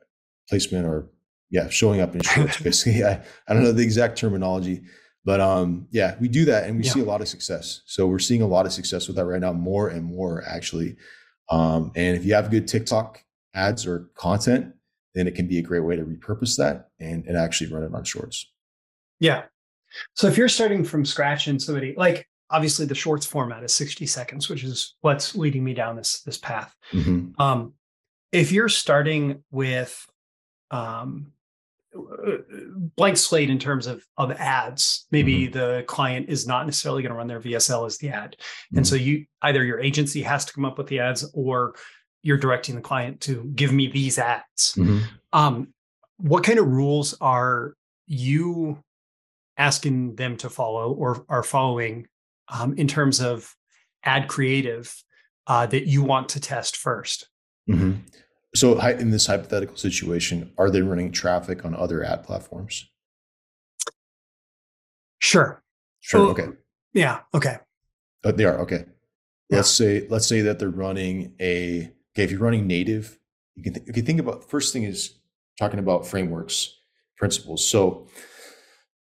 placement 0.48 0.87
or 0.87 1.11
yeah, 1.50 1.68
showing 1.68 2.00
up 2.00 2.14
in 2.14 2.20
shorts. 2.20 2.61
Basically, 2.62 3.04
I, 3.04 3.22
I 3.48 3.54
don't 3.54 3.62
know 3.62 3.72
the 3.72 3.83
exact 3.83 4.18
terminology, 4.18 4.83
but 5.28 5.42
um, 5.42 5.86
yeah, 5.90 6.16
we 6.20 6.26
do 6.26 6.46
that 6.46 6.64
and 6.64 6.78
we 6.78 6.84
yeah. 6.84 6.90
see 6.90 7.00
a 7.00 7.04
lot 7.04 7.20
of 7.20 7.28
success. 7.28 7.82
So 7.84 8.06
we're 8.06 8.18
seeing 8.18 8.40
a 8.40 8.46
lot 8.46 8.64
of 8.64 8.72
success 8.72 9.06
with 9.06 9.16
that 9.16 9.26
right 9.26 9.42
now, 9.42 9.52
more 9.52 9.88
and 9.88 10.02
more 10.02 10.42
actually. 10.48 10.96
Um, 11.50 11.92
and 11.94 12.16
if 12.16 12.24
you 12.24 12.32
have 12.32 12.50
good 12.50 12.66
TikTok 12.66 13.22
ads 13.52 13.86
or 13.86 14.08
content, 14.14 14.72
then 15.14 15.28
it 15.28 15.34
can 15.34 15.46
be 15.46 15.58
a 15.58 15.62
great 15.62 15.80
way 15.80 15.96
to 15.96 16.02
repurpose 16.02 16.56
that 16.56 16.88
and, 16.98 17.26
and 17.26 17.36
actually 17.36 17.70
run 17.70 17.82
it 17.82 17.94
on 17.94 18.04
shorts. 18.04 18.50
Yeah. 19.20 19.42
So 20.14 20.28
if 20.28 20.38
you're 20.38 20.48
starting 20.48 20.82
from 20.82 21.04
scratch 21.04 21.46
and 21.46 21.60
somebody 21.60 21.92
like 21.94 22.26
obviously 22.48 22.86
the 22.86 22.94
shorts 22.94 23.26
format 23.26 23.62
is 23.62 23.74
60 23.74 24.06
seconds, 24.06 24.48
which 24.48 24.64
is 24.64 24.94
what's 25.02 25.36
leading 25.36 25.62
me 25.62 25.74
down 25.74 25.96
this 25.96 26.22
this 26.22 26.38
path. 26.38 26.74
Mm-hmm. 26.90 27.38
Um, 27.38 27.74
if 28.32 28.50
you're 28.50 28.70
starting 28.70 29.44
with 29.50 30.06
um, 30.70 31.32
blank 32.96 33.16
slate 33.16 33.50
in 33.50 33.58
terms 33.58 33.87
of 33.87 34.04
of 34.16 34.30
ads 34.32 35.06
maybe 35.11 35.44
mm-hmm. 35.44 35.58
the 35.58 35.84
client 35.87 36.28
is 36.28 36.46
not 36.46 36.66
necessarily 36.66 37.02
going 37.02 37.11
to 37.12 37.16
run 37.16 37.26
their 37.26 37.40
vsl 37.40 37.87
as 37.87 37.98
the 37.98 38.08
ad 38.08 38.37
and 38.70 38.80
mm-hmm. 38.80 38.84
so 38.84 38.94
you 38.94 39.24
either 39.42 39.64
your 39.64 39.80
agency 39.80 40.22
has 40.22 40.44
to 40.44 40.52
come 40.52 40.64
up 40.64 40.78
with 40.78 40.87
the 40.88 40.98
ads 40.98 41.30
or 41.34 41.74
you're 42.22 42.37
directing 42.37 42.74
the 42.74 42.80
client 42.80 43.20
to 43.20 43.44
give 43.54 43.72
me 43.72 43.87
these 43.88 44.18
ads 44.18 44.74
mm-hmm. 44.76 44.98
um, 45.32 45.68
what 46.18 46.44
kind 46.44 46.58
of 46.58 46.66
rules 46.66 47.14
are 47.20 47.74
you 48.06 48.82
asking 49.56 50.14
them 50.16 50.37
to 50.37 50.48
follow 50.48 50.92
or 50.92 51.24
are 51.28 51.42
following 51.42 52.06
um, 52.48 52.74
in 52.74 52.88
terms 52.88 53.20
of 53.20 53.54
ad 54.04 54.28
creative 54.28 54.94
uh, 55.46 55.66
that 55.66 55.87
you 55.87 56.02
want 56.02 56.28
to 56.30 56.40
test 56.40 56.76
1st 56.76 57.24
mm-hmm. 57.68 57.92
So, 58.54 58.78
in 58.80 59.11
this 59.11 59.26
hypothetical 59.26 59.76
situation, 59.76 60.52
are 60.56 60.70
they 60.70 60.80
running 60.80 61.12
traffic 61.12 61.64
on 61.64 61.74
other 61.74 62.02
ad 62.02 62.24
platforms? 62.24 62.88
Sure. 65.18 65.62
Sure. 66.00 66.20
Well, 66.20 66.30
okay. 66.30 66.48
Yeah. 66.94 67.20
Okay. 67.34 67.58
Oh, 68.24 68.32
they 68.32 68.44
are 68.44 68.58
okay. 68.61 68.87
Yeah. 69.50 69.58
Let's 69.58 69.70
say 69.70 70.06
let's 70.08 70.26
say 70.26 70.40
that 70.42 70.58
they're 70.58 70.70
running 70.70 71.34
a 71.40 71.92
okay. 72.14 72.24
If 72.24 72.30
you're 72.30 72.40
running 72.40 72.66
native, 72.66 73.18
you 73.54 73.62
can 73.62 73.74
th- 73.74 73.87
you 73.87 73.92
can 73.92 74.06
think 74.06 74.20
about 74.20 74.48
first 74.48 74.72
thing 74.72 74.84
is 74.84 75.18
talking 75.58 75.78
about 75.78 76.06
frameworks, 76.06 76.80
principles. 77.16 77.68
So, 77.68 78.06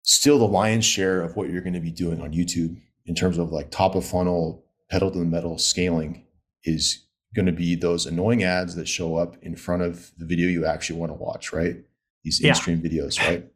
still 0.03 0.39
the 0.39 0.47
lion's 0.47 0.85
share 0.85 1.21
of 1.21 1.37
what 1.37 1.51
you're 1.51 1.63
going 1.63 1.75
to 1.75 1.81
be 1.81 1.91
doing 1.91 2.21
on 2.23 2.33
YouTube 2.33 2.81
in 3.07 3.15
terms 3.15 3.39
of 3.39 3.53
like 3.53 3.71
top 3.71 3.95
of 3.95 4.07
funnel, 4.07 4.65
pedal 4.91 5.11
to 5.11 5.19
the 5.19 5.25
metal 5.25 5.59
scaling 5.59 6.25
is 6.65 7.05
going 7.35 7.47
to 7.47 7.53
be 7.53 7.75
those 7.75 8.07
annoying 8.07 8.45
ads 8.45 8.75
that 8.77 8.89
show 8.89 9.17
up 9.17 9.37
in 9.43 9.57
front 9.57 9.83
of 9.83 10.13
the 10.19 10.25
video 10.25 10.49
you 10.49 10.65
actually 10.65 10.99
want 10.99 11.11
to 11.11 11.15
watch, 11.15 11.53
right? 11.53 11.77
These 12.23 12.41
in-stream 12.41 12.81
yeah. 12.83 12.91
videos, 12.91 13.19
right? 13.19 13.47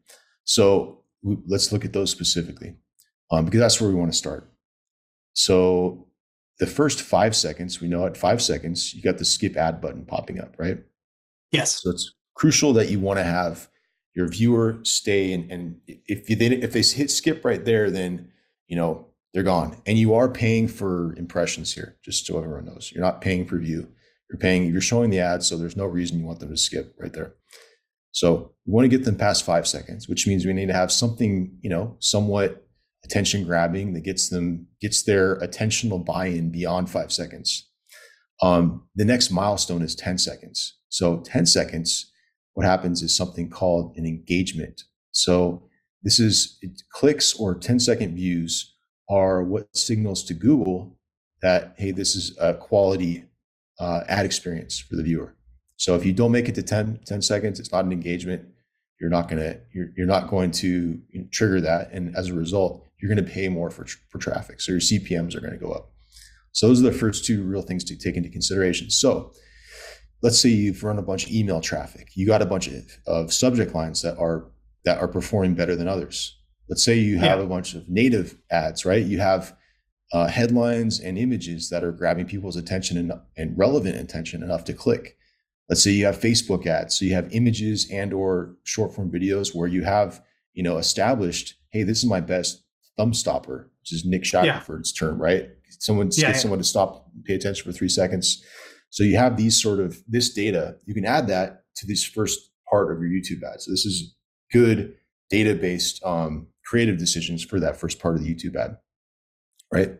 So 0.45 1.03
we, 1.23 1.39
let's 1.47 1.73
look 1.73 1.85
at 1.85 1.93
those 1.93 2.11
specifically 2.11 2.77
um, 3.31 3.45
because 3.45 3.61
that's 3.61 3.81
where 3.81 3.89
we 3.91 3.97
want 3.97 4.13
to 4.13 4.19
start. 4.19 4.51
So 5.35 6.09
the 6.59 6.67
first 6.67 7.01
five 7.01 7.37
seconds, 7.37 7.81
we 7.81 7.89
know 7.89 8.05
at 8.07 8.17
five 8.17 8.43
seconds, 8.43 8.93
you 8.95 9.03
got 9.03 9.19
the 9.19 9.25
skip 9.25 9.57
ad 9.57 9.81
button 9.81 10.05
popping 10.05 10.41
up, 10.41 10.57
right? 10.59 10.79
Yes. 11.53 11.83
So 11.83 11.91
it's 11.91 12.13
crucial 12.35 12.73
that 12.75 12.91
you 12.91 13.01
want 13.01 13.19
to 13.19 13.25
have 13.25 13.69
your 14.15 14.29
viewer 14.29 14.79
stay 14.83 15.33
and, 15.33 15.51
and 15.51 15.81
if 15.87 16.29
you 16.29 16.37
if 16.41 16.73
they 16.73 16.83
hit 16.83 17.11
skip 17.11 17.45
right 17.45 17.65
there, 17.65 17.91
then 17.91 18.33
you 18.67 18.77
know 18.77 19.07
they're 19.39 19.45
gone. 19.45 19.81
And 19.87 19.97
you 19.97 20.15
are 20.15 20.29
paying 20.29 20.67
for 20.67 21.15
impressions 21.17 21.73
here, 21.73 21.97
just 22.03 22.27
so 22.27 22.39
everyone 22.39 22.65
knows. 22.65 22.91
You're 22.93 23.05
not 23.05 23.21
paying 23.21 23.47
per 23.47 23.57
view. 23.57 23.87
You're 24.29 24.41
paying, 24.41 24.65
you're 24.65 24.81
showing 24.81 25.11
the 25.11 25.21
ads, 25.21 25.47
so 25.47 25.57
there's 25.57 25.77
no 25.77 25.85
reason 25.85 26.19
you 26.19 26.27
want 26.27 26.41
them 26.41 26.49
to 26.49 26.57
skip 26.57 26.93
right 26.99 27.13
there. 27.13 27.35
So 28.11 28.51
we 28.67 28.73
want 28.73 28.85
to 28.87 28.89
get 28.89 29.05
them 29.05 29.15
past 29.15 29.45
five 29.45 29.69
seconds, 29.69 30.09
which 30.09 30.27
means 30.27 30.45
we 30.45 30.53
need 30.53 30.67
to 30.67 30.73
have 30.73 30.91
something, 30.91 31.57
you 31.61 31.71
know, 31.71 31.97
somewhat 32.01 32.67
attention 33.05 33.45
grabbing 33.45 33.93
that 33.93 34.01
gets 34.01 34.29
them, 34.29 34.67
gets 34.81 35.05
their 35.05 35.39
attentional 35.39 36.05
buy-in 36.05 36.51
beyond 36.51 36.91
five 36.91 37.13
seconds. 37.13 37.71
Um, 38.43 38.89
the 38.97 39.05
next 39.05 39.31
milestone 39.31 39.83
is 39.83 39.95
10 39.95 40.19
seconds. 40.19 40.79
So 40.89 41.19
10 41.21 41.47
seconds, 41.47 42.11
what 42.55 42.67
happens 42.67 43.03
is 43.03 43.17
something 43.17 43.51
called 43.51 43.97
an 43.97 44.05
engagement. 44.05 44.83
So 45.13 45.69
this 46.03 46.19
is 46.19 46.59
clicks 46.93 47.35
or 47.35 47.55
10 47.55 47.79
second 47.79 48.17
views 48.17 48.75
are 49.09 49.43
what 49.43 49.75
signals 49.77 50.23
to 50.25 50.35
Google 50.35 50.97
that, 51.43 51.75
hey, 51.79 51.91
this 51.93 52.15
is 52.15 52.37
a 52.41 52.55
quality 52.55 53.25
uh, 53.79 54.03
ad 54.09 54.27
experience 54.27 54.79
for 54.79 54.97
the 54.97 55.03
viewer. 55.03 55.35
So 55.77 55.95
if 55.95 56.05
you 56.05 56.13
don't 56.13 56.33
make 56.33 56.49
it 56.49 56.55
to 56.57 56.63
10, 56.63 57.01
10 57.07 57.23
seconds, 57.23 57.61
it's 57.61 57.73
not 57.73 57.85
an 57.85 57.93
engagement. 57.93 58.47
You're 59.01 59.11
not 59.11 59.29
going 59.29 59.41
to, 59.41 59.61
you're, 59.73 59.91
you're 59.97 60.07
not 60.07 60.29
going 60.29 60.51
to 60.53 61.01
trigger 61.31 61.61
that. 61.61 61.93
And 61.93 62.17
as 62.17 62.29
a 62.29 62.35
result, 62.35 62.85
you're 63.01 63.15
going 63.15 63.25
to 63.25 63.33
pay 63.33 63.49
more 63.49 63.71
for, 63.71 63.87
for 64.09 64.19
traffic. 64.19 64.61
So 64.61 64.73
your 64.73 64.81
CPMs 64.81 65.37
are 65.37 65.41
going 65.41 65.53
to 65.53 65.59
go 65.59 65.71
up. 65.71 65.93
So 66.51 66.67
those 66.67 66.81
are 66.81 66.91
the 66.91 66.93
first 66.93 67.25
two 67.25 67.45
real 67.45 67.63
things 67.63 67.85
to 67.85 67.97
take 67.97 68.17
into 68.17 68.29
consideration. 68.29 68.91
So 68.91 69.33
let's 70.23 70.41
say 70.41 70.49
you've 70.49 70.83
run 70.83 70.99
a 70.99 71.03
bunch 71.03 71.27
of 71.27 71.33
email 71.33 71.61
traffic. 71.61 72.09
You 72.15 72.27
got 72.27 72.43
a 72.43 72.47
bunch 72.47 72.67
of, 72.67 72.85
of 73.07 73.33
subject 73.33 73.75
lines 73.75 74.03
that 74.03 74.19
are 74.19 74.51
that 74.85 74.99
are 74.99 75.09
performing 75.09 75.55
better 75.55 75.77
than 75.77 75.89
others. 75.89 76.38
Let's 76.69 76.85
say 76.85 76.99
you 76.99 77.19
have 77.19 77.39
yeah. 77.39 77.45
a 77.45 77.49
bunch 77.49 77.75
of 77.75 77.89
native 77.89 78.37
ads, 78.51 78.85
right? 78.85 79.05
You 79.05 79.19
have 79.19 79.57
uh, 80.13 80.29
headlines 80.29 81.01
and 81.01 81.19
images 81.19 81.69
that 81.71 81.85
are 81.85 81.93
grabbing 81.93 82.27
people's 82.27 82.57
attention 82.57 82.97
and, 82.97 83.13
and 83.37 83.59
relevant 83.59 83.97
attention 83.97 84.43
enough 84.43 84.65
to 84.65 84.73
click. 84.73 85.17
Let's 85.69 85.83
say 85.83 85.91
you 85.91 86.07
have 86.07 86.19
Facebook 86.19 86.67
ads, 86.67 86.99
so 86.99 87.05
you 87.05 87.15
have 87.15 87.33
images 87.33 87.91
and 87.91 88.13
or 88.13 88.57
short 88.65 88.95
form 88.95 89.11
videos 89.11 89.55
where 89.55 89.69
you 89.69 89.85
have 89.85 90.23
you 90.55 90.63
know 90.63 90.79
established, 90.79 91.55
hey, 91.71 91.83
this 91.83 91.99
is 91.99 92.09
my 92.09 92.21
best 92.21 92.65
thumb 92.97 93.13
stopper, 93.13 93.71
which 93.81 93.93
is 93.93 94.05
Nick 94.05 94.25
Shackelford's 94.25 94.93
yeah. 94.95 95.07
term, 95.07 95.21
right? 95.21 95.51
Someone 95.79 96.11
yeah, 96.13 96.33
get 96.33 96.41
someone 96.41 96.59
to 96.59 96.65
stop, 96.65 97.11
pay 97.25 97.35
attention 97.35 97.65
for 97.65 97.77
three 97.77 97.89
seconds. 97.89 98.43
So 98.91 99.05
you 99.05 99.17
have 99.17 99.37
these 99.37 99.61
sort 99.63 99.81
of 99.81 100.03
this 100.09 100.33
data. 100.33 100.77
You 100.87 100.95
can 100.95 101.05
add 101.05 101.29
that 101.29 101.65
to 101.77 101.87
this 101.87 102.05
first 102.05 102.51
part 102.71 102.91
of 102.91 103.03
your 103.03 103.11
YouTube 103.11 103.43
ads. 103.43 103.67
So 103.67 103.71
this 103.71 103.85
is 103.85 104.15
good 104.51 104.95
data 105.31 105.55
based 105.55 106.03
um, 106.05 106.49
creative 106.69 106.99
decisions 106.99 107.43
for 107.43 107.59
that 107.61 107.77
first 107.77 107.99
part 107.99 108.15
of 108.15 108.23
the 108.23 108.35
YouTube 108.35 108.55
ad, 108.55 108.77
right? 109.73 109.93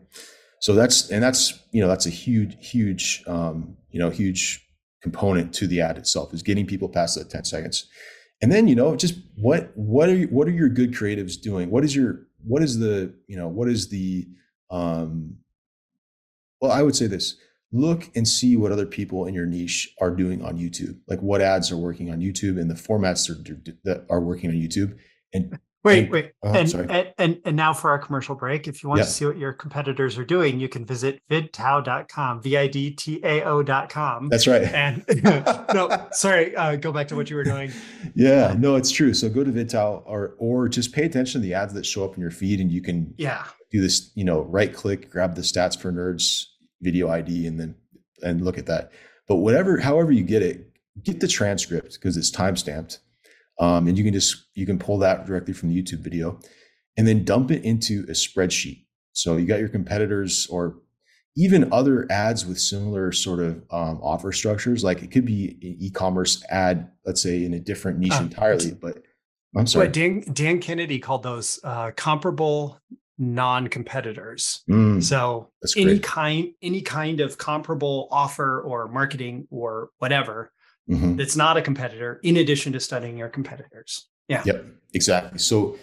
So 0.61 0.73
that's 0.73 1.09
and 1.09 1.23
that's 1.23 1.59
you 1.71 1.81
know 1.81 1.87
that's 1.87 2.05
a 2.05 2.11
huge 2.11 2.55
huge 2.59 3.23
um, 3.27 3.77
you 3.91 3.99
know 3.99 4.09
huge 4.09 4.65
component 5.01 5.53
to 5.53 5.67
the 5.67 5.81
ad 5.81 5.97
itself 5.97 6.33
is 6.33 6.43
getting 6.43 6.67
people 6.67 6.89
past 6.89 7.17
that 7.17 7.29
10 7.29 7.45
seconds. 7.45 7.87
And 8.41 8.51
then 8.51 8.67
you 8.67 8.75
know 8.75 8.95
just 8.95 9.15
what 9.35 9.71
what 9.75 10.09
are 10.09 10.15
you, 10.15 10.27
what 10.27 10.47
are 10.47 10.51
your 10.51 10.69
good 10.69 10.93
creatives 10.93 11.41
doing? 11.41 11.71
What 11.71 11.83
is 11.83 11.95
your 11.95 12.27
what 12.45 12.61
is 12.61 12.79
the 12.79 13.13
you 13.27 13.37
know 13.37 13.47
what 13.47 13.67
is 13.67 13.89
the 13.89 14.27
um 14.71 15.35
well 16.61 16.71
i 16.71 16.81
would 16.81 16.95
say 16.95 17.07
this 17.07 17.35
look 17.71 18.09
and 18.15 18.27
see 18.27 18.55
what 18.55 18.71
other 18.71 18.85
people 18.85 19.25
in 19.25 19.33
your 19.33 19.45
niche 19.45 19.93
are 19.99 20.11
doing 20.11 20.43
on 20.43 20.57
youtube. 20.57 20.97
Like 21.07 21.19
what 21.19 21.41
ads 21.41 21.71
are 21.71 21.77
working 21.77 22.11
on 22.11 22.19
youtube 22.19 22.59
and 22.59 22.69
the 22.69 22.75
formats 22.75 23.27
that 23.83 24.05
are 24.09 24.21
working 24.21 24.49
on 24.49 24.55
youtube 24.55 24.97
and 25.33 25.59
Wait, 25.83 26.03
and, 26.03 26.11
wait, 26.11 26.31
oh, 26.43 26.51
and, 26.51 26.73
and, 26.73 27.13
and 27.17 27.41
and 27.45 27.55
now 27.55 27.71
for 27.71 27.89
our 27.89 27.99
commercial 27.99 28.35
break. 28.35 28.67
If 28.67 28.83
you 28.83 28.89
want 28.89 28.99
yeah. 28.99 29.05
to 29.05 29.09
see 29.09 29.25
what 29.25 29.37
your 29.37 29.53
competitors 29.53 30.17
are 30.17 30.25
doing, 30.25 30.59
you 30.59 30.67
can 30.67 30.85
visit 30.85 31.21
vidtao.com, 31.31 32.41
v-i-d-t-a-o.com. 32.41 34.27
That's 34.27 34.45
right. 34.45 34.63
And 34.63 35.05
no, 35.73 36.07
sorry, 36.11 36.53
uh, 36.55 36.75
go 36.75 36.91
back 36.91 37.07
to 37.09 37.15
what 37.15 37.29
you 37.29 37.37
were 37.37 37.45
doing. 37.45 37.71
Yeah, 38.13 38.55
no, 38.57 38.75
it's 38.75 38.91
true. 38.91 39.13
So 39.13 39.29
go 39.29 39.43
to 39.45 39.51
vidtao 39.51 40.03
or 40.05 40.35
or 40.37 40.67
just 40.67 40.91
pay 40.91 41.05
attention 41.05 41.39
to 41.41 41.47
the 41.47 41.53
ads 41.53 41.73
that 41.73 41.85
show 41.85 42.03
up 42.03 42.15
in 42.15 42.21
your 42.21 42.31
feed, 42.31 42.59
and 42.59 42.69
you 42.69 42.81
can 42.81 43.13
yeah 43.17 43.45
do 43.71 43.79
this. 43.79 44.11
You 44.15 44.25
know, 44.25 44.41
right 44.41 44.73
click, 44.73 45.09
grab 45.09 45.35
the 45.35 45.41
stats 45.41 45.79
for 45.79 45.93
nerds 45.93 46.47
video 46.81 47.09
ID, 47.09 47.47
and 47.47 47.57
then 47.57 47.75
and 48.21 48.41
look 48.41 48.57
at 48.57 48.65
that. 48.65 48.91
But 49.29 49.35
whatever, 49.35 49.77
however 49.77 50.11
you 50.11 50.23
get 50.23 50.41
it, 50.41 50.73
get 51.03 51.21
the 51.21 51.27
transcript 51.27 51.93
because 51.93 52.17
it's 52.17 52.29
time 52.29 52.57
stamped 52.57 52.99
um, 53.59 53.87
and 53.87 53.97
you 53.97 54.03
can 54.03 54.13
just 54.13 54.47
you 54.53 54.65
can 54.65 54.79
pull 54.79 54.97
that 54.99 55.25
directly 55.25 55.53
from 55.53 55.69
the 55.69 55.81
YouTube 55.81 55.99
video, 55.99 56.39
and 56.97 57.07
then 57.07 57.23
dump 57.23 57.51
it 57.51 57.63
into 57.63 58.05
a 58.09 58.13
spreadsheet. 58.13 58.85
So 59.13 59.37
you 59.37 59.45
got 59.45 59.59
your 59.59 59.69
competitors 59.69 60.47
or 60.47 60.77
even 61.35 61.71
other 61.71 62.07
ads 62.11 62.45
with 62.45 62.59
similar 62.59 63.11
sort 63.11 63.39
of 63.39 63.55
um, 63.71 63.99
offer 64.01 64.31
structures. 64.31 64.83
Like 64.83 65.03
it 65.03 65.11
could 65.11 65.25
be 65.25 65.57
an 65.61 65.77
e-commerce 65.79 66.43
ad, 66.49 66.91
let's 67.05 67.21
say 67.21 67.45
in 67.45 67.53
a 67.53 67.59
different 67.59 67.99
niche 67.99 68.13
uh, 68.13 68.23
entirely. 68.23 68.71
But 68.71 69.03
I'm 69.55 69.67
sorry. 69.67 69.87
But 69.87 69.93
Dan, 69.93 70.23
Dan 70.33 70.59
Kennedy 70.59 70.99
called 70.99 71.23
those 71.23 71.59
uh, 71.63 71.91
comparable 71.95 72.79
non-competitors. 73.17 74.63
Mm, 74.69 75.03
so 75.03 75.49
any 75.75 75.99
kind 75.99 76.53
any 76.61 76.81
kind 76.81 77.19
of 77.19 77.37
comparable 77.37 78.07
offer 78.11 78.61
or 78.61 78.87
marketing 78.87 79.47
or 79.51 79.89
whatever 79.97 80.51
mm-hmm. 80.89 81.15
that's 81.15 81.35
not 81.35 81.57
a 81.57 81.61
competitor 81.61 82.19
in 82.23 82.37
addition 82.37 82.73
to 82.73 82.79
studying 82.79 83.17
your 83.17 83.29
competitors. 83.29 84.07
Yeah. 84.27 84.43
Yep 84.45 84.65
exactly. 84.93 85.39
So 85.39 85.77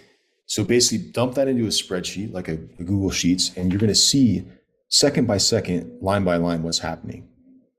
so 0.47 0.65
basically 0.65 1.11
dump 1.11 1.35
that 1.35 1.49
into 1.49 1.65
a 1.65 1.69
spreadsheet 1.69 2.33
like 2.33 2.49
a, 2.49 2.55
a 2.79 2.85
google 2.85 3.11
sheets 3.11 3.57
and 3.57 3.71
you're 3.71 3.81
going 3.81 3.89
to 3.89 3.95
see 3.95 4.47
second 4.89 5.27
by 5.27 5.39
second 5.39 6.01
line 6.01 6.25
by 6.25 6.37
line 6.37 6.63
what's 6.63 6.79
happening. 6.79 7.29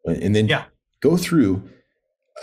And 0.06 0.36
then 0.36 0.48
yeah. 0.48 0.66
go 1.00 1.18
through 1.18 1.64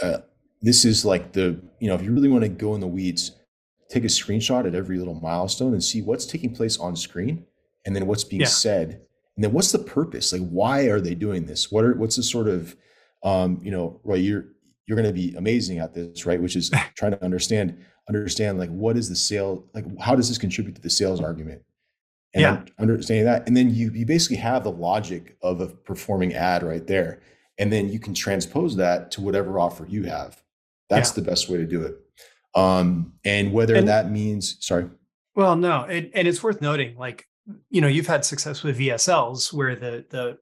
uh, 0.02 0.18
this 0.62 0.84
is 0.84 1.04
like 1.04 1.32
the 1.32 1.60
you 1.78 1.88
know 1.88 1.94
if 1.94 2.02
you 2.02 2.12
really 2.12 2.28
want 2.28 2.42
to 2.42 2.48
go 2.48 2.74
in 2.74 2.80
the 2.80 2.86
weeds 2.86 3.32
take 3.90 4.04
a 4.04 4.08
screenshot 4.08 4.66
at 4.66 4.74
every 4.74 4.98
little 4.98 5.14
milestone 5.14 5.72
and 5.72 5.84
see 5.84 6.02
what's 6.02 6.26
taking 6.26 6.54
place 6.54 6.78
on 6.78 6.96
screen 6.96 7.44
and 7.86 7.94
then 7.94 8.06
what's 8.06 8.24
being 8.24 8.40
yeah. 8.40 8.48
said. 8.48 9.02
And 9.36 9.44
then 9.44 9.52
what's 9.52 9.72
the 9.72 9.78
purpose? 9.78 10.32
Like 10.32 10.48
why 10.48 10.82
are 10.82 11.00
they 11.00 11.14
doing 11.14 11.44
this? 11.44 11.70
What 11.70 11.84
are 11.84 11.94
what's 11.94 12.16
the 12.16 12.22
sort 12.22 12.48
of 12.48 12.76
um, 13.22 13.60
you 13.62 13.70
know 13.70 14.00
right 14.04 14.20
you're 14.20 14.46
you're 14.86 14.96
going 14.96 15.08
to 15.08 15.14
be 15.14 15.34
amazing 15.36 15.78
at 15.78 15.94
this, 15.94 16.26
right? 16.26 16.40
Which 16.40 16.56
is 16.56 16.70
trying 16.96 17.12
to 17.12 17.24
understand 17.24 17.78
understand 18.08 18.58
like 18.58 18.70
what 18.70 18.96
is 18.96 19.08
the 19.08 19.16
sale 19.16 19.64
like 19.74 19.84
how 19.98 20.14
does 20.14 20.28
this 20.28 20.38
contribute 20.38 20.74
to 20.74 20.80
the 20.80 20.90
sales 20.90 21.20
argument 21.20 21.62
and 22.34 22.42
yeah. 22.42 22.62
understanding 22.78 23.24
that 23.24 23.46
and 23.46 23.56
then 23.56 23.74
you 23.74 23.90
you 23.92 24.04
basically 24.04 24.36
have 24.36 24.62
the 24.62 24.70
logic 24.70 25.36
of 25.42 25.60
a 25.60 25.66
performing 25.66 26.34
ad 26.34 26.62
right 26.62 26.86
there 26.86 27.20
and 27.58 27.72
then 27.72 27.88
you 27.88 27.98
can 27.98 28.12
transpose 28.12 28.76
that 28.76 29.10
to 29.10 29.22
whatever 29.22 29.58
offer 29.58 29.86
you 29.88 30.02
have 30.02 30.42
that's 30.90 31.10
yeah. 31.10 31.14
the 31.14 31.22
best 31.22 31.48
way 31.48 31.56
to 31.56 31.66
do 31.66 31.82
it 31.82 31.96
um 32.54 33.12
and 33.24 33.52
whether 33.52 33.74
and, 33.74 33.88
that 33.88 34.10
means 34.10 34.58
sorry 34.60 34.86
well 35.34 35.56
no 35.56 35.84
it, 35.84 36.10
and 36.14 36.28
it's 36.28 36.42
worth 36.42 36.60
noting 36.60 36.96
like 36.98 37.26
you 37.70 37.80
know 37.80 37.88
you've 37.88 38.06
had 38.06 38.24
success 38.24 38.62
with 38.62 38.78
vsls 38.78 39.50
where 39.50 39.74
the 39.74 40.04
the 40.10 40.36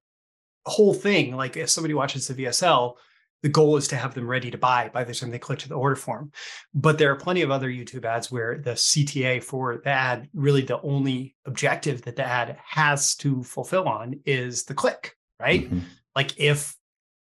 whole 0.64 0.94
thing 0.94 1.36
like 1.36 1.56
if 1.56 1.70
somebody 1.70 1.94
watches 1.94 2.26
the 2.26 2.34
vsl 2.34 2.94
the 3.42 3.48
goal 3.48 3.76
is 3.76 3.88
to 3.88 3.96
have 3.96 4.14
them 4.14 4.26
ready 4.26 4.50
to 4.50 4.58
buy 4.58 4.90
by 4.92 5.04
the 5.04 5.14
time 5.14 5.30
they 5.30 5.38
click 5.38 5.58
to 5.60 5.68
the 5.68 5.74
order 5.74 5.96
form. 5.96 6.30
But 6.74 6.98
there 6.98 7.10
are 7.10 7.16
plenty 7.16 7.42
of 7.42 7.50
other 7.50 7.68
YouTube 7.68 8.04
ads 8.04 8.30
where 8.30 8.58
the 8.58 8.72
CTA 8.72 9.42
for 9.42 9.80
the 9.84 9.90
ad, 9.90 10.28
really 10.32 10.62
the 10.62 10.80
only 10.82 11.34
objective 11.44 12.02
that 12.02 12.16
the 12.16 12.24
ad 12.24 12.58
has 12.64 13.16
to 13.16 13.42
fulfill 13.42 13.88
on 13.88 14.20
is 14.24 14.64
the 14.64 14.74
click, 14.74 15.16
right? 15.40 15.64
Mm-hmm. 15.64 15.80
Like 16.14 16.38
if, 16.38 16.76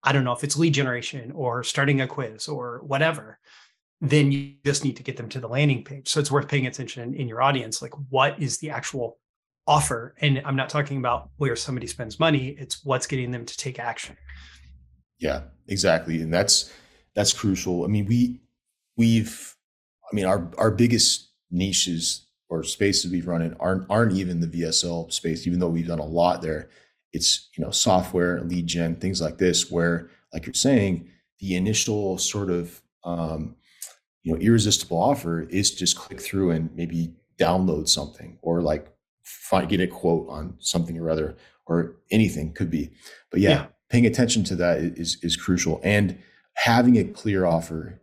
I 0.03 0.11
don't 0.11 0.23
know, 0.23 0.33
if 0.33 0.43
it's 0.43 0.57
lead 0.57 0.73
generation 0.73 1.31
or 1.33 1.63
starting 1.63 2.01
a 2.01 2.07
quiz 2.07 2.47
or 2.47 2.81
whatever, 2.83 3.39
then 4.01 4.31
you 4.31 4.53
just 4.65 4.83
need 4.83 4.97
to 4.97 5.03
get 5.03 5.17
them 5.17 5.29
to 5.29 5.39
the 5.39 5.47
landing 5.47 5.83
page. 5.83 6.07
So 6.07 6.19
it's 6.19 6.31
worth 6.31 6.47
paying 6.47 6.67
attention 6.67 7.13
in 7.13 7.27
your 7.27 7.41
audience. 7.41 7.81
Like, 7.81 7.93
what 8.09 8.39
is 8.41 8.59
the 8.59 8.69
actual 8.69 9.17
offer? 9.65 10.15
And 10.21 10.41
I'm 10.45 10.55
not 10.55 10.69
talking 10.69 10.97
about 10.97 11.29
where 11.37 11.55
somebody 11.55 11.87
spends 11.87 12.19
money, 12.19 12.49
it's 12.59 12.85
what's 12.85 13.07
getting 13.07 13.31
them 13.31 13.45
to 13.45 13.57
take 13.57 13.79
action. 13.79 14.15
Yeah, 15.19 15.41
exactly. 15.67 16.21
And 16.21 16.33
that's 16.33 16.71
that's 17.15 17.33
crucial. 17.33 17.83
I 17.83 17.87
mean, 17.87 18.05
we 18.05 18.39
we've 18.95 19.55
I 20.11 20.15
mean 20.15 20.25
our 20.25 20.49
our 20.57 20.71
biggest 20.71 21.29
niches 21.51 22.25
or 22.49 22.63
spaces 22.63 23.11
we've 23.11 23.27
run 23.27 23.41
in 23.41 23.53
aren't 23.55 23.85
aren't 23.89 24.13
even 24.13 24.39
the 24.39 24.47
VSL 24.47 25.11
space, 25.11 25.47
even 25.47 25.59
though 25.59 25.69
we've 25.69 25.87
done 25.87 25.99
a 25.99 26.05
lot 26.05 26.41
there. 26.41 26.69
It's 27.13 27.49
you 27.57 27.63
know 27.63 27.71
software, 27.71 28.41
lead 28.41 28.67
gen, 28.67 28.95
things 28.95 29.21
like 29.21 29.37
this, 29.37 29.71
where 29.71 30.09
like 30.33 30.45
you're 30.45 30.53
saying, 30.53 31.09
the 31.39 31.55
initial 31.55 32.17
sort 32.17 32.49
of 32.49 32.81
um, 33.03 33.55
you 34.23 34.33
know 34.33 34.39
irresistible 34.39 34.97
offer 34.97 35.41
is 35.43 35.71
just 35.71 35.97
click 35.97 36.21
through 36.21 36.51
and 36.51 36.69
maybe 36.75 37.13
download 37.39 37.87
something 37.87 38.37
or 38.41 38.61
like 38.61 38.87
find 39.23 39.69
get 39.69 39.81
a 39.81 39.87
quote 39.87 40.27
on 40.29 40.55
something 40.59 40.97
or 40.99 41.09
other 41.09 41.35
or 41.65 41.95
anything 42.11 42.53
could 42.53 42.69
be. 42.69 42.91
But 43.31 43.41
yeah, 43.41 43.49
yeah 43.49 43.65
paying 43.89 44.05
attention 44.05 44.43
to 44.45 44.55
that 44.55 44.79
is 44.79 45.17
is 45.21 45.35
crucial. 45.35 45.79
And 45.83 46.19
having 46.55 46.97
a 46.97 47.03
clear 47.03 47.45
offer 47.45 48.01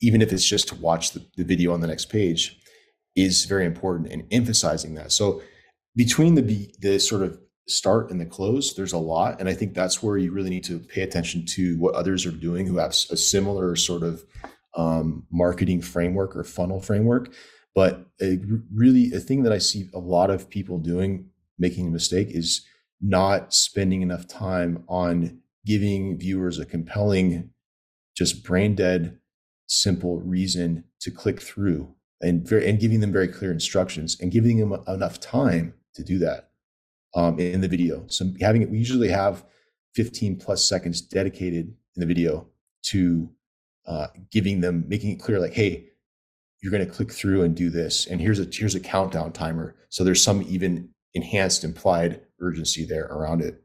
even 0.00 0.20
if 0.20 0.32
it's 0.32 0.44
just 0.44 0.68
to 0.68 0.74
watch 0.74 1.12
the, 1.12 1.24
the 1.36 1.44
video 1.44 1.72
on 1.72 1.80
the 1.80 1.86
next 1.86 2.06
page 2.06 2.58
is 3.16 3.46
very 3.46 3.64
important 3.64 4.12
and 4.12 4.26
emphasizing 4.30 4.94
that. 4.94 5.12
So 5.12 5.42
between 5.96 6.34
the 6.34 6.70
the 6.80 6.98
sort 6.98 7.22
of 7.22 7.38
start 7.66 8.10
and 8.10 8.20
the 8.20 8.26
close 8.26 8.74
there's 8.74 8.92
a 8.92 8.98
lot 8.98 9.40
and 9.40 9.48
i 9.48 9.54
think 9.54 9.72
that's 9.72 10.02
where 10.02 10.18
you 10.18 10.30
really 10.30 10.50
need 10.50 10.64
to 10.64 10.78
pay 10.78 11.00
attention 11.00 11.46
to 11.46 11.78
what 11.78 11.94
others 11.94 12.26
are 12.26 12.30
doing 12.30 12.66
who 12.66 12.76
have 12.76 12.90
a 12.90 13.16
similar 13.16 13.74
sort 13.74 14.02
of 14.02 14.22
um, 14.76 15.26
marketing 15.30 15.80
framework 15.80 16.36
or 16.36 16.44
funnel 16.44 16.80
framework. 16.80 17.32
But 17.74 18.06
a, 18.20 18.38
really 18.72 19.12
a 19.12 19.20
thing 19.20 19.42
that 19.42 19.52
i 19.52 19.58
see 19.58 19.88
a 19.94 19.98
lot 19.98 20.30
of 20.30 20.50
people 20.50 20.78
doing 20.78 21.30
making 21.58 21.88
a 21.88 21.90
mistake 21.90 22.28
is 22.30 22.64
not 23.04 23.52
spending 23.52 24.00
enough 24.00 24.26
time 24.26 24.82
on 24.88 25.38
giving 25.66 26.18
viewers 26.18 26.58
a 26.58 26.64
compelling, 26.64 27.50
just 28.16 28.42
brain 28.42 28.74
dead, 28.74 29.18
simple 29.66 30.20
reason 30.20 30.84
to 31.00 31.10
click 31.10 31.40
through 31.40 31.94
and 32.22 32.48
very, 32.48 32.68
and 32.68 32.80
giving 32.80 33.00
them 33.00 33.12
very 33.12 33.28
clear 33.28 33.52
instructions 33.52 34.18
and 34.20 34.32
giving 34.32 34.58
them 34.58 34.82
enough 34.88 35.20
time 35.20 35.74
to 35.94 36.02
do 36.02 36.18
that 36.18 36.50
um, 37.14 37.38
in 37.38 37.60
the 37.60 37.68
video. 37.68 38.04
So 38.08 38.26
having 38.40 38.62
it, 38.62 38.70
we 38.70 38.78
usually 38.78 39.08
have 39.08 39.44
15 39.94 40.36
plus 40.36 40.64
seconds 40.64 41.02
dedicated 41.02 41.66
in 41.66 42.00
the 42.00 42.06
video 42.06 42.48
to 42.84 43.30
uh, 43.86 44.06
giving 44.30 44.60
them, 44.60 44.84
making 44.88 45.10
it 45.10 45.20
clear, 45.20 45.38
like, 45.38 45.52
hey, 45.52 45.88
you're 46.62 46.72
going 46.72 46.86
to 46.86 46.90
click 46.90 47.12
through 47.12 47.42
and 47.42 47.54
do 47.54 47.68
this, 47.68 48.06
and 48.06 48.22
here's 48.22 48.40
a 48.40 48.48
here's 48.50 48.74
a 48.74 48.80
countdown 48.80 49.32
timer. 49.32 49.76
So 49.90 50.02
there's 50.02 50.22
some 50.22 50.42
even 50.48 50.88
enhanced 51.12 51.62
implied 51.62 52.22
urgency 52.40 52.84
there 52.84 53.06
around 53.06 53.42
it. 53.42 53.62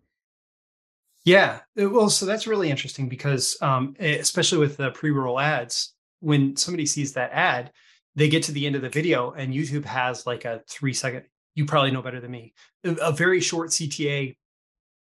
Yeah, 1.25 1.59
well, 1.75 2.09
so 2.09 2.25
that's 2.25 2.47
really 2.47 2.69
interesting 2.69 3.09
because, 3.09 3.57
um, 3.61 3.95
especially 3.99 4.57
with 4.57 4.77
the 4.77 4.91
pre-roll 4.91 5.39
ads, 5.39 5.93
when 6.21 6.55
somebody 6.55 6.85
sees 6.85 7.13
that 7.13 7.31
ad, 7.31 7.71
they 8.15 8.29
get 8.29 8.43
to 8.43 8.51
the 8.51 8.65
end 8.65 8.75
of 8.75 8.81
the 8.81 8.89
video, 8.89 9.31
and 9.31 9.53
YouTube 9.53 9.85
has 9.85 10.25
like 10.25 10.45
a 10.45 10.61
three-second. 10.67 11.23
You 11.55 11.65
probably 11.65 11.91
know 11.91 12.01
better 12.01 12.21
than 12.21 12.31
me. 12.31 12.53
A 12.83 13.11
very 13.11 13.41
short 13.41 13.69
CTA 13.69 14.37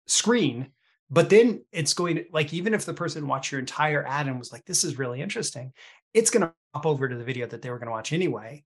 screen, 0.07 0.71
but 1.09 1.29
then 1.29 1.63
it's 1.71 1.93
going 1.93 2.15
to 2.15 2.25
like 2.31 2.53
even 2.53 2.73
if 2.73 2.85
the 2.85 2.93
person 2.93 3.27
watched 3.27 3.51
your 3.51 3.59
entire 3.59 4.05
ad 4.05 4.27
and 4.27 4.39
was 4.39 4.51
like, 4.51 4.65
"This 4.65 4.83
is 4.83 4.97
really 4.97 5.21
interesting," 5.21 5.73
it's 6.13 6.29
going 6.29 6.41
to 6.41 6.53
pop 6.73 6.85
over 6.85 7.07
to 7.07 7.15
the 7.15 7.23
video 7.23 7.47
that 7.47 7.61
they 7.61 7.69
were 7.69 7.79
going 7.79 7.87
to 7.87 7.91
watch 7.91 8.13
anyway, 8.13 8.63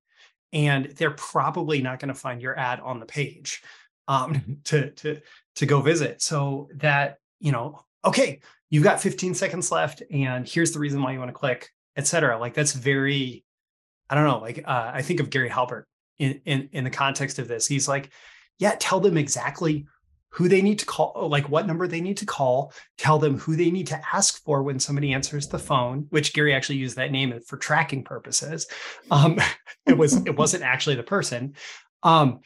and 0.54 0.86
they're 0.98 1.12
probably 1.12 1.82
not 1.82 2.00
going 2.00 2.14
to 2.14 2.20
find 2.20 2.42
your 2.42 2.58
ad 2.58 2.80
on 2.80 3.00
the 3.00 3.06
page 3.06 3.64
um, 4.12 4.58
to 4.66 4.92
to 4.92 5.22
to 5.56 5.66
go 5.66 5.82
visit. 5.82 6.22
So 6.22 6.70
that 6.76 7.18
you 7.40 7.52
know, 7.52 7.80
okay, 8.06 8.42
you've 8.70 8.84
got 8.84 9.02
15 9.02 9.34
seconds 9.34 9.72
left, 9.72 10.04
and 10.12 10.48
here's 10.48 10.72
the 10.72 10.80
reason 10.80 11.02
why 11.02 11.14
you 11.14 11.20
want 11.20 11.30
to 11.30 11.34
click, 11.34 11.70
etc. 11.98 12.38
Like 12.38 12.54
that's 12.54 12.74
very, 12.74 13.44
I 14.10 14.16
don't 14.16 14.26
know. 14.26 14.40
Like 14.40 14.64
uh, 14.66 14.92
I 14.94 15.02
think 15.02 15.20
of 15.20 15.30
Gary 15.30 15.50
Halbert 15.50 15.88
in 16.20 16.42
in 16.46 16.70
in 16.74 16.84
the 16.84 16.90
context 16.90 17.40
of 17.40 17.48
this. 17.48 17.66
He's 17.66 17.88
like, 17.88 18.12
yeah, 18.60 18.76
tell 18.80 19.00
them 19.00 19.18
exactly 19.18 19.86
who 20.34 20.48
they 20.48 20.62
need 20.62 20.80
to 20.80 20.86
call, 20.86 21.28
like 21.30 21.50
what 21.50 21.68
number 21.68 21.88
they 21.88 22.00
need 22.00 22.16
to 22.16 22.26
call, 22.26 22.72
tell 22.98 23.20
them 23.20 23.38
who 23.38 23.58
they 23.58 23.70
need 23.70 23.88
to 23.88 24.02
ask 24.14 24.42
for 24.46 24.64
when 24.64 24.80
somebody 24.80 25.12
answers 25.12 25.50
the 25.50 25.60
phone, 25.60 26.08
which 26.10 26.34
Gary 26.34 26.54
actually 26.54 26.78
used 26.78 26.96
that 26.96 27.12
name 27.12 27.38
for 27.46 27.58
tracking 27.58 28.02
purposes. 28.06 28.66
Um, 29.10 29.40
it 29.86 29.98
was 29.98 30.26
it 30.26 30.38
wasn't 30.38 30.64
actually 30.64 30.96
the 30.96 31.04
person. 31.04 31.56
Um, 32.04 32.40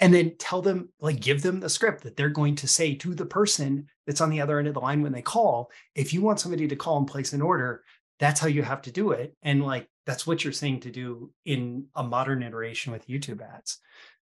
and 0.00 0.14
then 0.14 0.34
tell 0.38 0.62
them 0.62 0.88
like 1.00 1.20
give 1.20 1.42
them 1.42 1.60
the 1.60 1.68
script 1.68 2.04
that 2.04 2.16
they're 2.16 2.28
going 2.28 2.54
to 2.56 2.68
say 2.68 2.94
to 2.94 3.14
the 3.14 3.26
person 3.26 3.88
that's 4.06 4.20
on 4.20 4.30
the 4.30 4.40
other 4.40 4.58
end 4.58 4.68
of 4.68 4.74
the 4.74 4.80
line 4.80 5.02
when 5.02 5.12
they 5.12 5.22
call 5.22 5.70
if 5.94 6.14
you 6.14 6.22
want 6.22 6.40
somebody 6.40 6.68
to 6.68 6.76
call 6.76 6.98
and 6.98 7.08
place 7.08 7.32
an 7.32 7.42
order 7.42 7.82
that's 8.18 8.40
how 8.40 8.48
you 8.48 8.62
have 8.62 8.82
to 8.82 8.90
do 8.90 9.12
it. 9.12 9.34
And 9.42 9.64
like 9.64 9.88
that's 10.06 10.26
what 10.26 10.42
you're 10.42 10.52
saying 10.52 10.80
to 10.80 10.90
do 10.90 11.30
in 11.44 11.86
a 11.94 12.02
modern 12.02 12.42
iteration 12.42 12.92
with 12.92 13.06
youtube 13.06 13.40
ads. 13.42 13.78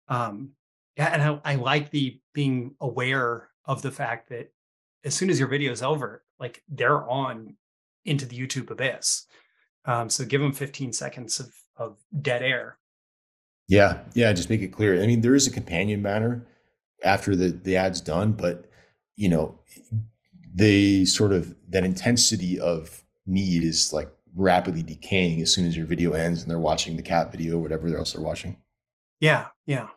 Um 0.08 0.51
yeah 0.97 1.08
and 1.08 1.21
I, 1.21 1.53
I 1.53 1.55
like 1.55 1.91
the 1.91 2.19
being 2.34 2.75
aware 2.79 3.49
of 3.65 3.82
the 3.82 3.91
fact 3.91 4.29
that 4.29 4.51
as 5.03 5.15
soon 5.15 5.29
as 5.29 5.39
your 5.39 5.47
video 5.47 5.71
is 5.71 5.82
over 5.82 6.23
like 6.39 6.62
they're 6.69 7.08
on 7.10 7.55
into 8.05 8.25
the 8.25 8.39
youtube 8.39 8.69
abyss. 8.69 9.25
Um 9.86 10.10
so 10.10 10.25
give 10.25 10.41
them 10.41 10.53
15 10.53 10.93
seconds 10.93 11.39
of 11.39 11.53
of 11.75 11.97
dead 12.21 12.43
air 12.43 12.77
yeah, 13.69 13.99
yeah. 14.15 14.34
Just 14.34 14.49
make 14.49 14.62
it 14.62 14.73
clear. 14.73 15.01
I 15.01 15.05
mean, 15.05 15.21
there 15.21 15.36
is 15.36 15.45
a 15.45 15.51
companion 15.51 16.01
banner 16.01 16.45
after 17.03 17.36
the 17.36 17.49
the 17.49 17.77
ad's 17.77 18.01
done, 18.01 18.34
but 18.34 18.65
you 19.15 19.29
know, 19.29 19.60
the 20.55 21.05
sort 21.05 21.32
of 21.32 21.55
that 21.69 21.86
intensity 21.86 22.60
of 22.60 23.03
need 23.27 23.63
is 23.63 23.93
like 23.93 24.12
rapidly 24.36 24.82
decaying 24.82 25.41
as 25.41 25.53
soon 25.53 25.67
as 25.67 25.77
your 25.77 25.86
video 25.86 26.13
ends 26.13 26.41
and 26.41 26.49
they're 26.49 26.60
watching 26.60 26.95
the 26.95 27.03
cat 27.03 27.32
video 27.32 27.58
or 27.58 27.62
whatever 27.62 27.95
else 27.95 28.13
they're 28.13 28.23
watching. 28.23 28.58
Yeah, 29.19 29.47
yeah. 29.67 29.89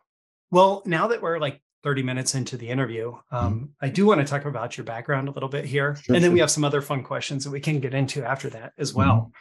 Well, 0.50 0.82
now 0.85 1.06
that 1.06 1.22
we're 1.22 1.38
like 1.38 1.62
30 1.82 2.02
minutes 2.02 2.35
into 2.35 2.58
the 2.58 2.68
interview, 2.68 3.14
um, 3.30 3.54
mm-hmm. 3.54 3.64
I 3.80 3.88
do 3.88 4.04
want 4.04 4.20
to 4.20 4.26
talk 4.26 4.44
about 4.44 4.76
your 4.76 4.85
background 4.85 5.28
a 5.28 5.32
little 5.32 5.48
bit 5.48 5.64
here. 5.64 5.96
Sure, 5.96 6.14
and 6.14 6.22
then 6.22 6.30
sure. 6.30 6.35
we 6.35 6.40
have 6.40 6.50
some 6.50 6.64
other 6.64 6.82
fun 6.82 7.02
questions 7.02 7.44
that 7.44 7.50
we 7.50 7.61
can 7.61 7.80
get 7.80 7.94
into 7.94 8.22
after 8.22 8.50
that 8.50 8.74
as 8.76 8.92
well. 8.92 9.32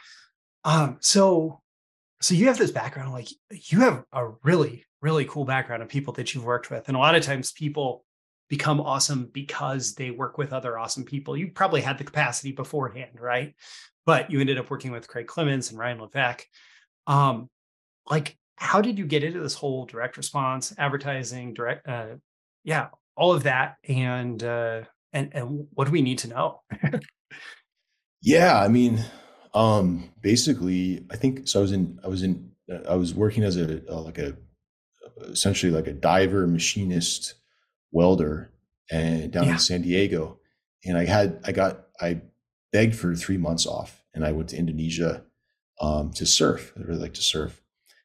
Mm-hmm. 0.65 0.84
Um, 0.84 0.98
so 1.02 1.61
so 2.22 2.34
you 2.34 2.48
have 2.48 2.58
this 2.58 2.72
background 2.72 3.12
like 3.12 3.28
you 3.52 3.80
have 3.82 4.04
a 4.14 4.30
really 4.44 4.86
really 5.02 5.26
cool 5.26 5.46
background 5.46 5.82
of 5.82 5.90
people 5.90 6.14
that 6.14 6.34
you've 6.34 6.46
worked 6.46 6.70
with 6.70 6.88
and 6.88 6.96
a 6.96 7.00
lot 7.00 7.16
of 7.16 7.24
times 7.24 7.52
people 7.52 8.06
become 8.52 8.82
awesome 8.82 9.30
because 9.32 9.96
they 9.96 10.12
work 10.12 10.38
with 10.38 10.52
other 10.52 10.78
awesome 10.78 11.06
people. 11.06 11.38
You 11.38 11.48
probably 11.48 11.80
had 11.80 11.98
the 11.98 12.04
capacity 12.04 12.52
beforehand 12.52 13.12
right? 13.18 13.56
But 14.06 14.30
you 14.30 14.42
ended 14.42 14.58
up 14.58 14.70
working 14.70 14.92
with 14.92 15.08
craig 15.08 15.28
clemens 15.28 15.70
and 15.70 15.80
ryan 15.80 16.02
levesque. 16.02 16.46
Um 17.08 17.50
like 18.10 18.38
how 18.58 18.82
did 18.82 19.00
you 19.00 19.06
get 19.06 19.24
into 19.24 19.40
this 19.40 19.54
whole 19.54 19.86
direct 19.86 20.18
response 20.18 20.74
advertising 20.78 21.54
direct 21.54 21.88
uh 21.88 22.16
yeah 22.66 22.90
all 23.16 23.32
of 23.32 23.44
that 23.44 23.78
and 23.88 24.44
uh 24.44 24.82
and 25.14 25.30
and 25.34 25.68
what 25.74 25.86
do 25.86 25.92
we 25.92 26.02
need 26.02 26.20
to 26.20 26.28
know? 26.28 26.62
Yeah 28.24 28.62
i 28.62 28.68
mean 28.68 29.04
um, 29.54 30.12
basically, 30.22 31.06
I 31.12 31.18
think 31.18 31.48
so. 31.48 31.60
I 31.60 31.62
was 31.62 31.72
in, 31.72 32.00
I 32.04 32.08
was 32.08 32.24
in, 32.24 32.52
I 32.88 32.96
was 32.96 33.14
working 33.14 33.44
as 33.44 33.58
a, 33.58 33.82
uh, 33.92 34.02
like 34.02 34.18
a, 34.18 34.36
essentially 35.24 35.72
like 35.72 35.88
a 35.88 35.94
diver, 35.94 36.48
machinist, 36.48 37.36
welder, 37.92 38.52
and 38.90 39.32
down 39.32 39.46
yeah. 39.46 39.54
in 39.54 39.60
San 39.60 39.82
Diego. 39.82 40.40
And 40.86 40.98
I 40.98 41.06
had, 41.06 41.40
I 41.44 41.52
got, 41.52 41.88
I 42.00 42.22
begged 42.72 42.96
for 42.96 43.14
three 43.16 43.38
months 43.38 43.66
off, 43.68 44.04
and 44.14 44.26
I 44.26 44.32
went 44.32 44.50
to 44.50 44.58
Indonesia 44.58 45.24
um, 45.80 46.12
to 46.14 46.26
surf. 46.26 46.74
I 46.78 46.82
really 46.82 47.02
like 47.02 47.14
to 47.16 47.22
surf, 47.22 47.62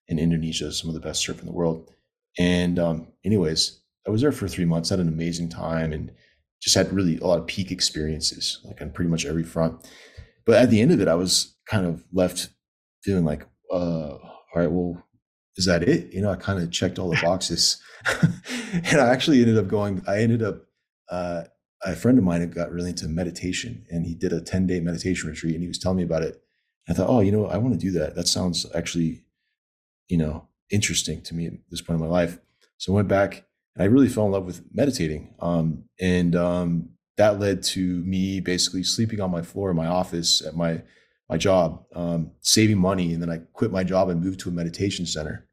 in 0.09 0.18
Indonesia 0.18 0.72
some 0.72 0.88
of 0.90 0.94
the 0.94 1.00
best 1.00 1.20
surf 1.20 1.40
in 1.40 1.46
the 1.46 1.52
world. 1.52 1.90
And 2.38 2.78
um, 2.78 3.09
anyways, 3.24 3.80
I 4.06 4.11
was 4.11 4.20
there 4.20 4.32
for 4.32 4.48
three 4.48 4.64
months, 4.64 4.90
had 4.90 5.00
an 5.00 5.09
amazing 5.09 5.48
time, 5.48 5.92
and 5.92 6.12
just 6.61 6.76
had 6.76 6.92
really 6.92 7.18
a 7.18 7.26
lot 7.26 7.38
of 7.38 7.46
peak 7.46 7.70
experiences, 7.70 8.61
like 8.64 8.80
on 8.80 8.90
pretty 8.90 9.11
much 9.11 9.24
every 9.24 9.44
front. 9.44 9.88
But 10.46 10.62
at 10.62 10.70
the 10.70 10.80
end 10.80 10.92
of 10.92 11.00
it, 11.00 11.09
I 11.09 11.14
was 11.14 11.56
kind 11.68 11.85
of 11.85 12.04
left 12.12 12.50
feeling 13.02 13.24
like, 13.24 13.46
uh, 13.70 14.14
all 14.14 14.42
right, 14.54 14.70
well, 14.70 15.02
is 15.56 15.66
that 15.66 15.82
it? 15.82 16.12
You 16.12 16.22
know, 16.22 16.30
I 16.30 16.37
kind 16.37 16.62
of 16.62 16.70
checked 16.70 16.98
all 16.98 17.11
the 17.11 17.20
boxes. 17.22 17.82
and 18.72 19.00
I 19.00 19.09
actually 19.09 19.40
ended 19.40 19.59
up 19.59 19.68
going, 19.68 20.02
I 20.06 20.20
ended 20.20 20.42
up 20.42 20.62
uh, 21.11 21.44
a 21.85 21.94
friend 21.94 22.18
of 22.18 22.24
mine 22.24 22.40
had 22.40 22.54
got 22.54 22.72
really 22.72 22.90
into 22.90 23.09
meditation 23.09 23.87
and 23.90 24.06
he 24.06 24.14
did 24.14 24.32
a 24.32 24.40
10 24.40 24.66
day 24.66 24.80
meditation 24.80 25.28
retreat 25.28 25.54
and 25.54 25.62
he 25.62 25.68
was 25.68 25.78
telling 25.78 25.98
me 25.98 26.04
about 26.04 26.22
it. 26.22 26.40
I 26.88 26.92
thought, 26.92 27.09
oh, 27.09 27.20
you 27.20 27.32
know, 27.32 27.46
I 27.46 27.56
want 27.56 27.74
to 27.74 27.80
do 27.80 27.90
that. 27.98 28.14
That 28.14 28.28
sounds 28.28 28.66
actually, 28.74 29.24
you 30.09 30.16
know, 30.16 30.46
interesting 30.70 31.20
to 31.22 31.35
me 31.35 31.46
at 31.46 31.52
this 31.70 31.80
point 31.80 32.00
in 32.00 32.06
my 32.06 32.11
life. 32.11 32.38
So 32.78 32.92
I 32.92 32.96
went 32.96 33.09
back 33.09 33.44
and 33.74 33.82
I 33.82 33.87
really 33.87 34.09
fell 34.09 34.26
in 34.26 34.32
love 34.32 34.46
with 34.46 34.62
meditating. 34.72 35.35
Um, 35.40 35.85
and 36.00 36.37
um, 36.37 36.90
that 37.16 37.40
led 37.40 37.62
to 37.62 38.02
me 38.05 38.40
basically 38.40 38.83
sleeping 38.83 39.20
on 39.20 39.31
my 39.31 39.42
floor 39.42 39.70
in 39.70 39.76
my 39.76 39.87
office 39.87 40.44
at 40.44 40.57
my 40.57 40.83
my 41.29 41.37
job, 41.37 41.85
um, 41.94 42.31
saving 42.40 42.79
money, 42.79 43.12
and 43.12 43.20
then 43.20 43.31
I 43.31 43.38
quit 43.52 43.72
my 43.72 43.83
job 43.83 44.09
and 44.09 44.22
moved 44.22 44.38
to 44.40 44.48
a 44.48 44.52
meditation 44.52 45.07
center. 45.07 45.48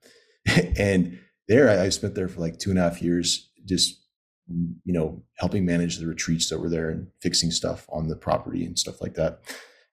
and 0.78 1.19
there, 1.47 1.67
I, 1.67 1.86
I 1.86 1.89
spent 1.89 2.13
there 2.13 2.28
for 2.28 2.41
like 2.41 2.60
two 2.60 2.69
and 2.69 2.78
a 2.78 2.84
half 2.84 3.02
years, 3.02 3.49
just 3.65 3.99
you 4.47 4.93
know, 4.93 5.23
helping 5.38 5.65
manage 5.65 5.97
the 5.97 6.06
retreats 6.06 6.49
that 6.49 6.60
were 6.60 6.69
there 6.69 6.89
and 6.89 7.08
fixing 7.21 7.49
stuff 7.49 7.88
on 7.89 8.08
the 8.08 8.15
property 8.15 8.65
and 8.65 8.78
stuff 8.78 9.02
like 9.02 9.15
that, 9.15 9.39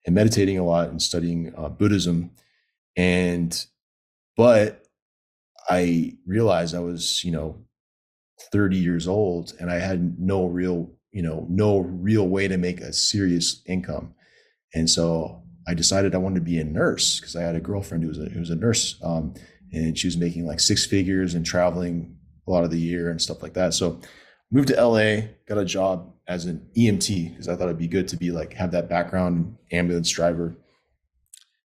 and 0.04 0.14
meditating 0.14 0.58
a 0.58 0.64
lot 0.64 0.88
and 0.88 1.00
studying 1.00 1.54
uh, 1.56 1.68
Buddhism. 1.68 2.32
And 2.96 3.64
but 4.36 4.86
I 5.68 6.16
realized 6.26 6.74
I 6.74 6.80
was, 6.80 7.22
you 7.24 7.30
know, 7.30 7.64
30 8.52 8.76
years 8.76 9.06
old 9.06 9.52
and 9.60 9.70
I 9.70 9.78
had 9.78 10.18
no 10.18 10.46
real, 10.46 10.90
you 11.12 11.22
know, 11.22 11.46
no 11.48 11.78
real 11.78 12.28
way 12.28 12.48
to 12.48 12.56
make 12.56 12.80
a 12.80 12.92
serious 12.92 13.62
income. 13.66 14.14
And 14.74 14.88
so 14.88 15.42
I 15.66 15.74
decided 15.74 16.14
I 16.14 16.18
wanted 16.18 16.36
to 16.36 16.44
be 16.44 16.58
a 16.58 16.64
nurse 16.64 17.20
because 17.20 17.36
I 17.36 17.42
had 17.42 17.56
a 17.56 17.60
girlfriend 17.60 18.02
who 18.02 18.08
was 18.08 18.18
a, 18.18 18.26
who 18.26 18.40
was 18.40 18.50
a 18.50 18.56
nurse. 18.56 18.98
Um, 19.02 19.34
and 19.72 19.96
she 19.96 20.06
was 20.06 20.16
making 20.16 20.46
like 20.46 20.60
six 20.60 20.86
figures 20.86 21.34
and 21.34 21.44
traveling 21.44 22.16
a 22.46 22.50
lot 22.50 22.64
of 22.64 22.70
the 22.70 22.78
year 22.78 23.10
and 23.10 23.20
stuff 23.20 23.42
like 23.42 23.54
that. 23.54 23.74
So 23.74 24.00
moved 24.50 24.68
to 24.68 24.84
LA, 24.84 25.28
got 25.46 25.58
a 25.58 25.64
job 25.64 26.12
as 26.26 26.46
an 26.46 26.66
EMT 26.76 27.30
because 27.30 27.48
I 27.48 27.56
thought 27.56 27.64
it'd 27.64 27.78
be 27.78 27.88
good 27.88 28.08
to 28.08 28.16
be 28.16 28.30
like 28.30 28.52
have 28.54 28.72
that 28.72 28.88
background 28.88 29.56
ambulance 29.72 30.10
driver 30.10 30.56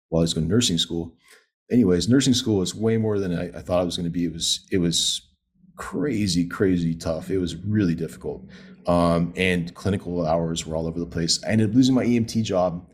while 0.08 0.20
I 0.20 0.22
was 0.22 0.34
going 0.34 0.46
to 0.46 0.52
nursing 0.52 0.78
school. 0.78 1.14
Anyways, 1.70 2.08
nursing 2.08 2.34
school 2.34 2.58
was 2.58 2.74
way 2.74 2.96
more 2.96 3.18
than 3.18 3.36
I, 3.36 3.58
I 3.58 3.62
thought 3.62 3.82
it 3.82 3.86
was 3.86 3.96
going 3.96 4.04
to 4.04 4.10
be. 4.10 4.24
It 4.24 4.32
was 4.32 4.66
it 4.70 4.78
was 4.78 5.22
crazy, 5.76 6.46
crazy 6.46 6.94
tough. 6.94 7.30
It 7.30 7.38
was 7.38 7.56
really 7.56 7.94
difficult. 7.94 8.44
Um, 8.86 9.32
and 9.36 9.72
clinical 9.74 10.26
hours 10.26 10.66
were 10.66 10.74
all 10.74 10.86
over 10.86 10.98
the 10.98 11.06
place. 11.06 11.42
I 11.44 11.50
ended 11.50 11.70
up 11.70 11.76
losing 11.76 11.94
my 11.94 12.04
EMT 12.04 12.42
job. 12.42 12.88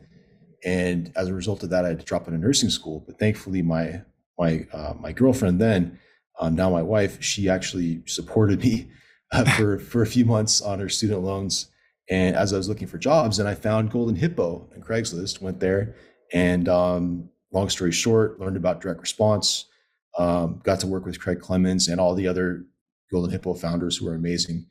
And 0.64 1.12
as 1.16 1.28
a 1.28 1.34
result 1.34 1.62
of 1.62 1.70
that, 1.70 1.84
I 1.84 1.88
had 1.88 2.00
to 2.00 2.04
drop 2.04 2.26
into 2.26 2.38
nursing 2.38 2.70
school. 2.70 3.04
But 3.06 3.18
thankfully, 3.18 3.62
my 3.62 4.02
my 4.38 4.66
uh, 4.72 4.94
my 4.98 5.12
girlfriend 5.12 5.60
then, 5.60 5.98
um, 6.40 6.54
now 6.54 6.70
my 6.70 6.82
wife, 6.82 7.22
she 7.22 7.48
actually 7.48 8.02
supported 8.06 8.60
me 8.64 8.90
uh, 9.32 9.44
for 9.56 9.78
for 9.78 10.02
a 10.02 10.06
few 10.06 10.24
months 10.24 10.60
on 10.60 10.78
her 10.80 10.88
student 10.88 11.22
loans. 11.22 11.70
And 12.10 12.36
as 12.36 12.52
I 12.52 12.56
was 12.56 12.68
looking 12.68 12.88
for 12.88 12.98
jobs, 12.98 13.38
and 13.38 13.48
I 13.48 13.54
found 13.54 13.90
Golden 13.90 14.16
Hippo 14.16 14.68
and 14.74 14.82
Craigslist, 14.82 15.42
went 15.42 15.60
there, 15.60 15.94
and 16.32 16.68
um, 16.68 17.28
long 17.52 17.68
story 17.68 17.92
short, 17.92 18.40
learned 18.40 18.56
about 18.56 18.80
direct 18.80 19.00
response. 19.00 19.66
Um, 20.18 20.60
got 20.64 20.80
to 20.80 20.86
work 20.86 21.04
with 21.04 21.20
Craig 21.20 21.38
Clemens 21.40 21.86
and 21.86 22.00
all 22.00 22.14
the 22.14 22.26
other 22.26 22.64
Golden 23.12 23.30
Hippo 23.30 23.54
founders 23.54 23.96
who 23.96 24.08
are 24.08 24.14
amazing 24.14 24.66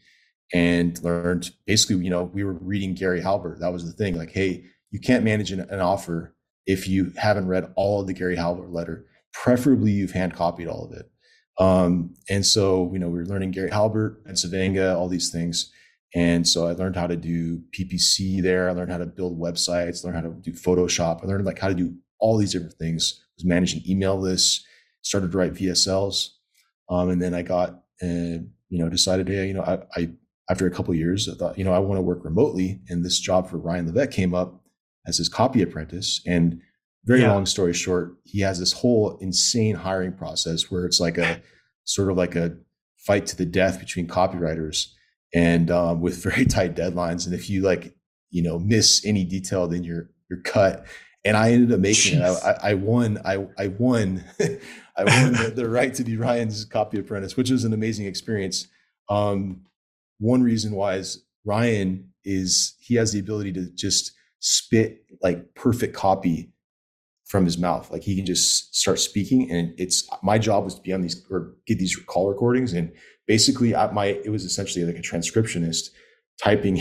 and 0.53 1.01
learned 1.03 1.51
basically, 1.65 2.03
you 2.03 2.10
know, 2.10 2.23
we 2.23 2.43
were 2.43 2.53
reading 2.53 2.93
Gary 2.93 3.21
Halbert. 3.21 3.60
That 3.60 3.73
was 3.73 3.86
the 3.86 3.91
thing. 3.91 4.17
Like, 4.17 4.31
hey, 4.31 4.65
you 4.91 4.99
can't 4.99 5.23
manage 5.23 5.51
an, 5.51 5.62
an 5.62 5.79
offer 5.79 6.36
if 6.65 6.88
you 6.88 7.12
haven't 7.17 7.47
read 7.47 7.71
all 7.75 8.01
of 8.01 8.07
the 8.07 8.13
Gary 8.13 8.36
Halbert 8.36 8.71
letter. 8.71 9.05
Preferably, 9.33 9.91
you've 9.91 10.12
hand 10.12 10.33
copied 10.33 10.67
all 10.67 10.86
of 10.86 10.97
it. 10.97 11.10
Um, 11.60 12.13
and 12.29 12.45
so, 12.45 12.89
you 12.93 12.99
know, 12.99 13.10
we 13.10 13.17
were 13.17 13.25
learning 13.25 13.51
Gary 13.51 13.71
Halbert 13.71 14.21
and 14.25 14.36
Bencivenga, 14.36 14.95
all 14.95 15.07
these 15.07 15.31
things. 15.31 15.71
And 16.15 16.47
so 16.47 16.67
I 16.67 16.71
learned 16.71 16.95
how 16.95 17.07
to 17.07 17.17
do 17.17 17.62
PPC 17.77 18.41
there. 18.41 18.69
I 18.69 18.73
learned 18.73 18.91
how 18.91 18.97
to 18.97 19.05
build 19.05 19.39
websites, 19.39 20.03
learned 20.03 20.15
how 20.15 20.21
to 20.23 20.29
do 20.29 20.53
Photoshop. 20.53 21.23
I 21.23 21.27
learned 21.27 21.45
like 21.45 21.60
how 21.60 21.67
to 21.67 21.75
do 21.75 21.95
all 22.19 22.38
these 22.38 22.53
different 22.53 22.75
things. 22.75 23.19
I 23.21 23.29
was 23.38 23.45
managing 23.45 23.83
email 23.88 24.17
lists, 24.17 24.65
started 25.01 25.31
to 25.31 25.38
write 25.38 25.53
VSLs. 25.53 26.29
Um, 26.89 27.10
and 27.10 27.21
then 27.21 27.33
I 27.33 27.41
got 27.41 27.81
and 28.01 28.51
you 28.69 28.79
know 28.79 28.89
decided 28.89 29.27
hey 29.27 29.47
you 29.47 29.53
know 29.53 29.63
I, 29.63 29.79
I 29.99 30.10
after 30.49 30.65
a 30.65 30.71
couple 30.71 30.93
years 30.93 31.29
I 31.29 31.36
thought 31.36 31.57
you 31.57 31.63
know 31.63 31.73
I 31.73 31.79
want 31.79 31.97
to 31.97 32.03
work 32.03 32.23
remotely 32.23 32.81
and 32.89 33.03
this 33.03 33.19
job 33.19 33.49
for 33.49 33.57
Ryan 33.57 33.88
Levesque 33.88 34.12
came 34.12 34.33
up 34.33 34.62
as 35.05 35.17
his 35.17 35.29
copy 35.29 35.62
apprentice 35.62 36.21
and 36.25 36.62
very 37.05 37.21
yeah. 37.21 37.31
long 37.31 37.45
story 37.45 37.73
short 37.73 38.15
he 38.23 38.41
has 38.41 38.60
this 38.60 38.73
whole 38.73 39.17
insane 39.21 39.75
hiring 39.75 40.13
process 40.13 40.69
where 40.69 40.86
it's 40.86 40.99
like 40.99 41.17
a 41.17 41.41
sort 41.86 42.12
of 42.12 42.17
like 42.17 42.36
a 42.36 42.57
fight 42.97 43.25
to 43.27 43.36
the 43.36 43.45
death 43.45 43.79
between 43.79 44.07
copywriters 44.07 44.88
and 45.33 45.71
um, 45.71 46.01
with 46.01 46.21
very 46.23 46.45
tight 46.45 46.75
deadlines 46.75 47.25
and 47.25 47.33
if 47.33 47.49
you 47.49 47.62
like 47.62 47.95
you 48.29 48.41
know 48.41 48.60
miss 48.60 49.05
any 49.05 49.23
detail 49.23 49.67
then 49.67 49.83
you're 49.83 50.10
you're 50.29 50.41
cut 50.41 50.86
and 51.27 51.36
I 51.36 51.51
ended 51.51 51.73
up 51.73 51.81
making 51.81 52.19
Jeez. 52.19 52.38
it. 52.38 52.57
I, 52.63 52.69
I, 52.71 52.73
won. 52.75 53.19
I 53.25 53.47
I 53.57 53.67
won. 53.67 54.23
I 54.39 55.03
won 55.03 55.33
the, 55.33 55.51
the, 55.53 55.69
right 55.69 55.93
to 55.93 56.03
be 56.03 56.15
Ryan's 56.15 56.63
copy 56.63 56.99
apprentice, 56.99 57.36
which 57.36 57.51
was 57.51 57.65
an 57.65 57.73
amazing 57.73 58.05
experience. 58.05 58.67
Um, 59.10 59.63
one 60.19 60.41
reason 60.41 60.73
why 60.73 60.95
is 60.95 61.23
Ryan 61.45 62.12
is 62.23 62.75
he 62.80 62.95
has 62.95 63.12
the 63.12 63.19
ability 63.19 63.53
to 63.53 63.69
just 63.73 64.12
spit 64.39 65.06
like 65.21 65.56
perfect 65.56 65.95
copy 65.95 66.51
from 67.25 67.45
his 67.45 67.58
mouth. 67.58 67.91
Like 67.91 68.03
he 68.03 68.15
can 68.15 68.25
just 68.25 68.75
start 68.75 68.99
speaking, 68.99 69.51
and 69.51 69.73
it's 69.77 70.08
my 70.23 70.38
job 70.38 70.63
was 70.63 70.75
to 70.75 70.82
be 70.82 70.93
on 70.93 71.01
these 71.01 71.25
or 71.30 71.56
get 71.65 71.80
these 71.80 71.95
call 71.95 72.30
recordings, 72.30 72.73
and 72.73 72.91
basically, 73.27 73.75
I, 73.75 73.91
my 73.91 74.06
it 74.06 74.30
was 74.30 74.43
essentially 74.43 74.86
like 74.86 74.97
a 74.97 75.01
transcriptionist 75.01 75.89
typing 76.41 76.75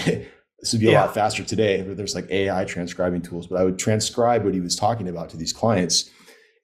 this 0.60 0.72
would 0.72 0.80
be 0.80 0.88
a 0.88 0.92
yeah. 0.92 1.02
lot 1.02 1.14
faster 1.14 1.44
today 1.44 1.82
where 1.82 1.94
there's 1.94 2.14
like 2.14 2.30
AI 2.30 2.64
transcribing 2.64 3.22
tools, 3.22 3.46
but 3.46 3.60
I 3.60 3.64
would 3.64 3.78
transcribe 3.78 4.44
what 4.44 4.54
he 4.54 4.60
was 4.60 4.74
talking 4.74 5.08
about 5.08 5.28
to 5.30 5.36
these 5.36 5.52
clients 5.52 6.10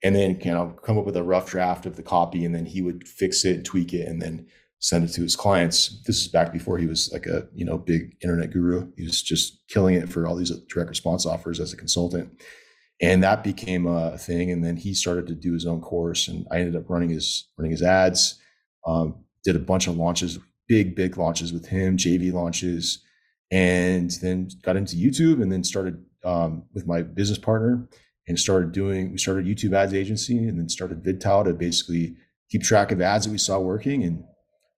and 0.02 0.16
then 0.16 0.40
you 0.44 0.50
know 0.50 0.74
come 0.82 0.98
up 0.98 1.04
with 1.04 1.16
a 1.16 1.22
rough 1.22 1.50
draft 1.50 1.86
of 1.86 1.96
the 1.96 2.02
copy 2.02 2.44
and 2.44 2.54
then 2.54 2.66
he 2.66 2.82
would 2.82 3.06
fix 3.06 3.44
it, 3.44 3.56
and 3.56 3.64
tweak 3.64 3.92
it, 3.92 4.08
and 4.08 4.20
then 4.20 4.46
send 4.82 5.04
it 5.04 5.12
to 5.14 5.22
his 5.22 5.36
clients. 5.36 6.02
This 6.06 6.20
is 6.20 6.28
back 6.28 6.52
before 6.52 6.76
he 6.76 6.86
was 6.86 7.10
like 7.12 7.26
a 7.26 7.48
you 7.54 7.64
know 7.64 7.78
big 7.78 8.16
internet 8.22 8.50
guru. 8.50 8.92
He 8.96 9.04
was 9.04 9.22
just 9.22 9.62
killing 9.68 9.94
it 9.94 10.08
for 10.08 10.26
all 10.26 10.36
these 10.36 10.50
direct 10.68 10.90
response 10.90 11.24
offers 11.24 11.58
as 11.58 11.72
a 11.72 11.76
consultant. 11.76 12.42
And 13.00 13.22
that 13.24 13.42
became 13.42 13.86
a 13.86 14.16
thing. 14.16 14.52
And 14.52 14.64
then 14.64 14.76
he 14.76 14.94
started 14.94 15.26
to 15.26 15.34
do 15.34 15.54
his 15.54 15.66
own 15.66 15.80
course 15.80 16.28
and 16.28 16.46
I 16.52 16.58
ended 16.58 16.76
up 16.76 16.88
running 16.88 17.08
his 17.08 17.48
running 17.56 17.72
his 17.72 17.82
ads. 17.82 18.38
Um, 18.86 19.24
did 19.44 19.56
a 19.56 19.60
bunch 19.60 19.86
of 19.86 19.96
launches, 19.96 20.38
big, 20.68 20.94
big 20.94 21.16
launches 21.16 21.52
with 21.52 21.66
him, 21.66 21.96
JV 21.96 22.32
launches 22.32 23.02
and 23.52 24.10
then 24.22 24.48
got 24.62 24.76
into 24.76 24.96
YouTube 24.96 25.42
and 25.42 25.52
then 25.52 25.62
started 25.62 26.02
um, 26.24 26.64
with 26.72 26.86
my 26.86 27.02
business 27.02 27.38
partner 27.38 27.86
and 28.26 28.38
started 28.38 28.72
doing, 28.72 29.12
we 29.12 29.18
started 29.18 29.44
YouTube 29.44 29.74
ads 29.74 29.92
agency 29.92 30.38
and 30.38 30.58
then 30.58 30.70
started 30.70 31.04
VidTao 31.04 31.44
to 31.44 31.52
basically 31.52 32.16
keep 32.50 32.62
track 32.62 32.90
of 32.92 33.02
ads 33.02 33.26
that 33.26 33.30
we 33.30 33.36
saw 33.36 33.58
working. 33.58 34.04
And 34.04 34.24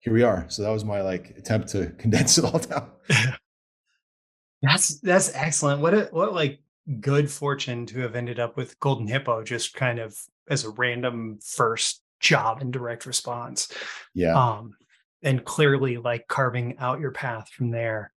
here 0.04 0.12
we 0.12 0.22
are. 0.22 0.44
So 0.48 0.62
that 0.62 0.70
was 0.70 0.84
my 0.84 1.00
like 1.00 1.30
attempt 1.36 1.68
to 1.68 1.86
condense 1.98 2.36
it 2.38 2.44
all 2.44 2.58
down. 2.58 2.90
that's, 4.62 5.00
that's 5.00 5.34
excellent. 5.34 5.80
What, 5.80 5.94
a, 5.94 6.08
what 6.12 6.34
like 6.34 6.60
good 7.00 7.30
fortune 7.30 7.86
to 7.86 8.00
have 8.00 8.14
ended 8.14 8.38
up 8.38 8.56
with 8.56 8.78
Golden 8.80 9.06
Hippo, 9.06 9.42
just 9.42 9.74
kind 9.74 9.98
of 9.98 10.16
as 10.48 10.64
a 10.64 10.70
random 10.70 11.38
first 11.42 12.02
job 12.20 12.60
in 12.60 12.70
direct 12.70 13.06
response. 13.06 13.72
Yeah. 14.14 14.34
Um, 14.34 14.76
and 15.22 15.42
clearly 15.42 15.96
like 15.96 16.28
carving 16.28 16.76
out 16.78 17.00
your 17.00 17.12
path 17.12 17.48
from 17.48 17.70
there. 17.70 18.12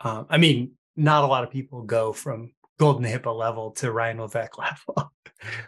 Um, 0.00 0.26
I 0.28 0.38
mean, 0.38 0.72
not 0.96 1.22
a 1.22 1.28
lot 1.28 1.44
of 1.44 1.50
people 1.50 1.82
go 1.82 2.12
from 2.12 2.52
Golden 2.80 3.04
Hippo 3.04 3.32
level 3.32 3.70
to 3.72 3.92
Ryan 3.92 4.20
Levesque 4.20 4.58
level. 4.58 5.12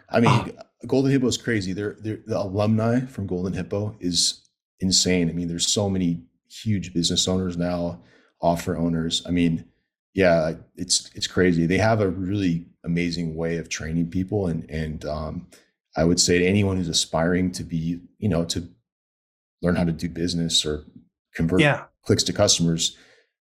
I 0.09 0.19
mean, 0.19 0.29
um, 0.29 0.51
Golden 0.85 1.11
Hippo 1.11 1.27
is 1.27 1.37
crazy. 1.37 1.71
They're, 1.71 1.95
they're, 2.01 2.19
the 2.25 2.37
alumni 2.37 3.05
from 3.05 3.25
Golden 3.25 3.53
Hippo 3.53 3.95
is 4.01 4.41
insane. 4.81 5.29
I 5.29 5.33
mean, 5.33 5.47
there's 5.47 5.67
so 5.67 5.89
many 5.89 6.23
huge 6.49 6.93
business 6.93 7.27
owners 7.27 7.57
now, 7.57 8.01
offer 8.41 8.75
owners. 8.75 9.23
I 9.25 9.31
mean, 9.31 9.65
yeah, 10.13 10.53
it's 10.75 11.09
it's 11.15 11.27
crazy. 11.27 11.65
They 11.65 11.77
have 11.77 12.01
a 12.01 12.09
really 12.09 12.65
amazing 12.83 13.35
way 13.35 13.57
of 13.57 13.69
training 13.69 14.09
people, 14.09 14.47
and 14.47 14.69
and 14.69 15.05
um, 15.05 15.47
I 15.95 16.03
would 16.03 16.19
say 16.19 16.39
to 16.39 16.45
anyone 16.45 16.77
who's 16.77 16.89
aspiring 16.89 17.51
to 17.53 17.63
be, 17.63 18.01
you 18.17 18.29
know, 18.29 18.43
to 18.45 18.67
learn 19.61 19.75
how 19.75 19.83
to 19.83 19.91
do 19.91 20.09
business 20.09 20.65
or 20.65 20.83
convert 21.35 21.61
yeah. 21.61 21.85
clicks 22.03 22.23
to 22.23 22.33
customers, 22.33 22.97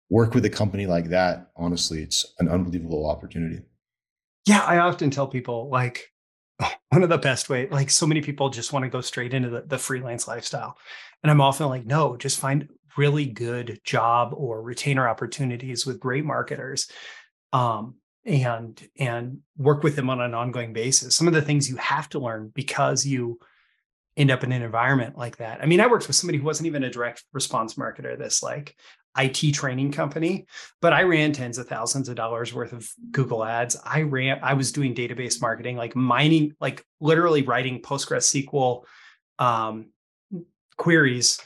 work 0.09 0.33
with 0.33 0.43
a 0.45 0.49
company 0.49 0.85
like 0.85 1.09
that, 1.09 1.51
honestly, 1.55 2.01
it's 2.01 2.25
an 2.39 2.49
unbelievable 2.49 3.09
opportunity. 3.09 3.61
Yeah, 4.45 4.63
I 4.63 4.79
often 4.79 5.11
tell 5.11 5.27
people 5.27 5.69
like 5.69 6.11
one 6.89 7.03
of 7.03 7.09
the 7.09 7.17
best 7.17 7.49
way, 7.49 7.67
like 7.69 7.89
so 7.89 8.07
many 8.07 8.21
people 8.21 8.49
just 8.49 8.73
want 8.73 8.83
to 8.83 8.89
go 8.89 9.01
straight 9.01 9.33
into 9.33 9.49
the, 9.49 9.61
the 9.61 9.77
freelance 9.77 10.27
lifestyle. 10.27 10.77
And 11.23 11.31
I'm 11.31 11.41
often 11.41 11.67
like, 11.67 11.85
no, 11.85 12.17
just 12.17 12.39
find 12.39 12.69
really 12.97 13.25
good 13.25 13.79
job 13.83 14.33
or 14.35 14.61
retainer 14.61 15.07
opportunities 15.07 15.85
with 15.85 15.99
great 15.99 16.25
marketers. 16.25 16.89
Um, 17.53 17.95
and 18.25 18.87
and 18.99 19.39
work 19.57 19.81
with 19.81 19.95
them 19.95 20.09
on 20.09 20.21
an 20.21 20.33
ongoing 20.33 20.73
basis. 20.73 21.15
Some 21.15 21.27
of 21.27 21.33
the 21.33 21.41
things 21.41 21.69
you 21.69 21.77
have 21.77 22.09
to 22.09 22.19
learn 22.19 22.51
because 22.53 23.05
you 23.05 23.39
end 24.17 24.29
up 24.29 24.43
in 24.43 24.51
an 24.51 24.61
environment 24.61 25.17
like 25.17 25.37
that. 25.37 25.61
I 25.61 25.65
mean, 25.65 25.79
I 25.79 25.87
worked 25.87 26.07
with 26.07 26.15
somebody 26.15 26.37
who 26.37 26.43
wasn't 26.43 26.67
even 26.67 26.83
a 26.83 26.89
direct 26.89 27.23
response 27.31 27.75
marketer. 27.75 28.17
This 28.17 28.43
like 28.43 28.75
IT 29.19 29.53
training 29.53 29.91
company, 29.91 30.45
but 30.81 30.93
I 30.93 31.03
ran 31.03 31.33
tens 31.33 31.57
of 31.57 31.67
thousands 31.67 32.09
of 32.09 32.15
dollars 32.15 32.53
worth 32.53 32.73
of 32.73 32.89
Google 33.11 33.43
ads. 33.43 33.77
I 33.83 34.01
ran, 34.01 34.39
I 34.41 34.53
was 34.53 34.71
doing 34.71 34.95
database 34.95 35.41
marketing, 35.41 35.77
like 35.77 35.95
mining, 35.95 36.53
like 36.59 36.85
literally 36.99 37.41
writing 37.43 37.81
PostgreSQL 37.81 38.83
um, 39.39 39.87
queries 40.77 41.39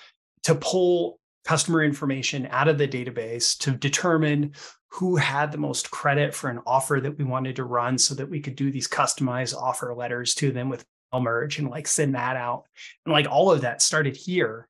to 0.44 0.56
pull 0.56 1.20
customer 1.46 1.84
information 1.84 2.48
out 2.52 2.68
of 2.68 2.78
the 2.78 2.88
database 2.88 3.58
to 3.60 3.72
determine 3.72 4.54
who 4.90 5.16
had 5.16 5.52
the 5.52 5.58
most 5.58 5.90
credit 5.90 6.34
for 6.34 6.50
an 6.50 6.60
offer 6.66 7.00
that 7.02 7.18
we 7.18 7.24
wanted 7.24 7.56
to 7.56 7.64
run 7.64 7.98
so 7.98 8.14
that 8.14 8.30
we 8.30 8.40
could 8.40 8.56
do 8.56 8.72
these 8.72 8.88
customized 8.88 9.56
offer 9.56 9.94
letters 9.94 10.36
to 10.36 10.52
them 10.52 10.70
with 10.70 10.86
merge 11.20 11.60
and 11.60 11.70
like 11.70 11.88
send 11.88 12.16
that 12.16 12.36
out. 12.36 12.66
And 13.06 13.14
like 13.14 13.28
all 13.30 13.52
of 13.52 13.62
that 13.62 13.82
started 13.82 14.16
here 14.16 14.68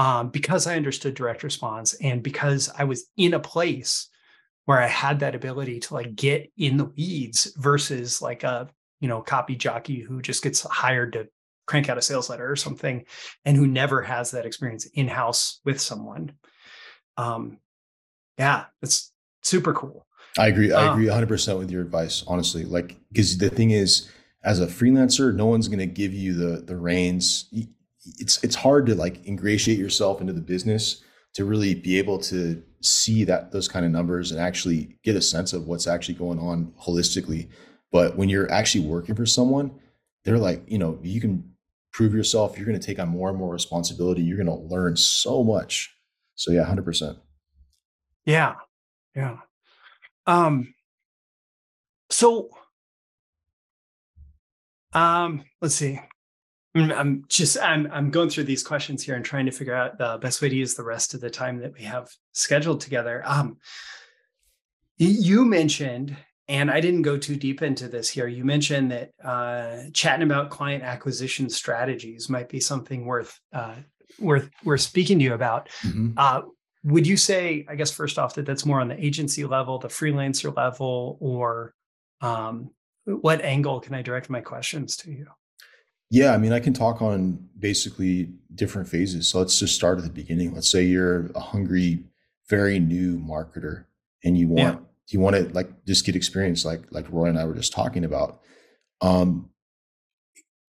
um, 0.00 0.30
because 0.30 0.66
I 0.66 0.76
understood 0.76 1.14
direct 1.14 1.42
response 1.42 1.92
and 2.00 2.22
because 2.22 2.70
I 2.76 2.84
was 2.84 3.04
in 3.18 3.34
a 3.34 3.38
place 3.38 4.08
where 4.64 4.80
I 4.80 4.86
had 4.86 5.20
that 5.20 5.34
ability 5.34 5.78
to 5.80 5.94
like 5.94 6.16
get 6.16 6.50
in 6.56 6.78
the 6.78 6.86
weeds 6.86 7.52
versus 7.58 8.22
like 8.22 8.42
a 8.42 8.70
you 9.00 9.08
know 9.08 9.20
copy 9.20 9.56
jockey 9.56 10.00
who 10.00 10.22
just 10.22 10.42
gets 10.42 10.62
hired 10.62 11.12
to 11.12 11.28
crank 11.66 11.90
out 11.90 11.98
a 11.98 12.02
sales 12.02 12.30
letter 12.30 12.50
or 12.50 12.56
something 12.56 13.04
and 13.44 13.58
who 13.58 13.66
never 13.66 14.00
has 14.00 14.30
that 14.30 14.46
experience 14.46 14.86
in 14.86 15.06
house 15.06 15.60
with 15.66 15.78
someone. 15.78 16.32
Um, 17.18 17.58
yeah, 18.38 18.64
it's 18.80 19.12
super 19.42 19.74
cool. 19.74 20.06
I 20.38 20.46
agree. 20.46 20.72
I 20.72 20.92
agree 20.92 21.06
100% 21.08 21.58
with 21.58 21.70
your 21.70 21.82
advice, 21.82 22.24
honestly. 22.26 22.64
Like, 22.64 22.96
because 23.12 23.36
the 23.36 23.50
thing 23.50 23.72
is, 23.72 24.10
as 24.44 24.60
a 24.60 24.66
freelancer, 24.66 25.34
no 25.34 25.44
one's 25.44 25.68
going 25.68 25.80
to 25.80 25.86
give 25.86 26.14
you 26.14 26.32
the 26.32 26.62
the 26.62 26.76
reins 26.76 27.52
it's 28.18 28.42
it's 28.44 28.56
hard 28.56 28.86
to 28.86 28.94
like 28.94 29.26
ingratiate 29.26 29.78
yourself 29.78 30.20
into 30.20 30.32
the 30.32 30.40
business 30.40 31.02
to 31.34 31.44
really 31.44 31.74
be 31.74 31.98
able 31.98 32.18
to 32.18 32.62
see 32.82 33.24
that 33.24 33.52
those 33.52 33.68
kind 33.68 33.84
of 33.84 33.92
numbers 33.92 34.32
and 34.32 34.40
actually 34.40 34.96
get 35.04 35.16
a 35.16 35.22
sense 35.22 35.52
of 35.52 35.66
what's 35.66 35.86
actually 35.86 36.14
going 36.14 36.38
on 36.38 36.72
holistically. 36.80 37.48
But 37.92 38.16
when 38.16 38.28
you're 38.28 38.50
actually 38.50 38.86
working 38.86 39.14
for 39.14 39.26
someone, 39.26 39.72
they're 40.24 40.38
like, 40.38 40.62
you 40.66 40.78
know, 40.78 40.98
you 41.02 41.20
can 41.20 41.52
prove 41.92 42.14
yourself. 42.14 42.56
You're 42.56 42.66
going 42.66 42.78
to 42.78 42.86
take 42.86 42.98
on 42.98 43.08
more 43.08 43.28
and 43.28 43.38
more 43.38 43.52
responsibility. 43.52 44.22
You're 44.22 44.36
going 44.36 44.46
to 44.46 44.74
learn 44.74 44.96
so 44.96 45.42
much. 45.42 45.94
So 46.34 46.50
yeah, 46.52 46.64
hundred 46.64 46.84
percent. 46.84 47.18
Yeah, 48.24 48.54
yeah. 49.14 49.38
Um. 50.26 50.74
So, 52.10 52.50
um, 54.92 55.44
let's 55.60 55.76
see. 55.76 56.00
I'm 56.74 57.24
just 57.28 57.58
I'm 57.58 57.88
I'm 57.90 58.10
going 58.10 58.30
through 58.30 58.44
these 58.44 58.62
questions 58.62 59.02
here 59.02 59.16
and 59.16 59.24
trying 59.24 59.46
to 59.46 59.52
figure 59.52 59.74
out 59.74 59.98
the 59.98 60.18
best 60.20 60.40
way 60.40 60.48
to 60.48 60.54
use 60.54 60.74
the 60.74 60.84
rest 60.84 61.14
of 61.14 61.20
the 61.20 61.30
time 61.30 61.58
that 61.58 61.72
we 61.72 61.82
have 61.82 62.08
scheduled 62.32 62.80
together. 62.80 63.22
Um, 63.26 63.58
you 64.98 65.44
mentioned, 65.44 66.16
and 66.46 66.70
I 66.70 66.80
didn't 66.80 67.02
go 67.02 67.16
too 67.16 67.34
deep 67.34 67.62
into 67.62 67.88
this 67.88 68.08
here. 68.08 68.28
You 68.28 68.44
mentioned 68.44 68.92
that 68.92 69.10
uh, 69.24 69.90
chatting 69.92 70.22
about 70.22 70.50
client 70.50 70.84
acquisition 70.84 71.48
strategies 71.48 72.28
might 72.28 72.48
be 72.48 72.60
something 72.60 73.04
worth 73.04 73.36
uh, 73.52 73.76
worth 74.20 74.48
worth 74.64 74.80
speaking 74.80 75.18
to 75.18 75.24
you 75.24 75.34
about. 75.34 75.70
Mm-hmm. 75.82 76.12
Uh, 76.16 76.42
would 76.84 77.06
you 77.06 77.16
say, 77.16 77.66
I 77.68 77.74
guess, 77.74 77.90
first 77.90 78.18
off, 78.18 78.34
that 78.34 78.46
that's 78.46 78.64
more 78.64 78.80
on 78.80 78.88
the 78.88 79.04
agency 79.04 79.44
level, 79.44 79.78
the 79.78 79.88
freelancer 79.88 80.54
level, 80.56 81.18
or 81.20 81.74
um, 82.20 82.70
what 83.04 83.42
angle 83.42 83.80
can 83.80 83.94
I 83.94 84.02
direct 84.02 84.30
my 84.30 84.40
questions 84.40 84.96
to 84.98 85.10
you? 85.10 85.26
Yeah, 86.10 86.32
I 86.34 86.38
mean, 86.38 86.52
I 86.52 86.60
can 86.60 86.72
talk 86.72 87.00
on 87.00 87.48
basically 87.58 88.30
different 88.54 88.88
phases. 88.88 89.28
So 89.28 89.38
let's 89.38 89.58
just 89.58 89.74
start 89.74 89.98
at 89.98 90.04
the 90.04 90.10
beginning. 90.10 90.54
Let's 90.54 90.68
say 90.68 90.82
you're 90.82 91.26
a 91.34 91.40
hungry, 91.40 92.04
very 92.48 92.78
new 92.80 93.18
marketer, 93.18 93.84
and 94.24 94.36
you 94.36 94.48
want 94.48 94.80
yeah. 94.80 94.86
you 95.08 95.20
want 95.20 95.36
to 95.36 95.48
like 95.54 95.70
just 95.86 96.04
get 96.04 96.16
experience, 96.16 96.64
like 96.64 96.82
like 96.90 97.06
Roy 97.10 97.26
and 97.26 97.38
I 97.38 97.44
were 97.44 97.54
just 97.54 97.72
talking 97.72 98.04
about. 98.04 98.40
Um, 99.00 99.50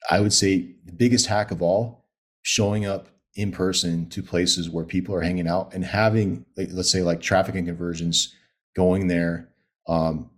I 0.10 0.20
would 0.20 0.34
say 0.34 0.76
the 0.86 0.94
biggest 0.94 1.28
hack 1.28 1.52
of 1.52 1.62
all, 1.62 2.06
showing 2.44 2.86
up 2.86 3.08
in 3.36 3.52
person 3.52 4.10
to 4.10 4.22
places 4.22 4.70
where 4.70 4.84
people 4.84 5.16
are 5.16 5.22
hanging 5.22 5.48
out 5.48 5.74
and 5.74 5.86
having, 5.86 6.46
like, 6.58 6.70
let's 6.72 6.92
say, 6.92 7.02
like 7.02 7.22
traffic 7.22 7.56
and 7.56 7.68
conversions, 7.68 8.36
going 8.76 9.08
there, 9.08 9.50
um, 9.88 10.30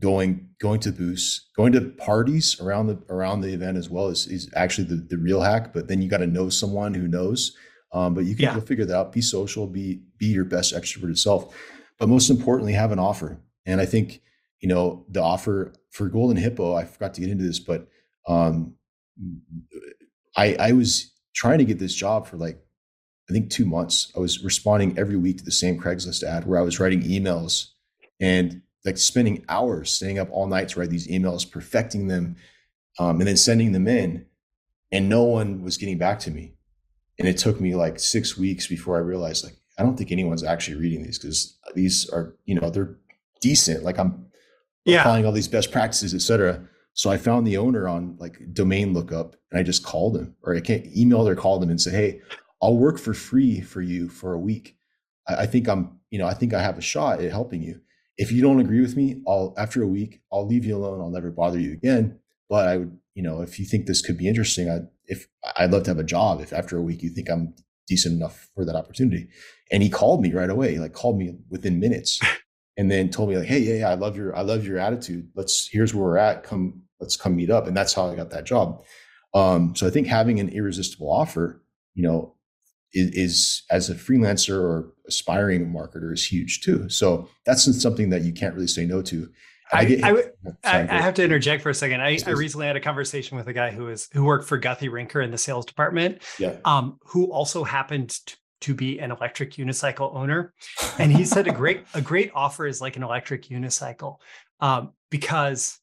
going 0.00 0.48
going 0.60 0.80
to 0.80 0.92
booths, 0.92 1.48
going 1.56 1.72
to 1.72 1.80
parties 1.80 2.60
around 2.60 2.86
the 2.86 2.98
around 3.08 3.42
the 3.42 3.52
event 3.52 3.76
as 3.76 3.88
well 3.88 4.08
is, 4.08 4.26
is 4.26 4.50
actually 4.56 4.84
the, 4.84 4.96
the 4.96 5.18
real 5.18 5.40
hack. 5.40 5.72
But 5.72 5.88
then 5.88 6.02
you 6.02 6.08
got 6.08 6.18
to 6.18 6.26
know 6.26 6.48
someone 6.48 6.94
who 6.94 7.06
knows. 7.06 7.56
Um, 7.92 8.14
but 8.14 8.24
you 8.24 8.34
can 8.34 8.44
yeah. 8.44 8.60
figure 8.60 8.84
that 8.84 8.96
out. 8.96 9.12
Be 9.12 9.20
social. 9.20 9.66
Be 9.66 10.00
be 10.18 10.26
your 10.26 10.44
best 10.44 10.74
extroverted 10.74 11.18
self. 11.18 11.54
But 11.98 12.08
most 12.08 12.30
importantly, 12.30 12.72
have 12.72 12.92
an 12.92 12.98
offer. 12.98 13.40
And 13.66 13.80
I 13.80 13.86
think 13.86 14.22
you 14.60 14.68
know 14.68 15.04
the 15.08 15.22
offer 15.22 15.72
for 15.90 16.08
Golden 16.08 16.36
Hippo. 16.36 16.74
I 16.74 16.84
forgot 16.84 17.14
to 17.14 17.20
get 17.20 17.30
into 17.30 17.44
this, 17.44 17.58
but 17.58 17.88
um, 18.26 18.74
I 20.36 20.54
I 20.54 20.72
was 20.72 21.12
trying 21.34 21.58
to 21.58 21.64
get 21.64 21.78
this 21.78 21.94
job 21.94 22.26
for 22.26 22.36
like 22.36 22.58
I 23.28 23.32
think 23.32 23.50
two 23.50 23.64
months. 23.64 24.12
I 24.16 24.20
was 24.20 24.42
responding 24.42 24.98
every 24.98 25.16
week 25.16 25.38
to 25.38 25.44
the 25.44 25.52
same 25.52 25.78
Craigslist 25.78 26.22
ad 26.22 26.46
where 26.46 26.58
I 26.58 26.62
was 26.62 26.80
writing 26.80 27.02
emails 27.02 27.66
and 28.20 28.62
like 28.84 28.98
spending 28.98 29.44
hours 29.48 29.90
staying 29.90 30.18
up 30.18 30.28
all 30.30 30.46
night 30.46 30.68
to 30.70 30.80
write 30.80 30.90
these 30.90 31.08
emails, 31.08 31.50
perfecting 31.50 32.08
them, 32.08 32.36
um, 32.98 33.20
and 33.20 33.28
then 33.28 33.36
sending 33.36 33.72
them 33.72 33.86
in. 33.86 34.26
And 34.92 35.08
no 35.08 35.22
one 35.22 35.62
was 35.62 35.76
getting 35.76 35.98
back 35.98 36.18
to 36.20 36.30
me. 36.30 36.54
And 37.18 37.28
it 37.28 37.36
took 37.36 37.60
me 37.60 37.74
like 37.74 38.00
six 38.00 38.36
weeks 38.36 38.66
before 38.66 38.96
I 38.96 39.00
realized, 39.00 39.44
like, 39.44 39.56
I 39.78 39.82
don't 39.82 39.96
think 39.96 40.10
anyone's 40.10 40.42
actually 40.42 40.78
reading 40.78 41.02
these 41.02 41.18
because 41.18 41.58
these 41.74 42.08
are, 42.10 42.34
you 42.44 42.54
know, 42.54 42.70
they're 42.70 42.96
decent. 43.40 43.84
Like 43.84 43.98
I'm 43.98 44.26
yeah. 44.84 45.00
applying 45.00 45.26
all 45.26 45.32
these 45.32 45.48
best 45.48 45.70
practices, 45.70 46.14
et 46.14 46.22
cetera. 46.22 46.66
So 46.94 47.10
I 47.10 47.16
found 47.16 47.46
the 47.46 47.56
owner 47.56 47.88
on 47.88 48.16
like 48.18 48.38
domain 48.52 48.92
lookup 48.92 49.36
and 49.50 49.60
I 49.60 49.62
just 49.62 49.84
called 49.84 50.16
him 50.16 50.34
or 50.42 50.54
I 50.54 50.60
can't 50.60 50.86
email 50.96 51.26
or 51.26 51.36
called 51.36 51.62
him 51.62 51.70
and 51.70 51.80
said, 51.80 51.94
Hey, 51.94 52.20
I'll 52.60 52.76
work 52.76 52.98
for 52.98 53.14
free 53.14 53.60
for 53.60 53.80
you 53.80 54.08
for 54.08 54.32
a 54.34 54.38
week. 54.38 54.76
I, 55.28 55.36
I 55.36 55.46
think 55.46 55.68
I'm, 55.68 55.98
you 56.10 56.18
know, 56.18 56.26
I 56.26 56.34
think 56.34 56.52
I 56.52 56.60
have 56.60 56.78
a 56.78 56.82
shot 56.82 57.20
at 57.20 57.30
helping 57.30 57.62
you 57.62 57.80
if 58.20 58.30
you 58.30 58.42
don't 58.42 58.60
agree 58.60 58.82
with 58.82 58.96
me, 58.96 59.22
I'll 59.26 59.54
after 59.56 59.82
a 59.82 59.86
week, 59.86 60.20
I'll 60.30 60.46
leave 60.46 60.66
you 60.66 60.76
alone. 60.76 61.00
I'll 61.00 61.08
never 61.08 61.30
bother 61.30 61.58
you 61.58 61.72
again. 61.72 62.18
But 62.50 62.68
I 62.68 62.76
would, 62.76 62.98
you 63.14 63.22
know, 63.22 63.40
if 63.40 63.58
you 63.58 63.64
think 63.64 63.86
this 63.86 64.02
could 64.02 64.18
be 64.18 64.28
interesting, 64.28 64.68
I 64.70 64.80
if 65.06 65.26
I'd 65.56 65.70
love 65.70 65.84
to 65.84 65.90
have 65.90 65.98
a 65.98 66.04
job. 66.04 66.42
If 66.42 66.52
after 66.52 66.76
a 66.76 66.82
week 66.82 67.02
you 67.02 67.08
think 67.08 67.30
I'm 67.30 67.54
decent 67.88 68.14
enough 68.14 68.50
for 68.54 68.66
that 68.66 68.76
opportunity, 68.76 69.28
and 69.72 69.82
he 69.82 69.88
called 69.88 70.20
me 70.20 70.34
right 70.34 70.50
away, 70.50 70.78
like 70.78 70.92
called 70.92 71.16
me 71.16 71.38
within 71.48 71.80
minutes, 71.80 72.20
and 72.76 72.90
then 72.90 73.08
told 73.08 73.30
me 73.30 73.38
like, 73.38 73.48
hey, 73.48 73.60
yeah, 73.60 73.74
yeah, 73.76 73.88
I 73.88 73.94
love 73.94 74.18
your, 74.18 74.36
I 74.36 74.42
love 74.42 74.66
your 74.66 74.78
attitude. 74.78 75.30
Let's 75.34 75.66
here's 75.72 75.94
where 75.94 76.04
we're 76.04 76.18
at. 76.18 76.44
Come, 76.44 76.82
let's 77.00 77.16
come 77.16 77.34
meet 77.34 77.50
up, 77.50 77.66
and 77.66 77.74
that's 77.74 77.94
how 77.94 78.10
I 78.10 78.16
got 78.16 78.28
that 78.30 78.44
job. 78.44 78.84
Um, 79.32 79.74
so 79.74 79.86
I 79.86 79.90
think 79.90 80.08
having 80.08 80.40
an 80.40 80.50
irresistible 80.50 81.10
offer, 81.10 81.62
you 81.94 82.02
know, 82.02 82.34
is, 82.92 83.10
is, 83.10 83.62
as 83.70 83.90
a 83.90 83.94
freelancer 83.94 84.60
or 84.60 84.92
aspiring 85.06 85.72
marketer 85.72 86.12
is 86.12 86.24
huge 86.24 86.60
too. 86.60 86.88
So 86.88 87.28
that's 87.44 87.80
something 87.80 88.10
that 88.10 88.22
you 88.22 88.32
can't 88.32 88.54
really 88.54 88.66
say 88.66 88.86
no 88.86 89.02
to. 89.02 89.28
I, 89.72 90.00
I, 90.02 90.10
I, 90.64 90.80
I, 90.80 91.00
have 91.00 91.14
to 91.14 91.22
interject 91.22 91.62
for 91.62 91.70
a 91.70 91.74
second. 91.74 92.00
I, 92.00 92.18
I, 92.26 92.30
recently 92.30 92.66
had 92.66 92.74
a 92.74 92.80
conversation 92.80 93.36
with 93.36 93.46
a 93.46 93.52
guy 93.52 93.70
who 93.70 93.88
is 93.88 94.08
who 94.12 94.24
worked 94.24 94.48
for 94.48 94.58
Guthy-Renker 94.58 95.22
in 95.22 95.30
the 95.30 95.38
sales 95.38 95.64
department, 95.64 96.22
yeah. 96.40 96.56
um, 96.64 96.98
who 97.04 97.30
also 97.32 97.62
happened 97.62 98.10
to, 98.10 98.36
to 98.62 98.74
be 98.74 98.98
an 98.98 99.12
electric 99.12 99.52
unicycle 99.52 100.12
owner, 100.14 100.54
and 100.98 101.12
he 101.12 101.24
said 101.24 101.46
a 101.46 101.52
great 101.52 101.84
a 101.94 102.00
great 102.00 102.32
offer 102.34 102.66
is 102.66 102.80
like 102.80 102.96
an 102.96 103.04
electric 103.04 103.44
unicycle 103.44 104.16
um, 104.58 104.92
because 105.08 105.78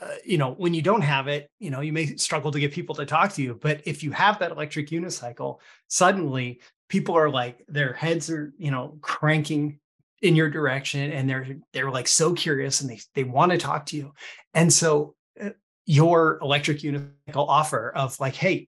uh, 0.00 0.14
you 0.24 0.38
know, 0.38 0.52
when 0.52 0.74
you 0.74 0.82
don't 0.82 1.02
have 1.02 1.28
it, 1.28 1.50
you 1.58 1.70
know, 1.70 1.80
you 1.80 1.92
may 1.92 2.16
struggle 2.16 2.50
to 2.50 2.60
get 2.60 2.72
people 2.72 2.94
to 2.94 3.06
talk 3.06 3.32
to 3.32 3.42
you. 3.42 3.58
But 3.60 3.82
if 3.84 4.02
you 4.02 4.10
have 4.12 4.38
that 4.38 4.50
electric 4.50 4.90
unicycle, 4.90 5.58
suddenly 5.88 6.60
people 6.88 7.16
are 7.16 7.30
like, 7.30 7.64
their 7.68 7.92
heads 7.92 8.30
are, 8.30 8.52
you 8.58 8.70
know, 8.70 8.98
cranking 9.00 9.78
in 10.22 10.34
your 10.34 10.50
direction 10.50 11.12
and 11.12 11.28
they're 11.28 11.58
they're 11.72 11.90
like 11.90 12.08
so 12.08 12.32
curious 12.32 12.80
and 12.80 12.88
they 12.88 12.98
they 13.14 13.24
want 13.24 13.52
to 13.52 13.58
talk 13.58 13.86
to 13.86 13.96
you. 13.96 14.12
And 14.54 14.72
so 14.72 15.14
uh, 15.40 15.50
your 15.84 16.38
electric 16.42 16.78
unicycle 16.78 17.48
offer 17.48 17.92
of 17.94 18.18
like, 18.18 18.34
hey, 18.34 18.66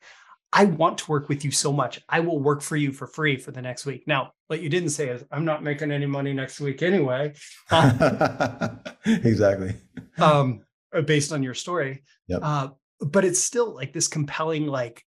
I 0.53 0.65
want 0.65 0.99
to 0.99 1.11
work 1.11 1.29
with 1.29 1.45
you 1.45 1.51
so 1.51 1.73
much. 1.73 2.01
I 2.09 2.21
will 2.21 2.39
work 2.39 2.63
for 2.63 2.77
you 2.77 2.93
for 2.93 3.07
free 3.07 3.37
for 3.37 3.51
the 3.51 3.61
next 3.61 3.85
week. 3.85 4.05
Now, 4.07 4.33
what 4.47 4.63
you 4.63 4.71
didn't 4.71 4.91
say 4.91 5.09
is, 5.09 5.23
I'm 5.31 5.45
not 5.45 5.63
making 5.63 5.91
any 5.93 6.07
money 6.07 6.33
next 6.33 6.59
week 6.59 6.83
anyway. 6.83 7.35
exactly. 9.05 9.75
Um, 10.17 10.63
based 11.07 11.33
on 11.33 11.43
your 11.43 11.55
story. 11.55 12.03
Yep. 12.29 12.41
Uh, 12.43 12.69
but 13.01 13.25
it's 13.25 13.41
still 13.41 13.75
like 13.75 13.93
this 13.93 14.09
compelling, 14.09 14.67
like, 14.67 15.05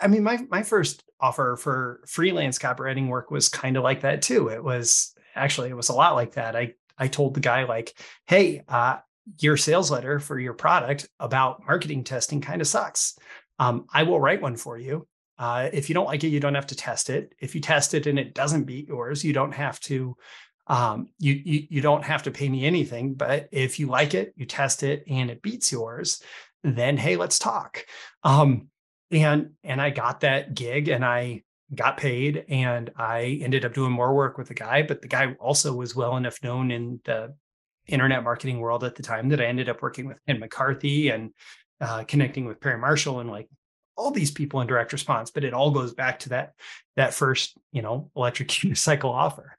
I 0.00 0.08
mean, 0.08 0.22
my 0.22 0.38
my 0.48 0.62
first 0.62 1.02
offer 1.20 1.56
for 1.56 2.00
freelance 2.06 2.58
copywriting 2.58 3.08
work 3.08 3.30
was 3.30 3.48
kind 3.48 3.76
of 3.76 3.82
like 3.82 4.02
that 4.02 4.22
too. 4.22 4.48
It 4.48 4.62
was 4.62 5.14
actually 5.34 5.70
it 5.70 5.76
was 5.76 5.88
a 5.88 5.94
lot 5.94 6.14
like 6.14 6.34
that. 6.34 6.56
I 6.56 6.74
I 6.98 7.08
told 7.08 7.34
the 7.34 7.40
guy 7.40 7.64
like, 7.64 7.98
hey, 8.26 8.62
uh, 8.68 8.98
your 9.40 9.56
sales 9.56 9.90
letter 9.90 10.18
for 10.18 10.38
your 10.38 10.54
product 10.54 11.08
about 11.18 11.66
marketing 11.66 12.04
testing 12.04 12.40
kind 12.40 12.60
of 12.60 12.68
sucks. 12.68 13.18
Um, 13.58 13.86
I 13.92 14.04
will 14.04 14.20
write 14.20 14.40
one 14.40 14.56
for 14.56 14.78
you. 14.78 15.06
Uh, 15.38 15.68
if 15.72 15.88
you 15.88 15.94
don't 15.94 16.06
like 16.06 16.24
it, 16.24 16.28
you 16.28 16.40
don't 16.40 16.54
have 16.54 16.68
to 16.68 16.76
test 16.76 17.10
it. 17.10 17.34
If 17.40 17.54
you 17.54 17.60
test 17.60 17.92
it 17.92 18.06
and 18.06 18.18
it 18.18 18.34
doesn't 18.34 18.64
beat 18.64 18.88
yours, 18.88 19.24
you 19.24 19.32
don't 19.32 19.52
have 19.52 19.78
to 19.80 20.16
um, 20.66 21.08
you, 21.18 21.32
you 21.32 21.66
you 21.70 21.80
don't 21.80 22.04
have 22.04 22.24
to 22.24 22.30
pay 22.30 22.48
me 22.48 22.64
anything. 22.64 23.14
But 23.14 23.48
if 23.52 23.78
you 23.78 23.86
like 23.86 24.14
it, 24.14 24.32
you 24.36 24.46
test 24.46 24.82
it 24.82 25.04
and 25.08 25.30
it 25.30 25.42
beats 25.42 25.70
yours, 25.70 26.22
then 26.64 26.96
hey, 26.96 27.16
let's 27.16 27.38
talk. 27.38 27.84
Um, 28.22 28.68
and 29.10 29.50
and 29.62 29.80
I 29.80 29.90
got 29.90 30.20
that 30.20 30.54
gig 30.54 30.88
and 30.88 31.04
I 31.04 31.42
got 31.74 31.96
paid 31.96 32.44
and 32.48 32.90
I 32.96 33.40
ended 33.42 33.64
up 33.64 33.74
doing 33.74 33.92
more 33.92 34.14
work 34.14 34.38
with 34.38 34.48
the 34.48 34.54
guy. 34.54 34.82
But 34.82 35.02
the 35.02 35.08
guy 35.08 35.34
also 35.40 35.74
was 35.74 35.94
well 35.94 36.16
enough 36.16 36.42
known 36.42 36.70
in 36.70 37.00
the 37.04 37.34
internet 37.86 38.24
marketing 38.24 38.58
world 38.58 38.82
at 38.82 38.96
the 38.96 39.02
time 39.02 39.28
that 39.28 39.40
I 39.40 39.46
ended 39.46 39.68
up 39.68 39.82
working 39.82 40.06
with 40.06 40.18
Ken 40.26 40.40
McCarthy 40.40 41.10
and 41.10 41.32
uh, 41.80 42.04
connecting 42.04 42.46
with 42.46 42.60
Perry 42.60 42.78
Marshall 42.78 43.20
and 43.20 43.30
like 43.30 43.48
all 43.96 44.10
these 44.10 44.30
people 44.30 44.60
in 44.60 44.66
direct 44.66 44.92
response. 44.92 45.30
But 45.30 45.44
it 45.44 45.54
all 45.54 45.70
goes 45.70 45.94
back 45.94 46.20
to 46.20 46.30
that 46.30 46.54
that 46.96 47.14
first 47.14 47.56
you 47.70 47.82
know 47.82 48.10
electric 48.16 48.48
unicycle 48.50 49.10
offer. 49.10 49.56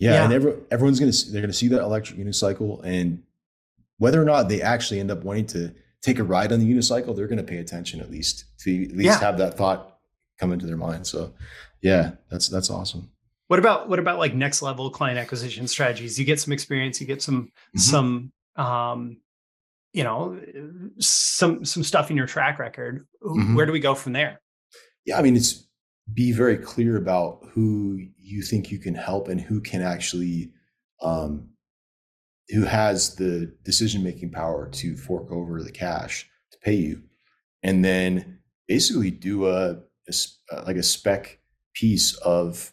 Yeah, 0.00 0.12
yeah. 0.12 0.24
and 0.24 0.32
every, 0.32 0.54
everyone's 0.70 0.98
gonna 0.98 1.12
they're 1.30 1.42
gonna 1.42 1.52
see 1.52 1.68
that 1.68 1.82
electric 1.82 2.18
unicycle, 2.18 2.80
and 2.82 3.22
whether 3.98 4.20
or 4.20 4.24
not 4.24 4.48
they 4.48 4.62
actually 4.62 4.98
end 4.98 5.10
up 5.10 5.22
wanting 5.24 5.46
to 5.48 5.74
take 6.00 6.18
a 6.18 6.24
ride 6.24 6.52
on 6.52 6.58
the 6.58 6.74
unicycle, 6.74 7.14
they're 7.14 7.28
gonna 7.28 7.42
pay 7.42 7.58
attention 7.58 8.00
at 8.00 8.10
least 8.10 8.46
to 8.60 8.84
at 8.84 8.92
least 8.92 9.04
yeah. 9.04 9.20
have 9.20 9.36
that 9.38 9.58
thought 9.58 9.98
come 10.38 10.52
into 10.52 10.64
their 10.66 10.78
mind. 10.78 11.06
So, 11.06 11.34
yeah, 11.82 12.12
that's 12.30 12.48
that's 12.48 12.70
awesome. 12.70 13.10
What 13.48 13.58
about 13.58 13.90
what 13.90 13.98
about 13.98 14.18
like 14.18 14.34
next 14.34 14.62
level 14.62 14.88
client 14.88 15.18
acquisition 15.18 15.68
strategies? 15.68 16.18
You 16.18 16.24
get 16.24 16.40
some 16.40 16.54
experience, 16.54 16.98
you 16.98 17.06
get 17.06 17.20
some 17.20 17.52
mm-hmm. 17.76 17.78
some 17.78 18.32
um, 18.56 19.18
you 19.92 20.02
know 20.02 20.40
some 20.98 21.66
some 21.66 21.84
stuff 21.84 22.10
in 22.10 22.16
your 22.16 22.26
track 22.26 22.58
record. 22.58 23.06
Mm-hmm. 23.22 23.54
Where 23.54 23.66
do 23.66 23.72
we 23.72 23.80
go 23.80 23.94
from 23.94 24.14
there? 24.14 24.40
Yeah, 25.04 25.18
I 25.18 25.22
mean 25.22 25.36
it's 25.36 25.66
be 26.12 26.32
very 26.32 26.56
clear 26.56 26.96
about 26.96 27.40
who 27.52 28.00
you 28.18 28.42
think 28.42 28.70
you 28.70 28.78
can 28.78 28.94
help 28.94 29.28
and 29.28 29.40
who 29.40 29.60
can 29.60 29.82
actually 29.82 30.52
um, 31.02 31.50
who 32.50 32.64
has 32.64 33.14
the 33.14 33.52
decision 33.64 34.02
making 34.02 34.30
power 34.30 34.68
to 34.68 34.96
fork 34.96 35.30
over 35.30 35.62
the 35.62 35.70
cash 35.70 36.28
to 36.52 36.58
pay 36.58 36.74
you. 36.74 37.02
And 37.62 37.84
then 37.84 38.40
basically 38.66 39.10
do 39.10 39.46
a, 39.46 39.78
a 40.08 40.12
uh, 40.52 40.64
like 40.66 40.76
a 40.76 40.82
spec 40.82 41.38
piece 41.74 42.14
of 42.18 42.72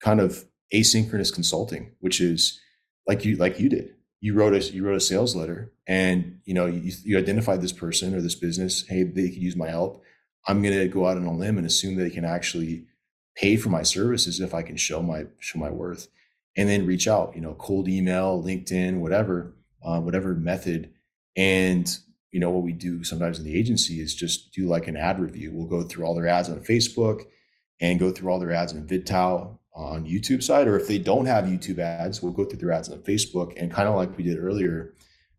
kind 0.00 0.20
of 0.20 0.44
asynchronous 0.72 1.32
consulting 1.32 1.92
which 2.00 2.20
is 2.20 2.60
like 3.06 3.24
you 3.24 3.36
like 3.36 3.58
you 3.58 3.68
did. 3.68 3.94
You 4.20 4.34
wrote 4.34 4.54
a 4.54 4.60
you 4.60 4.84
wrote 4.86 4.96
a 4.96 5.00
sales 5.00 5.36
letter 5.36 5.72
and 5.86 6.40
you 6.44 6.54
know 6.54 6.66
you, 6.66 6.92
you 7.04 7.18
identified 7.18 7.60
this 7.60 7.72
person 7.72 8.14
or 8.14 8.20
this 8.20 8.34
business. 8.34 8.86
Hey 8.86 9.02
they 9.02 9.28
could 9.28 9.42
use 9.42 9.56
my 9.56 9.68
help 9.68 10.02
I'm 10.46 10.62
going 10.62 10.78
to 10.78 10.88
go 10.88 11.06
out 11.06 11.16
on 11.16 11.24
a 11.24 11.32
limb 11.32 11.58
and 11.58 11.66
assume 11.66 11.96
they 11.96 12.10
can 12.10 12.24
actually 12.24 12.84
pay 13.34 13.56
for 13.56 13.68
my 13.70 13.82
services 13.82 14.40
if 14.40 14.54
I 14.54 14.62
can 14.62 14.76
show 14.76 15.02
my 15.02 15.24
show 15.40 15.58
my 15.58 15.70
worth, 15.70 16.08
and 16.56 16.68
then 16.68 16.86
reach 16.86 17.08
out. 17.08 17.34
You 17.34 17.40
know, 17.40 17.54
cold 17.54 17.88
email, 17.88 18.42
LinkedIn, 18.42 19.00
whatever, 19.00 19.56
uh, 19.82 20.00
whatever 20.00 20.34
method. 20.34 20.92
And 21.36 21.96
you 22.30 22.40
know 22.40 22.50
what 22.50 22.62
we 22.62 22.72
do 22.72 23.04
sometimes 23.04 23.38
in 23.38 23.44
the 23.44 23.58
agency 23.58 24.00
is 24.00 24.14
just 24.14 24.52
do 24.52 24.66
like 24.66 24.88
an 24.88 24.96
ad 24.96 25.20
review. 25.20 25.52
We'll 25.52 25.66
go 25.66 25.82
through 25.82 26.04
all 26.04 26.14
their 26.14 26.28
ads 26.28 26.48
on 26.48 26.60
Facebook 26.60 27.22
and 27.80 27.98
go 27.98 28.10
through 28.10 28.30
all 28.30 28.38
their 28.38 28.52
ads 28.52 28.72
on 28.72 28.86
VidTao 28.86 29.58
on 29.74 30.06
YouTube 30.06 30.42
side, 30.42 30.68
or 30.68 30.78
if 30.78 30.86
they 30.86 30.98
don't 30.98 31.26
have 31.26 31.46
YouTube 31.46 31.78
ads, 31.78 32.22
we'll 32.22 32.32
go 32.32 32.44
through 32.44 32.58
their 32.58 32.70
ads 32.72 32.88
on 32.88 32.98
Facebook 32.98 33.54
and 33.56 33.72
kind 33.72 33.88
of 33.88 33.96
like 33.96 34.16
we 34.16 34.22
did 34.22 34.38
earlier, 34.38 34.94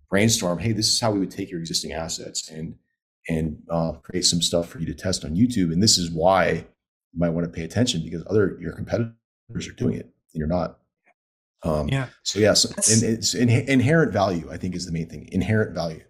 brainstorm. 0.09 0.59
Hey, 0.59 0.73
this 0.73 0.91
is 0.91 0.99
how 0.99 1.11
we 1.11 1.19
would 1.19 1.31
take 1.31 1.49
your 1.49 1.59
existing 1.59 1.93
assets 1.93 2.49
and 2.49 2.75
and 3.27 3.57
uh, 3.69 3.93
create 3.93 4.25
some 4.25 4.41
stuff 4.41 4.67
for 4.67 4.79
you 4.79 4.85
to 4.85 4.93
test 4.93 5.25
on 5.25 5.35
YouTube. 5.35 5.71
And 5.71 5.81
this 5.81 5.97
is 5.97 6.11
why 6.11 6.49
you 6.51 7.19
might 7.19 7.29
want 7.29 7.45
to 7.45 7.51
pay 7.51 7.63
attention 7.63 8.03
because 8.03 8.23
other 8.29 8.57
your 8.59 8.73
competitors 8.73 9.15
are 9.67 9.73
doing 9.73 9.95
it 9.95 10.05
and 10.05 10.39
you're 10.39 10.47
not. 10.47 10.79
Um, 11.63 11.87
yeah. 11.87 12.07
So 12.23 12.39
yes, 12.39 12.65
yeah, 12.69 12.81
so, 12.81 12.93
and 12.93 13.17
it's 13.17 13.33
in, 13.33 13.49
inherent 13.49 14.13
value. 14.13 14.49
I 14.51 14.57
think 14.57 14.75
is 14.75 14.85
the 14.85 14.91
main 14.91 15.09
thing. 15.09 15.29
Inherent 15.31 15.73
value. 15.73 16.03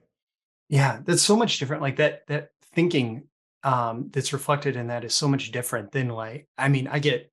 Yeah, 0.68 1.00
that's 1.06 1.22
so 1.22 1.36
much 1.38 1.60
different. 1.60 1.82
Like 1.82 1.98
that 1.98 2.28
that 2.28 2.50
thinking 2.74 3.28
um, 3.64 4.10
that's 4.12 4.34
reflected 4.34 4.76
in 4.76 4.88
that 4.88 5.06
is 5.06 5.14
so 5.14 5.28
much 5.28 5.52
different 5.52 5.92
than 5.92 6.10
like. 6.10 6.48
I 6.58 6.68
mean, 6.68 6.88
I 6.88 7.00
get 7.00 7.32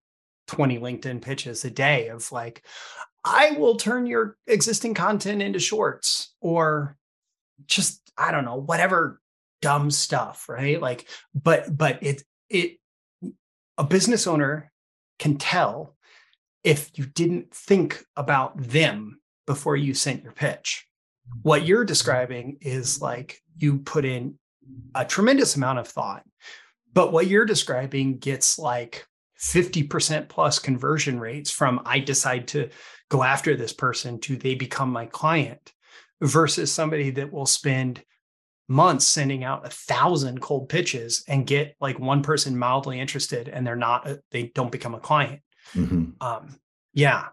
20 0.48 0.78
LinkedIn 0.78 1.22
pitches 1.22 1.64
a 1.64 1.70
day 1.70 2.08
of 2.08 2.30
like, 2.32 2.62
I 3.24 3.52
will 3.52 3.76
turn 3.76 4.06
your 4.06 4.36
existing 4.46 4.94
content 4.94 5.42
into 5.42 5.58
shorts 5.58 6.34
or 6.40 6.96
just 7.66 8.00
I 8.16 8.32
don't 8.32 8.44
know 8.44 8.56
whatever 8.56 9.20
dumb 9.62 9.90
stuff, 9.90 10.48
right? 10.48 10.80
Like, 10.80 11.08
but 11.34 11.76
but 11.76 12.02
it 12.02 12.22
it 12.50 12.78
a 13.78 13.84
business 13.84 14.26
owner 14.26 14.70
can 15.18 15.38
tell 15.38 15.96
if 16.62 16.90
you 16.98 17.06
didn't 17.06 17.54
think 17.54 18.04
about 18.16 18.60
them 18.60 19.20
before 19.46 19.76
you 19.76 19.94
sent 19.94 20.22
your 20.22 20.32
pitch. 20.32 20.86
What 21.42 21.64
you're 21.64 21.84
describing 21.84 22.58
is 22.60 23.00
like 23.00 23.40
you 23.56 23.78
put 23.78 24.04
in 24.04 24.38
a 24.94 25.04
tremendous 25.04 25.56
amount 25.56 25.78
of 25.78 25.88
thought, 25.88 26.24
but 26.92 27.12
what 27.12 27.26
you're 27.26 27.46
describing 27.46 28.18
gets 28.18 28.58
like 28.58 29.06
50% 29.40 30.28
plus 30.28 30.58
conversion 30.58 31.18
rates 31.18 31.50
from 31.50 31.80
I 31.84 31.98
decide 31.98 32.48
to 32.48 32.68
go 33.08 33.22
after 33.22 33.56
this 33.56 33.72
person 33.72 34.20
to 34.20 34.36
they 34.36 34.54
become 34.54 34.90
my 34.90 35.06
client 35.06 35.72
versus 36.20 36.70
somebody 36.70 37.10
that 37.10 37.32
will 37.32 37.46
spend 37.46 38.02
months 38.72 39.06
sending 39.06 39.44
out 39.44 39.66
a 39.66 39.70
thousand 39.70 40.40
cold 40.40 40.68
pitches 40.68 41.22
and 41.28 41.46
get 41.46 41.76
like 41.78 41.98
one 42.00 42.22
person 42.22 42.58
mildly 42.58 42.98
interested 42.98 43.48
and 43.48 43.66
they're 43.66 43.76
not 43.76 44.08
uh, 44.08 44.16
they 44.30 44.44
don't 44.54 44.72
become 44.72 44.94
a 44.94 44.98
client 44.98 45.42
mm-hmm. 45.74 46.10
um, 46.20 46.56
yeah 46.94 47.26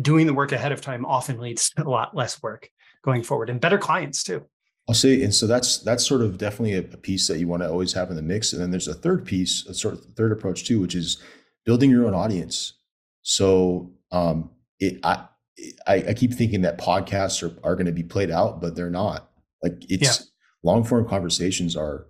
doing 0.00 0.26
the 0.26 0.32
work 0.32 0.52
ahead 0.52 0.72
of 0.72 0.80
time 0.80 1.04
often 1.04 1.38
leads 1.38 1.68
to 1.70 1.86
a 1.86 1.88
lot 1.88 2.16
less 2.16 2.42
work 2.42 2.70
going 3.04 3.22
forward 3.22 3.50
and 3.50 3.60
better 3.60 3.76
clients 3.76 4.24
too 4.24 4.42
i'll 4.88 4.94
say 4.94 5.22
and 5.22 5.34
so 5.34 5.46
that's 5.46 5.78
that's 5.78 6.04
sort 6.04 6.22
of 6.22 6.38
definitely 6.38 6.74
a, 6.74 6.78
a 6.78 6.96
piece 6.96 7.28
that 7.28 7.38
you 7.38 7.46
want 7.46 7.62
to 7.62 7.68
always 7.68 7.92
have 7.92 8.08
in 8.08 8.16
the 8.16 8.22
mix 8.22 8.54
and 8.54 8.62
then 8.62 8.70
there's 8.70 8.88
a 8.88 8.94
third 8.94 9.22
piece 9.24 9.66
a 9.66 9.74
sort 9.74 9.92
of 9.92 10.02
third 10.16 10.32
approach 10.32 10.64
too 10.64 10.80
which 10.80 10.94
is 10.94 11.22
building 11.66 11.90
your 11.90 12.06
own 12.06 12.14
audience 12.14 12.78
so 13.20 13.92
um 14.12 14.50
it 14.80 14.98
i 15.04 15.24
I, 15.86 15.94
I 16.08 16.14
keep 16.14 16.34
thinking 16.34 16.60
that 16.62 16.78
podcasts 16.78 17.42
are, 17.42 17.54
are 17.66 17.74
going 17.74 17.86
to 17.86 17.92
be 17.92 18.02
played 18.02 18.30
out, 18.30 18.60
but 18.60 18.76
they're 18.76 18.90
not. 18.90 19.30
Like 19.62 19.90
it's 19.90 20.20
yeah 20.20 20.26
long 20.66 20.84
form 20.84 21.08
conversations 21.08 21.76
are 21.76 22.06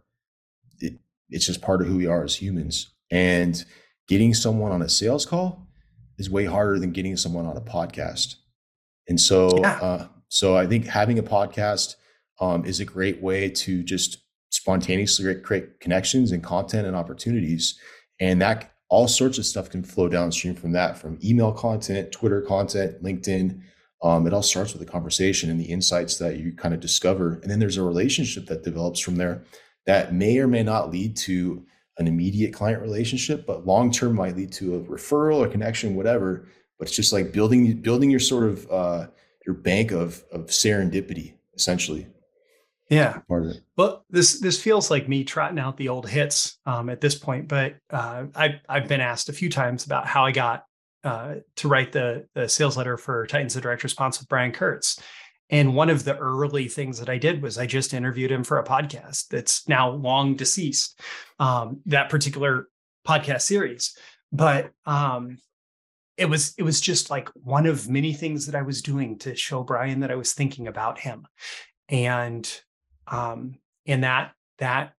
it, 0.80 0.94
it's 1.30 1.46
just 1.46 1.62
part 1.62 1.80
of 1.82 1.86
who 1.86 1.96
we 1.96 2.06
are 2.06 2.24
as 2.24 2.36
humans. 2.36 2.90
And 3.10 3.64
getting 4.08 4.34
someone 4.34 4.72
on 4.72 4.82
a 4.82 4.88
sales 4.88 5.26
call 5.26 5.68
is 6.18 6.30
way 6.30 6.46
harder 6.46 6.78
than 6.78 6.90
getting 6.90 7.16
someone 7.16 7.46
on 7.46 7.56
a 7.56 7.60
podcast. 7.60 8.36
And 9.08 9.20
so 9.20 9.60
yeah. 9.60 9.78
uh, 9.80 10.08
so 10.28 10.56
i 10.56 10.66
think 10.66 10.86
having 10.86 11.20
a 11.20 11.22
podcast 11.22 11.94
um, 12.40 12.64
is 12.64 12.80
a 12.80 12.84
great 12.84 13.22
way 13.22 13.48
to 13.48 13.84
just 13.84 14.18
spontaneously 14.50 15.34
create 15.36 15.78
connections 15.80 16.32
and 16.32 16.42
content 16.42 16.86
and 16.86 16.96
opportunities. 16.96 17.78
And 18.18 18.42
that 18.42 18.72
all 18.88 19.08
sorts 19.08 19.38
of 19.38 19.46
stuff 19.46 19.70
can 19.70 19.82
flow 19.82 20.08
downstream 20.08 20.54
from 20.54 20.72
that 20.72 20.96
from 20.96 21.18
email 21.24 21.52
content 21.52 22.12
twitter 22.12 22.40
content 22.40 23.02
linkedin 23.02 23.60
um, 24.02 24.26
it 24.26 24.32
all 24.34 24.42
starts 24.42 24.72
with 24.72 24.82
a 24.82 24.90
conversation 24.90 25.50
and 25.50 25.58
the 25.58 25.64
insights 25.64 26.18
that 26.18 26.36
you 26.38 26.52
kind 26.52 26.74
of 26.74 26.80
discover. 26.80 27.34
And 27.42 27.50
then 27.50 27.58
there's 27.58 27.78
a 27.78 27.82
relationship 27.82 28.46
that 28.46 28.62
develops 28.62 29.00
from 29.00 29.16
there 29.16 29.42
that 29.86 30.12
may 30.12 30.38
or 30.38 30.46
may 30.46 30.62
not 30.62 30.90
lead 30.90 31.16
to 31.16 31.64
an 31.98 32.06
immediate 32.06 32.52
client 32.52 32.82
relationship, 32.82 33.46
but 33.46 33.66
long 33.66 33.90
term 33.90 34.14
might 34.14 34.36
lead 34.36 34.52
to 34.52 34.76
a 34.76 34.80
referral 34.80 35.38
or 35.38 35.48
connection, 35.48 35.94
whatever. 35.94 36.46
But 36.78 36.88
it's 36.88 36.96
just 36.96 37.12
like 37.12 37.32
building 37.32 37.80
building 37.80 38.10
your 38.10 38.20
sort 38.20 38.44
of 38.44 38.70
uh, 38.70 39.06
your 39.46 39.54
bank 39.54 39.92
of 39.92 40.22
of 40.30 40.46
serendipity, 40.46 41.34
essentially. 41.54 42.06
Yeah. 42.90 43.18
Part 43.28 43.44
of 43.44 43.50
it. 43.50 43.62
Well, 43.76 44.04
this 44.10 44.40
this 44.40 44.60
feels 44.60 44.90
like 44.90 45.08
me 45.08 45.24
trotting 45.24 45.58
out 45.58 45.76
the 45.76 45.88
old 45.88 46.08
hits 46.08 46.58
um, 46.66 46.90
at 46.90 47.00
this 47.00 47.14
point, 47.14 47.48
but 47.48 47.76
uh, 47.90 48.26
I 48.34 48.60
I've 48.68 48.88
been 48.88 49.00
asked 49.00 49.28
a 49.28 49.32
few 49.32 49.48
times 49.48 49.86
about 49.86 50.06
how 50.06 50.24
I 50.24 50.32
got 50.32 50.65
uh, 51.06 51.36
to 51.54 51.68
write 51.68 51.92
the, 51.92 52.26
the 52.34 52.48
sales 52.48 52.76
letter 52.76 52.96
for 52.96 53.26
Titans 53.28 53.54
of 53.54 53.62
Direct 53.62 53.84
Response 53.84 54.18
with 54.18 54.28
Brian 54.28 54.50
Kurtz. 54.50 55.00
And 55.48 55.76
one 55.76 55.88
of 55.88 56.04
the 56.04 56.16
early 56.16 56.66
things 56.66 56.98
that 56.98 57.08
I 57.08 57.16
did 57.16 57.40
was 57.40 57.56
I 57.56 57.66
just 57.66 57.94
interviewed 57.94 58.32
him 58.32 58.42
for 58.42 58.58
a 58.58 58.64
podcast 58.64 59.28
that's 59.28 59.68
now 59.68 59.90
long 59.90 60.34
deceased, 60.34 61.00
um, 61.38 61.80
that 61.86 62.10
particular 62.10 62.66
podcast 63.06 63.42
series. 63.42 63.96
But 64.32 64.72
um, 64.84 65.38
it 66.16 66.28
was 66.28 66.54
it 66.58 66.64
was 66.64 66.80
just 66.80 67.08
like 67.08 67.28
one 67.34 67.66
of 67.66 67.88
many 67.88 68.12
things 68.12 68.46
that 68.46 68.56
I 68.56 68.62
was 68.62 68.82
doing 68.82 69.18
to 69.20 69.36
show 69.36 69.62
Brian 69.62 70.00
that 70.00 70.10
I 70.10 70.16
was 70.16 70.32
thinking 70.32 70.66
about 70.66 70.98
him. 70.98 71.24
And 71.88 72.52
um, 73.06 73.60
in 73.84 74.00
that 74.00 74.32
that 74.58 74.94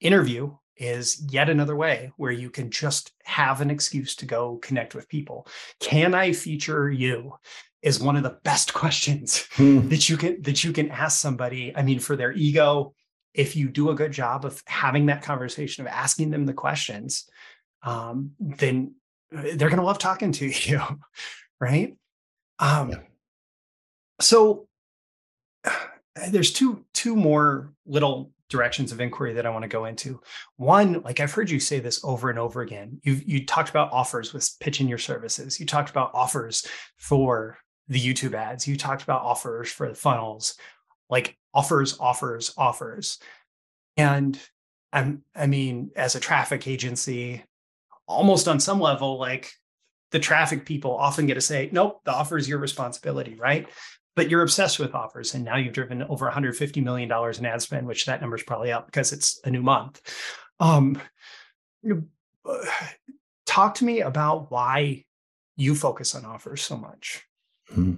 interview, 0.00 0.56
is 0.76 1.22
yet 1.30 1.48
another 1.48 1.76
way 1.76 2.12
where 2.16 2.32
you 2.32 2.50
can 2.50 2.70
just 2.70 3.12
have 3.24 3.60
an 3.60 3.70
excuse 3.70 4.16
to 4.16 4.26
go 4.26 4.56
connect 4.56 4.94
with 4.94 5.08
people. 5.08 5.46
Can 5.80 6.14
I 6.14 6.32
feature 6.32 6.90
you? 6.90 7.34
Is 7.82 8.00
one 8.00 8.16
of 8.16 8.22
the 8.22 8.38
best 8.44 8.72
questions 8.74 9.46
hmm. 9.52 9.88
that 9.88 10.08
you 10.08 10.16
can 10.16 10.40
that 10.42 10.64
you 10.64 10.72
can 10.72 10.90
ask 10.90 11.20
somebody. 11.20 11.74
I 11.76 11.82
mean, 11.82 12.00
for 12.00 12.16
their 12.16 12.32
ego, 12.32 12.94
if 13.34 13.56
you 13.56 13.68
do 13.68 13.90
a 13.90 13.94
good 13.94 14.12
job 14.12 14.44
of 14.44 14.62
having 14.66 15.06
that 15.06 15.22
conversation 15.22 15.84
of 15.84 15.92
asking 15.92 16.30
them 16.30 16.46
the 16.46 16.54
questions, 16.54 17.28
um, 17.82 18.30
then 18.38 18.94
uh, 19.36 19.42
they're 19.42 19.68
going 19.68 19.76
to 19.76 19.84
love 19.84 19.98
talking 19.98 20.32
to 20.32 20.46
you, 20.70 20.80
right? 21.60 21.96
Um, 22.58 22.90
yeah. 22.90 22.98
So 24.20 24.68
there's 26.28 26.52
two 26.52 26.84
two 26.94 27.16
more 27.16 27.72
little 27.86 28.30
directions 28.54 28.92
of 28.92 29.00
inquiry 29.00 29.32
that 29.32 29.46
I 29.46 29.50
want 29.50 29.62
to 29.62 29.68
go 29.68 29.86
into. 29.86 30.20
One, 30.56 31.02
like 31.02 31.18
I've 31.18 31.32
heard 31.32 31.50
you 31.50 31.58
say 31.58 31.80
this 31.80 32.04
over 32.04 32.30
and 32.30 32.38
over 32.38 32.62
again. 32.62 33.00
You 33.02 33.20
you 33.26 33.44
talked 33.44 33.68
about 33.68 33.92
offers 33.92 34.32
with 34.32 34.48
pitching 34.60 34.86
your 34.86 34.98
services. 34.98 35.58
You 35.58 35.66
talked 35.66 35.90
about 35.90 36.12
offers 36.14 36.64
for 36.96 37.58
the 37.88 38.00
YouTube 38.00 38.34
ads. 38.34 38.68
You 38.68 38.76
talked 38.76 39.02
about 39.02 39.22
offers 39.22 39.72
for 39.72 39.88
the 39.88 39.96
funnels, 39.96 40.56
like 41.10 41.36
offers, 41.52 41.98
offers, 41.98 42.54
offers. 42.56 43.18
And 43.96 44.38
I'm, 44.92 45.24
I 45.34 45.48
mean, 45.48 45.90
as 45.96 46.14
a 46.14 46.20
traffic 46.20 46.68
agency, 46.68 47.42
almost 48.06 48.46
on 48.46 48.60
some 48.60 48.80
level, 48.80 49.18
like 49.18 49.52
the 50.12 50.20
traffic 50.20 50.64
people 50.64 50.96
often 50.96 51.26
get 51.26 51.34
to 51.34 51.40
say, 51.40 51.68
nope, 51.72 52.00
the 52.04 52.12
offer 52.12 52.38
is 52.38 52.48
your 52.48 52.58
responsibility, 52.58 53.34
right? 53.34 53.66
But 54.16 54.30
you're 54.30 54.42
obsessed 54.42 54.78
with 54.78 54.94
offers. 54.94 55.34
And 55.34 55.44
now 55.44 55.56
you've 55.56 55.72
driven 55.72 56.02
over 56.04 56.30
$150 56.30 56.82
million 56.82 57.10
in 57.10 57.46
ad 57.46 57.62
spend, 57.62 57.86
which 57.86 58.06
that 58.06 58.20
number 58.20 58.36
is 58.36 58.42
probably 58.42 58.70
up 58.70 58.86
because 58.86 59.12
it's 59.12 59.40
a 59.44 59.50
new 59.50 59.62
month. 59.62 60.00
Um, 60.60 61.00
talk 63.46 63.74
to 63.76 63.84
me 63.84 64.00
about 64.00 64.50
why 64.50 65.04
you 65.56 65.74
focus 65.74 66.14
on 66.14 66.24
offers 66.24 66.62
so 66.62 66.76
much. 66.76 67.22
Hmm. 67.70 67.94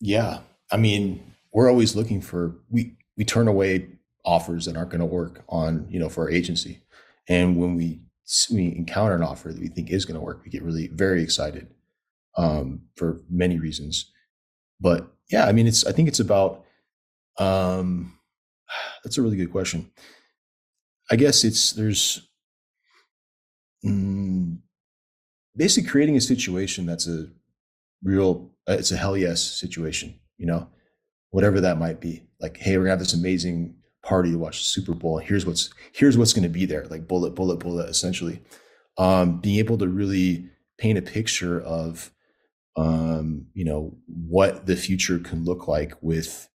Yeah. 0.00 0.40
I 0.70 0.76
mean, 0.76 1.34
we're 1.52 1.70
always 1.70 1.96
looking 1.96 2.20
for 2.20 2.56
we 2.68 2.96
we 3.16 3.24
turn 3.24 3.48
away 3.48 3.88
offers 4.24 4.66
that 4.66 4.76
aren't 4.76 4.90
going 4.90 5.00
to 5.00 5.06
work 5.06 5.44
on, 5.48 5.86
you 5.88 5.98
know, 5.98 6.08
for 6.08 6.24
our 6.24 6.30
agency. 6.30 6.82
And 7.28 7.56
when 7.56 7.76
we 7.76 8.00
we 8.50 8.74
encounter 8.76 9.14
an 9.14 9.22
offer 9.22 9.52
that 9.52 9.60
we 9.60 9.68
think 9.68 9.90
is 9.90 10.04
going 10.04 10.18
to 10.18 10.24
work, 10.24 10.42
we 10.44 10.50
get 10.50 10.62
really 10.62 10.88
very 10.88 11.22
excited 11.22 11.68
um, 12.36 12.82
for 12.96 13.22
many 13.30 13.58
reasons. 13.58 14.12
But 14.80 15.10
yeah, 15.30 15.46
I 15.46 15.52
mean, 15.52 15.66
it's 15.66 15.84
I 15.84 15.92
think 15.92 16.08
it's 16.08 16.20
about 16.20 16.64
um, 17.38 18.18
that's 19.04 19.18
a 19.18 19.22
really 19.22 19.36
good 19.36 19.52
question. 19.52 19.90
I 21.10 21.16
guess 21.16 21.44
it's 21.44 21.72
there's 21.72 22.28
mm, 23.84 24.58
basically 25.56 25.88
creating 25.88 26.16
a 26.16 26.20
situation 26.20 26.86
that's 26.86 27.06
a 27.06 27.28
real 28.02 28.50
uh, 28.68 28.72
it's 28.72 28.90
a 28.92 28.96
hell 28.96 29.16
yes 29.16 29.42
situation 29.42 30.18
you 30.36 30.46
know 30.46 30.68
whatever 31.30 31.60
that 31.60 31.78
might 31.78 32.00
be. 32.00 32.22
Like 32.40 32.56
hey 32.56 32.76
we're 32.76 32.84
gonna 32.84 32.90
have 32.90 32.98
this 32.98 33.14
amazing 33.14 33.76
party 34.02 34.30
to 34.30 34.38
watch 34.38 34.58
the 34.58 34.64
super 34.64 34.94
bowl. 34.94 35.18
Here's 35.18 35.46
what's 35.46 35.70
here's 35.92 36.18
what's 36.18 36.32
gonna 36.32 36.48
be 36.48 36.66
there. 36.66 36.86
Like 36.86 37.08
bullet 37.08 37.34
bullet 37.34 37.58
bullet 37.58 37.88
essentially. 37.88 38.42
Um 38.98 39.40
being 39.40 39.58
able 39.58 39.78
to 39.78 39.88
really 39.88 40.48
paint 40.78 40.98
a 40.98 41.02
picture 41.02 41.60
of 41.60 42.10
um 42.76 43.46
you 43.54 43.64
know 43.64 43.96
what 44.06 44.66
the 44.66 44.76
future 44.76 45.18
can 45.18 45.44
look 45.44 45.66
like 45.66 45.94
with 46.02 46.48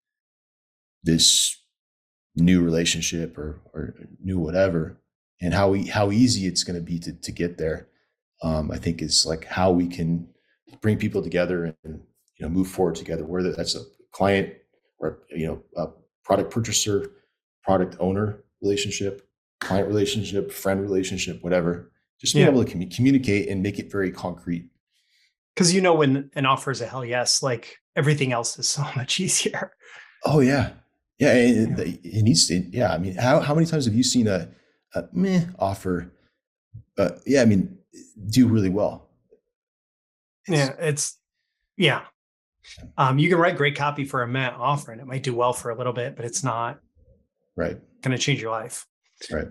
this 1.02 1.56
new 2.36 2.62
relationship 2.62 3.36
or 3.38 3.60
or 3.72 3.94
new 4.22 4.38
whatever 4.38 5.00
and 5.40 5.54
how 5.54 5.70
we 5.70 5.86
how 5.86 6.10
easy 6.10 6.46
it's 6.46 6.64
going 6.64 6.78
to 6.78 6.84
be 6.84 6.98
to 6.98 7.12
to 7.12 7.32
get 7.32 7.58
there 7.58 7.88
um 8.42 8.70
i 8.70 8.76
think 8.76 9.02
is 9.02 9.26
like 9.26 9.44
how 9.46 9.70
we 9.70 9.86
can 9.86 10.28
bring 10.80 10.96
people 10.96 11.22
together 11.22 11.64
and 11.84 12.00
you 12.36 12.46
know 12.46 12.48
move 12.48 12.68
forward 12.68 12.94
together 12.94 13.24
whether 13.24 13.52
that's 13.52 13.74
a 13.74 13.82
client 14.12 14.54
or 14.98 15.18
you 15.30 15.46
know 15.46 15.62
a 15.76 15.88
product 16.24 16.50
purchaser 16.50 17.10
product 17.62 17.96
owner 17.98 18.44
relationship 18.62 19.28
client 19.60 19.88
relationship 19.88 20.52
friend 20.52 20.80
relationship 20.80 21.42
whatever 21.42 21.90
just 22.20 22.34
being 22.34 22.44
yeah. 22.44 22.52
able 22.52 22.64
to 22.64 22.70
com- 22.70 22.90
communicate 22.90 23.48
and 23.48 23.62
make 23.62 23.78
it 23.78 23.90
very 23.90 24.10
concrete 24.10 24.69
because 25.55 25.74
you 25.74 25.80
know 25.80 25.94
when 25.94 26.30
an 26.34 26.46
offer 26.46 26.70
is 26.70 26.80
a 26.80 26.86
hell 26.86 27.05
yes 27.05 27.42
like 27.42 27.76
everything 27.96 28.32
else 28.32 28.59
is 28.59 28.68
so 28.76 28.82
much 28.96 29.20
easier 29.20 29.72
oh 30.24 30.40
yeah 30.40 30.70
yeah 31.18 31.34
it, 31.34 31.70
yeah. 31.70 31.84
it 32.18 32.22
needs 32.22 32.46
to 32.48 32.55
yeah 32.70 32.92
i 32.92 32.98
mean 32.98 33.14
how, 33.14 33.40
how 33.40 33.55
many 33.55 33.66
times 33.66 33.84
have 33.84 33.94
you 33.94 34.03
seen 34.03 34.28
a, 34.28 34.48
a 34.94 35.05
meh 35.12 35.44
offer 35.59 36.12
uh, 36.98 37.11
yeah 37.26 37.42
i 37.42 37.44
mean 37.44 37.76
do 38.30 38.46
really 38.46 38.68
well 38.68 39.11
yeah, 40.51 40.74
it's 40.78 41.18
yeah. 41.76 42.03
Um, 42.98 43.18
you 43.18 43.28
can 43.28 43.38
write 43.38 43.57
great 43.57 43.76
copy 43.76 44.05
for 44.05 44.22
a 44.22 44.28
Met 44.28 44.55
offer, 44.55 44.92
and 44.92 45.01
it 45.01 45.07
might 45.07 45.22
do 45.22 45.34
well 45.34 45.53
for 45.53 45.70
a 45.70 45.76
little 45.76 45.92
bit, 45.92 46.16
but 46.16 46.24
it's 46.24 46.44
not 46.44 46.78
right 47.57 47.78
going 48.03 48.16
to 48.16 48.22
change 48.22 48.40
your 48.40 48.51
life. 48.51 48.86
Right. 49.30 49.48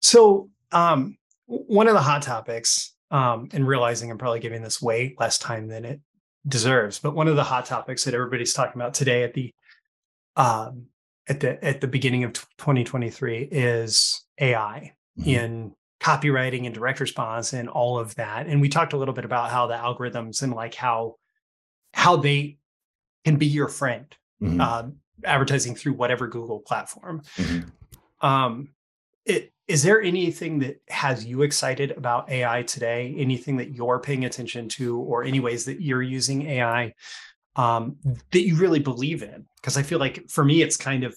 So, 0.00 0.50
um, 0.72 1.18
one 1.46 1.88
of 1.88 1.94
the 1.94 2.00
hot 2.00 2.22
topics, 2.22 2.94
um, 3.10 3.48
and 3.52 3.66
realizing 3.66 4.10
I'm 4.10 4.18
probably 4.18 4.40
giving 4.40 4.62
this 4.62 4.80
way 4.80 5.14
less 5.18 5.38
time 5.38 5.68
than 5.68 5.84
it 5.84 6.00
deserves, 6.46 6.98
but 6.98 7.14
one 7.14 7.28
of 7.28 7.36
the 7.36 7.44
hot 7.44 7.66
topics 7.66 8.04
that 8.04 8.14
everybody's 8.14 8.52
talking 8.52 8.80
about 8.80 8.94
today 8.94 9.24
at 9.24 9.34
the 9.34 9.52
um, 10.36 10.86
at 11.28 11.40
the 11.40 11.62
at 11.64 11.80
the 11.80 11.86
beginning 11.86 12.24
of 12.24 12.32
2023 12.32 13.48
is 13.50 14.24
AI 14.40 14.94
mm-hmm. 15.18 15.28
in 15.28 15.74
copywriting 16.00 16.64
and 16.64 16.74
direct 16.74 16.98
response 16.98 17.52
and 17.52 17.68
all 17.68 17.98
of 17.98 18.14
that. 18.14 18.46
And 18.46 18.60
we 18.60 18.68
talked 18.68 18.94
a 18.94 18.96
little 18.96 19.14
bit 19.14 19.24
about 19.24 19.50
how 19.50 19.66
the 19.66 19.74
algorithms 19.74 20.42
and 20.42 20.52
like 20.52 20.74
how 20.74 21.16
how 21.92 22.16
they 22.16 22.58
can 23.24 23.36
be 23.36 23.46
your 23.46 23.68
friend, 23.68 24.06
mm-hmm. 24.42 24.60
uh, 24.60 24.84
advertising 25.24 25.74
through 25.74 25.92
whatever 25.94 26.26
Google 26.26 26.60
platform. 26.60 27.22
Mm-hmm. 27.36 28.26
Um, 28.26 28.70
is 29.70 29.84
there 29.84 30.02
anything 30.02 30.58
that 30.58 30.82
has 30.88 31.24
you 31.24 31.42
excited 31.42 31.92
about 31.92 32.28
AI 32.28 32.64
today? 32.64 33.14
Anything 33.16 33.56
that 33.58 33.70
you're 33.70 34.00
paying 34.00 34.24
attention 34.24 34.68
to, 34.70 34.98
or 34.98 35.22
any 35.22 35.38
ways 35.38 35.64
that 35.66 35.80
you're 35.80 36.02
using 36.02 36.42
AI 36.48 36.92
um, 37.54 37.96
that 38.32 38.44
you 38.44 38.56
really 38.56 38.80
believe 38.80 39.22
in? 39.22 39.46
Because 39.60 39.76
I 39.76 39.84
feel 39.84 40.00
like 40.00 40.28
for 40.28 40.44
me, 40.44 40.60
it's 40.60 40.76
kind 40.76 41.04
of 41.04 41.16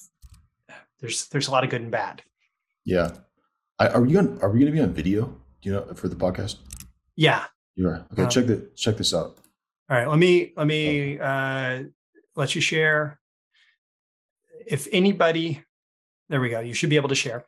there's 0.99 1.27
there's 1.29 1.47
a 1.47 1.51
lot 1.51 1.63
of 1.63 1.71
good 1.71 1.81
and 1.81 1.89
bad. 1.89 2.21
Yeah, 2.85 3.09
are 3.79 4.01
we 4.01 4.15
on? 4.17 4.37
Are 4.43 4.49
we 4.49 4.59
going 4.59 4.71
to 4.71 4.77
be 4.77 4.81
on 4.81 4.93
video? 4.93 5.25
Do 5.61 5.69
you 5.69 5.71
know 5.71 5.93
for 5.95 6.07
the 6.07 6.15
podcast? 6.15 6.57
Yeah. 7.15 7.45
You 7.75 7.87
are. 7.87 8.05
Okay. 8.13 8.23
Um, 8.23 8.29
check 8.29 8.45
the 8.45 8.69
check 8.75 8.97
this 8.97 9.15
out. 9.15 9.35
All 9.89 9.97
right. 9.97 10.07
Let 10.07 10.19
me 10.19 10.53
let 10.55 10.67
me 10.67 11.17
uh, 11.19 11.85
let 12.35 12.53
you 12.53 12.61
share. 12.61 13.19
If 14.67 14.87
anybody, 14.91 15.63
there 16.29 16.39
we 16.39 16.49
go. 16.49 16.59
You 16.59 16.75
should 16.75 16.91
be 16.91 16.97
able 16.97 17.09
to 17.09 17.15
share. 17.15 17.45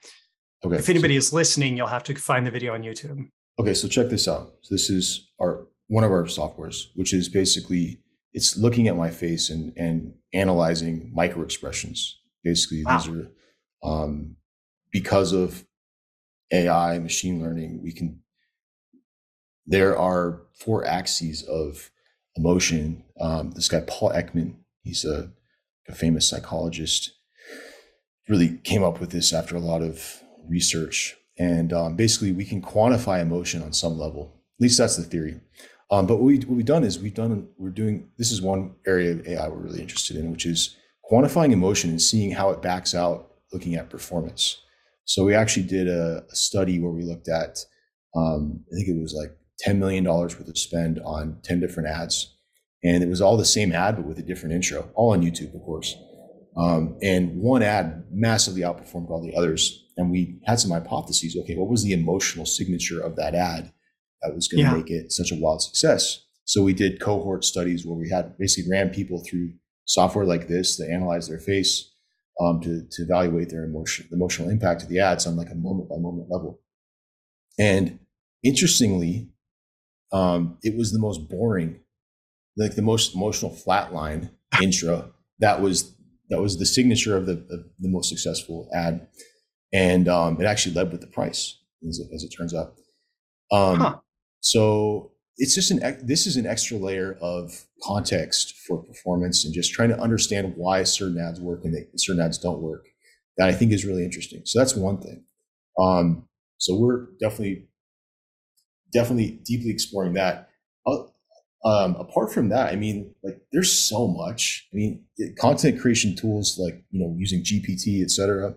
Okay. 0.64 0.78
If 0.78 0.90
anybody 0.90 1.16
so, 1.16 1.18
is 1.20 1.34
listening, 1.34 1.78
you'll 1.78 1.88
have 1.88 2.04
to 2.04 2.16
find 2.16 2.46
the 2.46 2.52
video 2.52 2.74
on 2.74 2.84
YouTube. 2.84 3.28
Okay. 3.60 3.74
So 3.74 3.88
check 3.88 4.10
this 4.10 4.28
out. 4.28 4.54
So 4.62 4.76
this 4.76 4.90
is 4.90 5.30
our 5.40 5.68
one 5.88 6.04
of 6.04 6.12
our 6.12 6.24
softwares, 6.24 6.86
which 6.96 7.14
is 7.14 7.30
basically 7.30 8.02
it's 8.34 8.58
looking 8.58 8.88
at 8.88 8.96
my 8.96 9.10
face 9.10 9.50
and 9.50 9.74
and 9.78 10.14
analyzing 10.34 11.12
micro 11.14 11.44
expressions. 11.44 12.20
Basically, 12.44 12.84
wow. 12.84 12.98
these 12.98 13.08
are 13.10 13.32
um, 13.84 14.38
because 14.92 15.34
of 15.34 15.66
AI, 16.52 17.00
machine 17.00 17.42
learning, 17.42 17.82
we 17.84 17.92
can, 17.92 18.22
there 19.66 19.98
are 19.98 20.42
four 20.58 20.86
axes 20.86 21.44
of 21.44 21.92
emotion. 22.36 23.04
Um, 23.20 23.52
this 23.52 23.68
guy, 23.68 23.82
Paul 23.88 24.12
Ekman, 24.12 24.56
he's 24.84 25.06
a, 25.06 25.32
a 25.88 25.96
famous 25.96 26.28
psychologist, 26.28 27.12
really 28.28 28.58
came 28.64 28.84
up 28.84 29.00
with 29.00 29.12
this 29.12 29.34
after 29.34 29.56
a 29.56 29.60
lot 29.60 29.82
of 29.82 30.22
research. 30.48 31.16
And 31.38 31.74
um, 31.74 31.96
basically, 31.96 32.32
we 32.32 32.46
can 32.46 32.62
quantify 32.62 33.22
emotion 33.22 33.62
on 33.62 33.74
some 33.74 33.98
level. 33.98 34.42
At 34.60 34.64
least 34.64 34.78
that's 34.78 34.96
the 34.96 35.04
theory. 35.04 35.40
Um, 35.92 36.08
but 36.08 36.16
what, 36.16 36.24
we, 36.24 36.38
what 36.40 36.56
we've 36.56 36.66
done 36.66 36.84
is 36.84 36.98
we've 36.98 37.14
done, 37.14 37.48
we're 37.58 37.70
doing, 37.70 38.10
this 38.18 38.32
is 38.32 38.42
one 38.42 38.76
area 38.88 39.12
of 39.12 39.28
AI 39.28 39.48
we're 39.48 39.58
really 39.58 39.82
interested 39.82 40.18
in, 40.18 40.32
which 40.32 40.46
is 40.46 40.76
quantifying 41.12 41.52
emotion 41.52 41.90
and 41.90 42.02
seeing 42.02 42.32
how 42.32 42.50
it 42.50 42.62
backs 42.62 42.96
out 42.96 43.32
looking 43.54 43.76
at 43.76 43.90
performance. 43.90 44.62
So 45.06 45.24
we 45.24 45.36
actually 45.36 45.68
did 45.68 45.88
a, 45.88 46.24
a 46.32 46.36
study 46.36 46.80
where 46.80 46.92
we 46.92 47.04
looked 47.04 47.30
at, 47.30 47.60
um, 48.16 48.64
I 48.72 48.76
think 48.76 48.88
it 48.88 49.00
was 49.00 49.14
like 49.14 49.38
$10 49.66 49.78
million 49.78 50.04
worth 50.04 50.40
of 50.40 50.58
spend 50.58 51.00
on 51.06 51.38
10 51.44 51.60
different 51.60 51.90
ads. 51.90 52.36
And 52.84 53.04
it 53.04 53.10
was 53.10 53.22
all 53.22 53.38
the 53.38 53.46
same 53.46 53.72
ad, 53.72 53.96
but 53.96 54.06
with 54.06 54.20
a 54.20 54.24
different 54.24 54.56
intro, 54.56 54.90
all 54.96 55.14
on 55.14 55.22
YouTube, 55.22 55.54
of 55.56 55.62
course. 55.62 55.96
Um, 56.58 56.98
and 57.02 57.40
one 57.40 57.64
ad 57.64 58.06
massively 58.12 58.62
outperformed 58.62 59.10
all 59.10 59.22
the 59.22 59.36
others. 59.36 59.85
And 59.98 60.12
we 60.12 60.40
had 60.46 60.60
some 60.60 60.72
hypotheses. 60.72 61.38
Okay, 61.38 61.56
what 61.56 61.70
was 61.70 61.84
the 61.84 61.94
emotional 61.94 62.46
signature 62.46 63.02
of 63.02 63.16
that 63.16 63.34
ad 63.34 63.72
that 64.22 64.36
was 64.36 64.48
going 64.48 64.66
to 64.66 64.72
yeah. 64.72 64.78
make 64.78 64.90
it 64.90 65.12
such 65.12 65.32
a 65.32 65.36
wild 65.36 65.62
success? 65.62 66.26
So 66.44 66.62
we 66.62 66.74
did 66.74 67.00
cohort 67.00 67.44
studies 67.44 67.86
where 67.86 67.98
we 67.98 68.10
had 68.10 68.38
basically 68.38 68.72
ran 68.72 68.90
people 68.90 69.24
through 69.24 69.54
software 69.86 70.26
like 70.26 70.48
this 70.48 70.78
to 70.78 70.92
analyze 70.92 71.28
their 71.28 71.40
face, 71.40 71.92
um, 72.40 72.60
to, 72.62 72.86
to 72.92 73.04
evaluate 73.04 73.50
their 73.50 73.64
emotion, 73.64 74.08
the 74.10 74.16
emotional 74.16 74.50
impact 74.50 74.84
of 74.84 74.90
the 74.90 75.00
ads 75.00 75.26
on 75.26 75.38
like 75.38 75.50
a 75.50 75.56
moment 75.56 75.90
by 75.90 75.96
moment 75.98 76.30
level. 76.30 76.60
And 77.58 78.00
interestingly, 78.44 79.30
um, 80.12 80.58
it 80.62 80.76
was 80.78 80.92
the 80.92 81.00
most 81.00 81.30
boring, 81.30 81.80
like 82.58 82.76
the 82.76 82.82
most 82.82 83.16
emotional 83.16 83.52
flatline 83.52 84.32
intro 84.62 85.14
that 85.40 85.62
was 85.62 85.96
that 86.30 86.42
was 86.42 86.58
the 86.58 86.66
signature 86.66 87.16
of 87.16 87.26
the 87.26 87.34
of 87.34 87.66
the 87.80 87.90
most 87.90 88.10
successful 88.10 88.70
ad, 88.74 89.08
and 89.76 90.08
um, 90.08 90.40
it 90.40 90.46
actually 90.46 90.74
led 90.74 90.90
with 90.92 91.02
the 91.02 91.08
price, 91.08 91.60
as 91.88 92.00
it, 92.00 92.08
as 92.16 92.24
it 92.24 92.30
turns 92.30 92.54
out. 92.54 92.76
Um, 93.52 93.80
huh. 93.80 93.98
So 94.40 95.12
it's 95.38 95.54
just 95.54 95.70
an 95.70 96.00
this 96.02 96.26
is 96.26 96.38
an 96.38 96.46
extra 96.46 96.78
layer 96.78 97.18
of 97.22 97.66
context 97.84 98.56
for 98.66 98.82
performance 98.82 99.44
and 99.44 99.54
just 99.54 99.74
trying 99.74 99.90
to 99.90 100.00
understand 100.00 100.54
why 100.56 100.84
certain 100.84 101.20
ads 101.20 101.42
work 101.42 101.66
and 101.66 101.76
they, 101.76 101.88
certain 101.98 102.22
ads 102.22 102.38
don't 102.38 102.62
work 102.62 102.86
that 103.38 103.50
I 103.50 103.52
think 103.52 103.74
is 103.74 103.84
really 103.86 104.06
interesting. 104.06 104.44
So 104.46 104.60
that's 104.60 104.76
one 104.76 105.02
thing. 105.02 105.26
Um, 105.78 106.30
so 106.58 106.78
we're 106.78 107.08
definitely 107.20 107.68
definitely 108.94 109.42
deeply 109.44 109.72
exploring 109.72 110.14
that. 110.14 110.50
Uh, 110.86 111.04
um, 111.66 111.96
apart 111.96 112.32
from 112.32 112.50
that, 112.50 112.72
I 112.72 112.78
mean, 112.78 113.14
like 113.24 113.42
there's 113.52 113.74
so 113.74 114.08
much. 114.08 114.70
I 114.72 114.78
mean, 114.78 115.04
content 115.38 115.82
creation 115.82 116.16
tools 116.16 116.58
like 116.58 116.82
you 116.92 117.02
know 117.02 117.14
using 117.18 117.42
GPT, 117.42 118.02
et 118.02 118.12
cetera, 118.12 118.56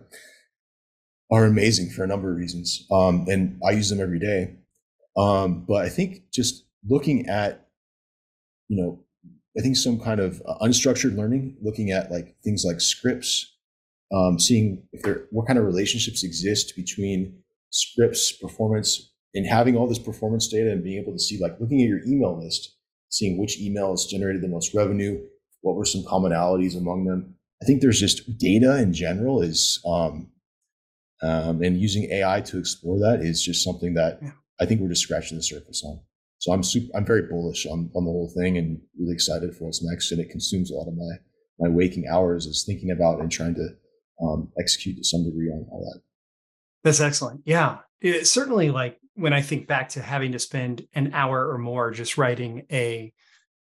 are 1.31 1.45
amazing 1.45 1.89
for 1.89 2.03
a 2.03 2.07
number 2.07 2.31
of 2.31 2.37
reasons, 2.37 2.85
um, 2.91 3.25
and 3.29 3.59
I 3.65 3.71
use 3.71 3.89
them 3.89 4.01
every 4.01 4.19
day. 4.19 4.55
Um, 5.17 5.65
but 5.67 5.85
I 5.85 5.89
think 5.89 6.31
just 6.31 6.65
looking 6.87 7.27
at, 7.27 7.67
you 8.67 8.81
know, 8.81 9.03
I 9.57 9.61
think 9.61 9.75
some 9.75 9.99
kind 9.99 10.19
of 10.19 10.41
uh, 10.47 10.57
unstructured 10.59 11.15
learning, 11.15 11.57
looking 11.61 11.91
at 11.91 12.11
like 12.11 12.35
things 12.43 12.63
like 12.65 12.79
scripts, 12.79 13.55
um, 14.13 14.39
seeing 14.39 14.83
if 14.93 15.01
there 15.03 15.25
what 15.31 15.47
kind 15.47 15.59
of 15.59 15.65
relationships 15.65 16.23
exist 16.23 16.75
between 16.75 17.39
scripts, 17.69 18.31
performance, 18.31 19.11
and 19.35 19.45
having 19.45 19.75
all 19.75 19.87
this 19.87 19.99
performance 19.99 20.47
data 20.47 20.71
and 20.71 20.83
being 20.83 21.01
able 21.01 21.13
to 21.13 21.19
see 21.19 21.39
like 21.39 21.59
looking 21.59 21.81
at 21.81 21.87
your 21.87 22.03
email 22.05 22.41
list, 22.41 22.75
seeing 23.09 23.37
which 23.37 23.59
emails 23.59 24.07
generated 24.07 24.41
the 24.41 24.47
most 24.47 24.73
revenue, 24.73 25.19
what 25.61 25.75
were 25.75 25.85
some 25.85 26.03
commonalities 26.03 26.77
among 26.77 27.05
them. 27.05 27.35
I 27.61 27.65
think 27.65 27.81
there's 27.81 27.99
just 27.99 28.37
data 28.37 28.77
in 28.77 28.93
general 28.93 29.41
is 29.41 29.81
um, 29.85 30.31
um, 31.21 31.61
and 31.61 31.79
using 31.79 32.05
AI 32.11 32.41
to 32.41 32.59
explore 32.59 32.99
that 32.99 33.19
is 33.21 33.43
just 33.43 33.63
something 33.63 33.93
that 33.95 34.19
yeah. 34.21 34.31
I 34.59 34.65
think 34.65 34.81
we're 34.81 34.89
just 34.89 35.01
scratching 35.01 35.37
the 35.37 35.43
surface 35.43 35.83
on. 35.85 35.99
So 36.39 36.53
I'm 36.53 36.63
super, 36.63 36.87
I'm 36.95 37.05
very 37.05 37.23
bullish 37.23 37.65
on, 37.65 37.91
on 37.95 38.05
the 38.05 38.11
whole 38.11 38.31
thing 38.35 38.57
and 38.57 38.79
really 38.97 39.13
excited 39.13 39.55
for 39.55 39.65
what's 39.65 39.83
next. 39.83 40.11
And 40.11 40.21
it 40.21 40.29
consumes 40.29 40.71
a 40.71 40.75
lot 40.75 40.87
of 40.87 40.95
my, 40.95 41.15
my 41.59 41.69
waking 41.69 42.05
hours 42.09 42.45
is 42.45 42.63
thinking 42.65 42.91
about 42.91 43.19
and 43.19 43.29
trying 43.29 43.55
to 43.55 43.69
um, 44.21 44.49
execute 44.57 44.97
to 44.97 45.03
some 45.03 45.25
degree 45.25 45.49
on 45.49 45.65
all 45.69 45.91
that. 45.93 46.01
That's 46.83 47.01
excellent. 47.01 47.41
Yeah. 47.45 47.79
It's 47.99 48.31
certainly 48.31 48.69
like 48.69 48.97
when 49.15 49.33
I 49.33 49.41
think 49.41 49.67
back 49.67 49.89
to 49.89 50.01
having 50.01 50.31
to 50.31 50.39
spend 50.39 50.87
an 50.93 51.11
hour 51.13 51.49
or 51.49 51.57
more 51.57 51.91
just 51.91 52.17
writing 52.17 52.65
a, 52.71 53.11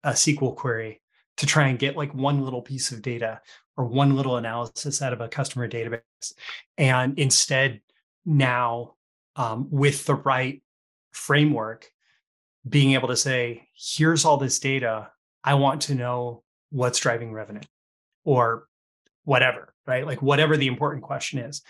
a 0.05 0.11
SQL 0.11 0.55
query 0.55 1.01
to 1.39 1.47
try 1.47 1.69
and 1.69 1.79
get 1.79 1.97
like 1.97 2.15
one 2.15 2.43
little 2.43 2.61
piece 2.61 2.93
of 2.93 3.01
data 3.01 3.41
or 3.77 3.85
one 3.85 4.17
little 4.17 4.37
analysis 4.37 5.03
out 5.03 5.13
of 5.13 5.21
a 5.21 5.29
customer 5.29 5.69
database. 5.69 6.01
And 6.79 7.19
instead, 7.19 7.81
now 8.25 8.95
um, 9.37 9.69
with 9.71 10.07
the 10.07 10.15
right 10.15 10.63
framework, 11.13 11.91
being 12.69 12.93
able 12.93 13.09
to 13.09 13.17
say, 13.17 13.69
here's 13.75 14.25
all 14.25 14.39
this 14.39 14.59
data. 14.59 15.11
I 15.45 15.55
want 15.55 15.83
to 15.83 15.95
know 15.95 16.43
what's 16.71 16.99
driving 16.99 17.33
revenue 17.33 17.61
or 18.25 18.67
whatever, 19.25 19.73
right? 19.87 20.07
Like 20.07 20.23
whatever 20.23 20.57
the 20.57 20.67
important 20.67 21.05
question 21.05 21.39
is. 21.39 21.63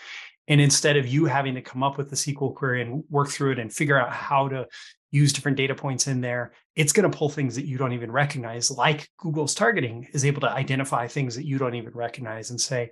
And 0.48 0.60
instead 0.60 0.96
of 0.96 1.06
you 1.06 1.24
having 1.26 1.54
to 1.56 1.60
come 1.60 1.82
up 1.82 1.98
with 1.98 2.08
the 2.08 2.16
SQL 2.16 2.54
query 2.54 2.82
and 2.82 3.02
work 3.10 3.28
through 3.28 3.52
it 3.52 3.58
and 3.58 3.72
figure 3.72 4.00
out 4.00 4.12
how 4.12 4.48
to 4.48 4.66
use 5.10 5.32
different 5.32 5.56
data 5.56 5.74
points 5.74 6.06
in 6.06 6.20
there, 6.20 6.52
it's 6.74 6.92
going 6.92 7.10
to 7.10 7.16
pull 7.16 7.28
things 7.28 7.54
that 7.56 7.66
you 7.66 7.78
don't 7.78 7.92
even 7.92 8.10
recognize, 8.10 8.70
like 8.70 9.08
Google's 9.18 9.54
targeting 9.54 10.08
is 10.12 10.24
able 10.24 10.40
to 10.42 10.50
identify 10.50 11.06
things 11.06 11.36
that 11.36 11.46
you 11.46 11.58
don't 11.58 11.74
even 11.74 11.92
recognize 11.92 12.50
and 12.50 12.60
say, 12.60 12.90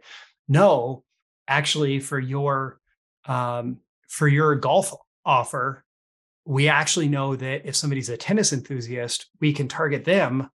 no, 0.48 1.04
actually, 1.48 2.00
for 2.00 2.18
your 2.18 2.78
um, 3.26 3.78
for 4.08 4.28
your 4.28 4.54
golf 4.54 4.92
offer, 5.24 5.84
we 6.44 6.68
actually 6.68 7.08
know 7.08 7.36
that 7.36 7.66
if 7.66 7.74
somebody's 7.74 8.10
a 8.10 8.16
tennis 8.16 8.52
enthusiast, 8.52 9.28
we 9.40 9.52
can 9.52 9.66
target 9.66 10.04
them 10.04 10.50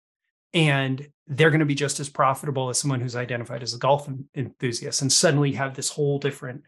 and 0.54 1.08
they're 1.26 1.50
going 1.50 1.60
to 1.60 1.66
be 1.66 1.74
just 1.74 2.00
as 2.00 2.08
profitable 2.08 2.68
as 2.70 2.78
someone 2.78 3.00
who's 3.00 3.16
identified 3.16 3.62
as 3.62 3.74
a 3.74 3.78
golf 3.78 4.08
enthusiast. 4.34 5.02
And 5.02 5.12
suddenly 5.12 5.50
you 5.50 5.56
have 5.56 5.74
this 5.74 5.90
whole 5.90 6.18
different 6.18 6.62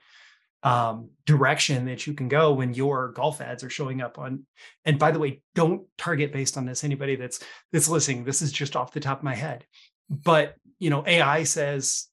um, 0.63 1.11
direction 1.27 1.87
that 1.87 2.07
you 2.07 2.15
can 2.15 2.29
go 2.29 2.53
when 2.53 2.75
your 2.75 3.13
golf 3.13 3.41
ads 3.41 3.65
are 3.65 3.71
showing 3.71 4.01
up 4.01 4.19
on. 4.19 4.45
And 4.85 4.99
by 4.99 5.11
the 5.11 5.19
way, 5.19 5.43
don't 5.55 5.87
target 5.99 6.33
based 6.33 6.57
on 6.57 6.67
this. 6.67 6.85
Anybody 6.85 7.17
that's 7.17 7.41
that's 7.73 7.89
listening, 7.89 8.25
this 8.25 8.43
is 8.43 8.53
just 8.53 8.77
off 8.77 8.93
the 8.93 9.01
top 9.01 9.19
of 9.19 9.25
my 9.25 9.35
head. 9.35 9.65
But 10.09 10.55
you 10.79 10.91
know, 10.91 11.05
AI 11.07 11.45
says 11.45 12.09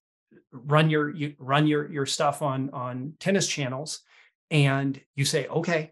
run 0.52 0.90
your 0.90 1.14
you 1.14 1.36
run 1.38 1.68
your 1.68 1.92
your 1.92 2.06
stuff 2.06 2.42
on 2.42 2.70
on 2.72 3.14
tennis 3.20 3.48
channels, 3.48 4.02
and 4.50 5.00
you 5.16 5.26
say 5.26 5.48
okay, 5.48 5.92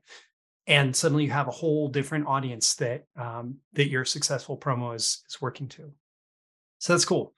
and 0.68 0.96
suddenly 0.96 1.24
you 1.24 1.32
have 1.32 1.48
a 1.48 1.52
whole 1.52 1.88
different 1.88 2.28
audience 2.28 2.76
that 2.76 3.06
um, 3.16 3.58
that 3.74 3.90
your 3.90 4.06
successful 4.06 4.58
promo 4.58 4.96
is 4.96 5.24
is 5.30 5.42
working 5.42 5.68
to 5.70 5.92
so 6.80 6.94
that's 6.94 7.06
cool 7.06 7.34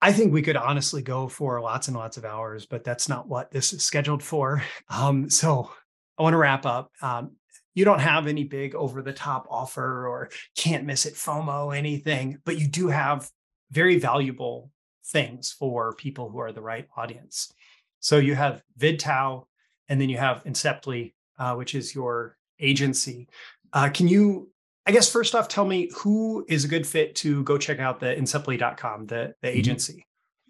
i 0.00 0.12
think 0.12 0.32
we 0.32 0.42
could 0.42 0.56
honestly 0.56 1.02
go 1.02 1.28
for 1.28 1.60
lots 1.60 1.88
and 1.88 1.96
lots 1.96 2.16
of 2.16 2.24
hours 2.24 2.66
but 2.66 2.84
that's 2.84 3.08
not 3.08 3.28
what 3.28 3.50
this 3.50 3.72
is 3.72 3.82
scheduled 3.82 4.22
for. 4.22 4.62
Um, 4.90 5.28
so 5.28 5.70
i 6.18 6.22
want 6.22 6.34
to 6.34 6.38
wrap 6.38 6.66
up. 6.66 6.90
Um, 7.02 7.32
you 7.74 7.84
don't 7.84 8.00
have 8.00 8.26
any 8.26 8.42
big 8.44 8.74
over 8.74 9.02
the 9.02 9.12
top 9.12 9.46
offer 9.50 10.06
or 10.08 10.30
can't 10.56 10.84
miss 10.84 11.06
it 11.06 11.14
fomo 11.14 11.76
anything 11.76 12.38
but 12.44 12.58
you 12.58 12.66
do 12.66 12.88
have 12.88 13.30
very 13.70 13.98
valuable 13.98 14.70
things 15.06 15.52
for 15.52 15.94
people 15.94 16.30
who 16.30 16.38
are 16.38 16.52
the 16.52 16.60
right 16.60 16.88
audience. 16.96 17.52
So 18.00 18.18
you 18.18 18.34
have 18.34 18.62
vidtao 18.78 19.44
and 19.88 20.00
then 20.00 20.08
you 20.08 20.18
have 20.18 20.44
inceptly 20.44 21.12
uh, 21.38 21.54
which 21.54 21.74
is 21.74 21.94
your 21.94 22.36
agency. 22.60 23.28
Uh, 23.72 23.88
can 23.88 24.08
you, 24.08 24.50
I 24.88 24.90
guess, 24.90 25.12
first 25.12 25.34
off, 25.34 25.48
tell 25.48 25.66
me 25.66 25.90
who 25.98 26.46
is 26.48 26.64
a 26.64 26.68
good 26.68 26.86
fit 26.86 27.14
to 27.16 27.44
go 27.44 27.58
check 27.58 27.78
out 27.78 28.00
the 28.00 28.06
inceptly.com, 28.06 29.06
the, 29.06 29.34
the 29.42 29.48
mm-hmm. 29.48 29.58
agency? 29.58 30.06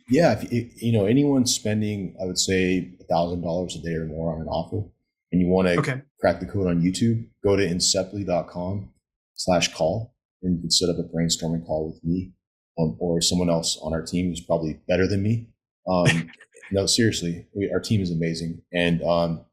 Yeah, 0.09 0.41
if, 0.41 0.53
if, 0.53 0.81
you 0.81 0.93
know 0.93 1.07
anyone 1.07 1.45
spending, 1.45 2.17
I 2.23 2.25
would 2.25 2.39
say 2.39 2.93
a 3.01 3.05
thousand 3.05 3.43
dollars 3.43 3.75
a 3.75 3.81
day 3.81 3.95
or 3.95 4.07
more 4.07 4.33
on 4.33 4.41
an 4.41 4.47
offer, 4.47 4.89
and 5.33 5.41
you 5.41 5.49
want 5.49 5.67
to 5.67 5.79
okay. 5.81 6.03
crack 6.21 6.39
the 6.39 6.47
code 6.47 6.69
on 6.69 6.81
YouTube, 6.81 7.27
go 7.43 7.57
to 7.57 7.67
inceptly.com 7.67 8.91
slash 9.35 9.75
call, 9.75 10.15
and 10.43 10.55
you 10.55 10.61
can 10.61 10.71
set 10.71 10.89
up 10.89 10.99
a 10.99 11.03
brainstorming 11.03 11.67
call 11.67 11.89
with 11.93 12.03
me 12.05 12.33
um, 12.79 12.97
or 13.01 13.21
someone 13.21 13.51
else 13.51 13.77
on 13.83 13.93
our 13.93 14.03
team 14.03 14.29
who's 14.29 14.41
probably 14.41 14.81
better 14.87 15.09
than 15.09 15.21
me. 15.21 15.49
Um, 15.89 16.31
no, 16.71 16.87
seriously, 16.87 17.49
we, 17.55 17.71
our 17.73 17.81
team 17.81 18.01
is 18.01 18.13
amazing, 18.13 18.63
and 18.73 19.03
um, 19.03 19.45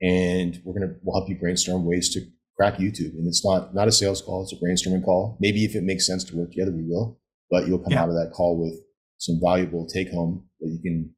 and 0.00 0.60
we're 0.64 0.72
gonna 0.80 0.94
we'll 1.02 1.20
help 1.20 1.28
you 1.28 1.36
brainstorm 1.36 1.84
ways 1.84 2.08
to 2.14 2.26
crack 2.56 2.74
YouTube. 2.74 3.14
And 3.14 3.26
it's 3.26 3.44
not 3.44 3.74
not 3.74 3.88
a 3.88 3.92
sales 3.92 4.22
call; 4.22 4.42
it's 4.42 4.52
a 4.52 4.56
brainstorming 4.56 5.04
call. 5.04 5.36
Maybe 5.40 5.64
if 5.64 5.74
it 5.74 5.82
makes 5.82 6.06
sense 6.06 6.24
to 6.24 6.36
work 6.36 6.50
together, 6.50 6.72
we 6.72 6.84
will. 6.84 7.18
But 7.50 7.66
you'll 7.66 7.78
come 7.78 7.92
yeah. 7.92 8.02
out 8.02 8.08
of 8.08 8.14
that 8.14 8.32
call 8.34 8.58
with 8.58 8.80
some 9.18 9.38
valuable 9.42 9.86
take 9.86 10.10
home 10.10 10.48
that 10.60 10.68
you 10.68 10.80
can 10.82 11.14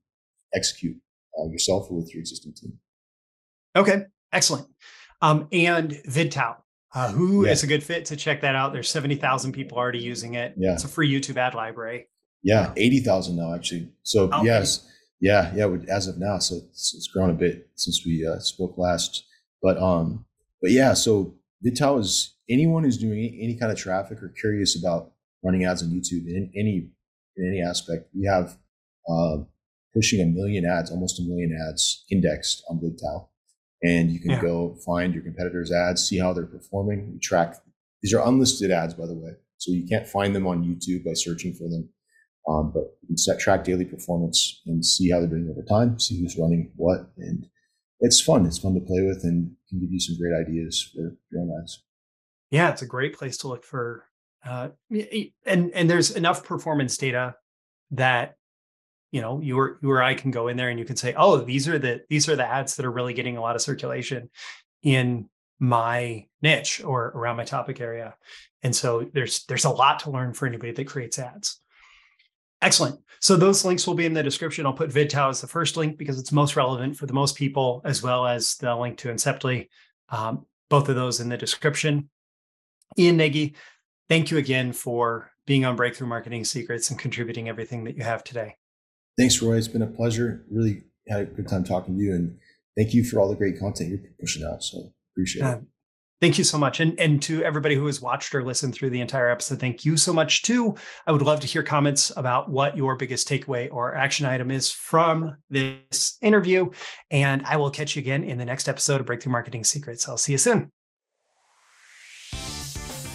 execute 0.54 0.96
uh, 1.38 1.48
yourself 1.50 1.90
or 1.90 1.96
with 1.96 2.12
your 2.12 2.20
existing 2.20 2.54
team. 2.54 2.78
Okay, 3.76 4.04
excellent. 4.32 4.66
Um, 5.22 5.48
and 5.52 5.92
VidTao, 6.08 6.56
uh, 6.94 7.10
who 7.10 7.46
yeah. 7.46 7.52
is 7.52 7.62
a 7.62 7.66
good 7.66 7.82
fit 7.82 8.04
to 8.06 8.16
check 8.16 8.42
that 8.42 8.54
out? 8.54 8.72
There's 8.72 8.90
70,000 8.90 9.52
people 9.52 9.78
already 9.78 10.00
using 10.00 10.34
it. 10.34 10.54
Yeah. 10.56 10.74
It's 10.74 10.84
a 10.84 10.88
free 10.88 11.10
YouTube 11.10 11.36
ad 11.36 11.54
library. 11.54 12.08
Yeah, 12.42 12.72
80,000 12.76 13.36
now, 13.36 13.54
actually. 13.54 13.90
So, 14.02 14.28
oh, 14.30 14.44
yes, 14.44 14.86
yeah, 15.20 15.52
yeah. 15.54 15.74
As 15.88 16.08
of 16.08 16.18
now, 16.18 16.38
so 16.38 16.56
it's, 16.68 16.94
it's 16.94 17.08
grown 17.08 17.30
a 17.30 17.34
bit 17.34 17.68
since 17.74 18.04
we 18.04 18.26
uh, 18.26 18.38
spoke 18.38 18.76
last. 18.76 19.24
But 19.62 19.78
um, 19.78 20.26
but 20.64 20.72
yeah. 20.72 20.94
So 20.94 21.34
VidTao 21.62 22.00
is 22.00 22.34
anyone 22.48 22.84
who's 22.84 22.96
doing 22.96 23.18
any 23.38 23.54
kind 23.54 23.70
of 23.70 23.76
traffic 23.76 24.22
or 24.22 24.30
curious 24.30 24.82
about 24.82 25.12
running 25.42 25.66
ads 25.66 25.82
on 25.82 25.90
YouTube 25.90 26.26
in 26.26 26.50
any 26.56 26.88
in 27.36 27.46
any 27.46 27.60
aspect. 27.60 28.08
We 28.14 28.26
have 28.26 28.56
uh, 29.06 29.38
pushing 29.92 30.22
a 30.22 30.24
million 30.24 30.64
ads, 30.64 30.90
almost 30.90 31.20
a 31.20 31.22
million 31.22 31.54
ads 31.68 32.06
indexed 32.10 32.64
on 32.70 32.78
VidTao, 32.78 33.28
and 33.82 34.10
you 34.10 34.18
can 34.20 34.30
yeah. 34.30 34.40
go 34.40 34.74
find 34.86 35.12
your 35.12 35.22
competitors' 35.22 35.70
ads, 35.70 36.08
see 36.08 36.18
how 36.18 36.32
they're 36.32 36.46
performing. 36.46 37.12
We 37.12 37.18
track 37.18 37.56
these 38.00 38.14
are 38.14 38.26
unlisted 38.26 38.70
ads, 38.70 38.94
by 38.94 39.06
the 39.06 39.14
way, 39.14 39.32
so 39.58 39.70
you 39.70 39.86
can't 39.86 40.08
find 40.08 40.34
them 40.34 40.46
on 40.46 40.64
YouTube 40.64 41.04
by 41.04 41.12
searching 41.12 41.52
for 41.52 41.68
them. 41.68 41.90
Um, 42.48 42.72
but 42.72 42.84
you 43.02 43.08
can 43.08 43.18
set 43.18 43.38
track 43.38 43.64
daily 43.64 43.84
performance 43.84 44.62
and 44.64 44.84
see 44.84 45.10
how 45.10 45.18
they're 45.18 45.28
doing 45.28 45.50
over 45.50 45.62
time, 45.62 45.98
see 45.98 46.22
who's 46.22 46.38
running 46.38 46.72
what, 46.76 47.10
and 47.18 47.46
it's 48.04 48.20
fun. 48.20 48.44
It's 48.44 48.58
fun 48.58 48.74
to 48.74 48.80
play 48.80 49.00
with 49.00 49.24
and 49.24 49.50
can 49.68 49.80
give 49.80 49.90
you 49.90 49.98
some 49.98 50.16
great 50.18 50.34
ideas 50.38 50.90
for 50.94 51.16
your 51.30 51.40
own 51.40 51.58
ads. 51.58 51.82
Yeah, 52.50 52.70
it's 52.70 52.82
a 52.82 52.86
great 52.86 53.16
place 53.16 53.38
to 53.38 53.48
look 53.48 53.64
for, 53.64 54.04
uh, 54.44 54.68
and 55.46 55.72
and 55.72 55.90
there's 55.90 56.10
enough 56.10 56.44
performance 56.44 56.98
data 56.98 57.34
that 57.92 58.36
you 59.10 59.22
know 59.22 59.40
you 59.40 59.58
or 59.58 59.78
you 59.82 59.90
or 59.90 60.02
I 60.02 60.14
can 60.14 60.30
go 60.30 60.48
in 60.48 60.58
there 60.58 60.68
and 60.68 60.78
you 60.78 60.84
can 60.84 60.96
say, 60.96 61.14
oh, 61.16 61.38
these 61.38 61.66
are 61.66 61.78
the 61.78 62.02
these 62.10 62.28
are 62.28 62.36
the 62.36 62.46
ads 62.46 62.76
that 62.76 62.84
are 62.84 62.92
really 62.92 63.14
getting 63.14 63.38
a 63.38 63.40
lot 63.40 63.56
of 63.56 63.62
circulation 63.62 64.28
in 64.82 65.30
my 65.58 66.26
niche 66.42 66.84
or 66.84 67.06
around 67.14 67.36
my 67.36 67.44
topic 67.44 67.80
area, 67.80 68.14
and 68.62 68.76
so 68.76 69.08
there's 69.14 69.44
there's 69.46 69.64
a 69.64 69.70
lot 69.70 70.00
to 70.00 70.10
learn 70.10 70.34
for 70.34 70.46
anybody 70.46 70.72
that 70.72 70.86
creates 70.86 71.18
ads. 71.18 71.58
Excellent. 72.64 72.98
So 73.20 73.36
those 73.36 73.64
links 73.64 73.86
will 73.86 73.94
be 73.94 74.06
in 74.06 74.14
the 74.14 74.22
description. 74.22 74.66
I'll 74.66 74.72
put 74.72 74.90
VidTao 74.90 75.30
as 75.30 75.40
the 75.40 75.46
first 75.46 75.76
link 75.76 75.96
because 75.98 76.18
it's 76.18 76.32
most 76.32 76.56
relevant 76.56 76.96
for 76.96 77.06
the 77.06 77.12
most 77.12 77.36
people, 77.36 77.82
as 77.84 78.02
well 78.02 78.26
as 78.26 78.56
the 78.56 78.74
link 78.74 78.98
to 78.98 79.08
Inceptly. 79.08 79.68
Um, 80.08 80.46
both 80.70 80.88
of 80.88 80.96
those 80.96 81.20
in 81.20 81.28
the 81.28 81.36
description. 81.36 82.08
Ian 82.98 83.16
Nagy, 83.16 83.54
thank 84.08 84.30
you 84.30 84.38
again 84.38 84.72
for 84.72 85.30
being 85.46 85.64
on 85.64 85.76
Breakthrough 85.76 86.08
Marketing 86.08 86.44
Secrets 86.44 86.90
and 86.90 86.98
contributing 86.98 87.48
everything 87.48 87.84
that 87.84 87.96
you 87.96 88.02
have 88.02 88.24
today. 88.24 88.56
Thanks, 89.18 89.40
Roy. 89.40 89.56
It's 89.56 89.68
been 89.68 89.82
a 89.82 89.86
pleasure. 89.86 90.44
Really 90.50 90.84
had 91.06 91.20
a 91.20 91.24
good 91.26 91.48
time 91.48 91.64
talking 91.64 91.96
to 91.96 92.02
you, 92.02 92.14
and 92.14 92.36
thank 92.76 92.94
you 92.94 93.04
for 93.04 93.20
all 93.20 93.28
the 93.28 93.36
great 93.36 93.58
content 93.58 93.90
you're 93.90 94.00
pushing 94.18 94.44
out. 94.44 94.62
So 94.62 94.92
appreciate 95.12 95.42
uh, 95.42 95.58
it. 95.58 95.64
Thank 96.20 96.38
you 96.38 96.44
so 96.44 96.56
much. 96.56 96.80
And, 96.80 96.98
and 96.98 97.20
to 97.22 97.42
everybody 97.42 97.74
who 97.74 97.86
has 97.86 98.00
watched 98.00 98.34
or 98.34 98.44
listened 98.44 98.74
through 98.74 98.90
the 98.90 99.00
entire 99.00 99.28
episode, 99.28 99.60
thank 99.60 99.84
you 99.84 99.96
so 99.96 100.12
much 100.12 100.42
too. 100.42 100.74
I 101.06 101.12
would 101.12 101.22
love 101.22 101.40
to 101.40 101.46
hear 101.46 101.62
comments 101.62 102.12
about 102.16 102.48
what 102.48 102.76
your 102.76 102.96
biggest 102.96 103.28
takeaway 103.28 103.68
or 103.70 103.94
action 103.94 104.24
item 104.24 104.50
is 104.50 104.70
from 104.70 105.36
this 105.50 106.16
interview. 106.22 106.70
And 107.10 107.44
I 107.44 107.56
will 107.56 107.70
catch 107.70 107.96
you 107.96 108.00
again 108.00 108.24
in 108.24 108.38
the 108.38 108.44
next 108.44 108.68
episode 108.68 109.00
of 109.00 109.06
Breakthrough 109.06 109.32
Marketing 109.32 109.64
Secrets. 109.64 110.08
I'll 110.08 110.16
see 110.16 110.32
you 110.32 110.38
soon. 110.38 110.70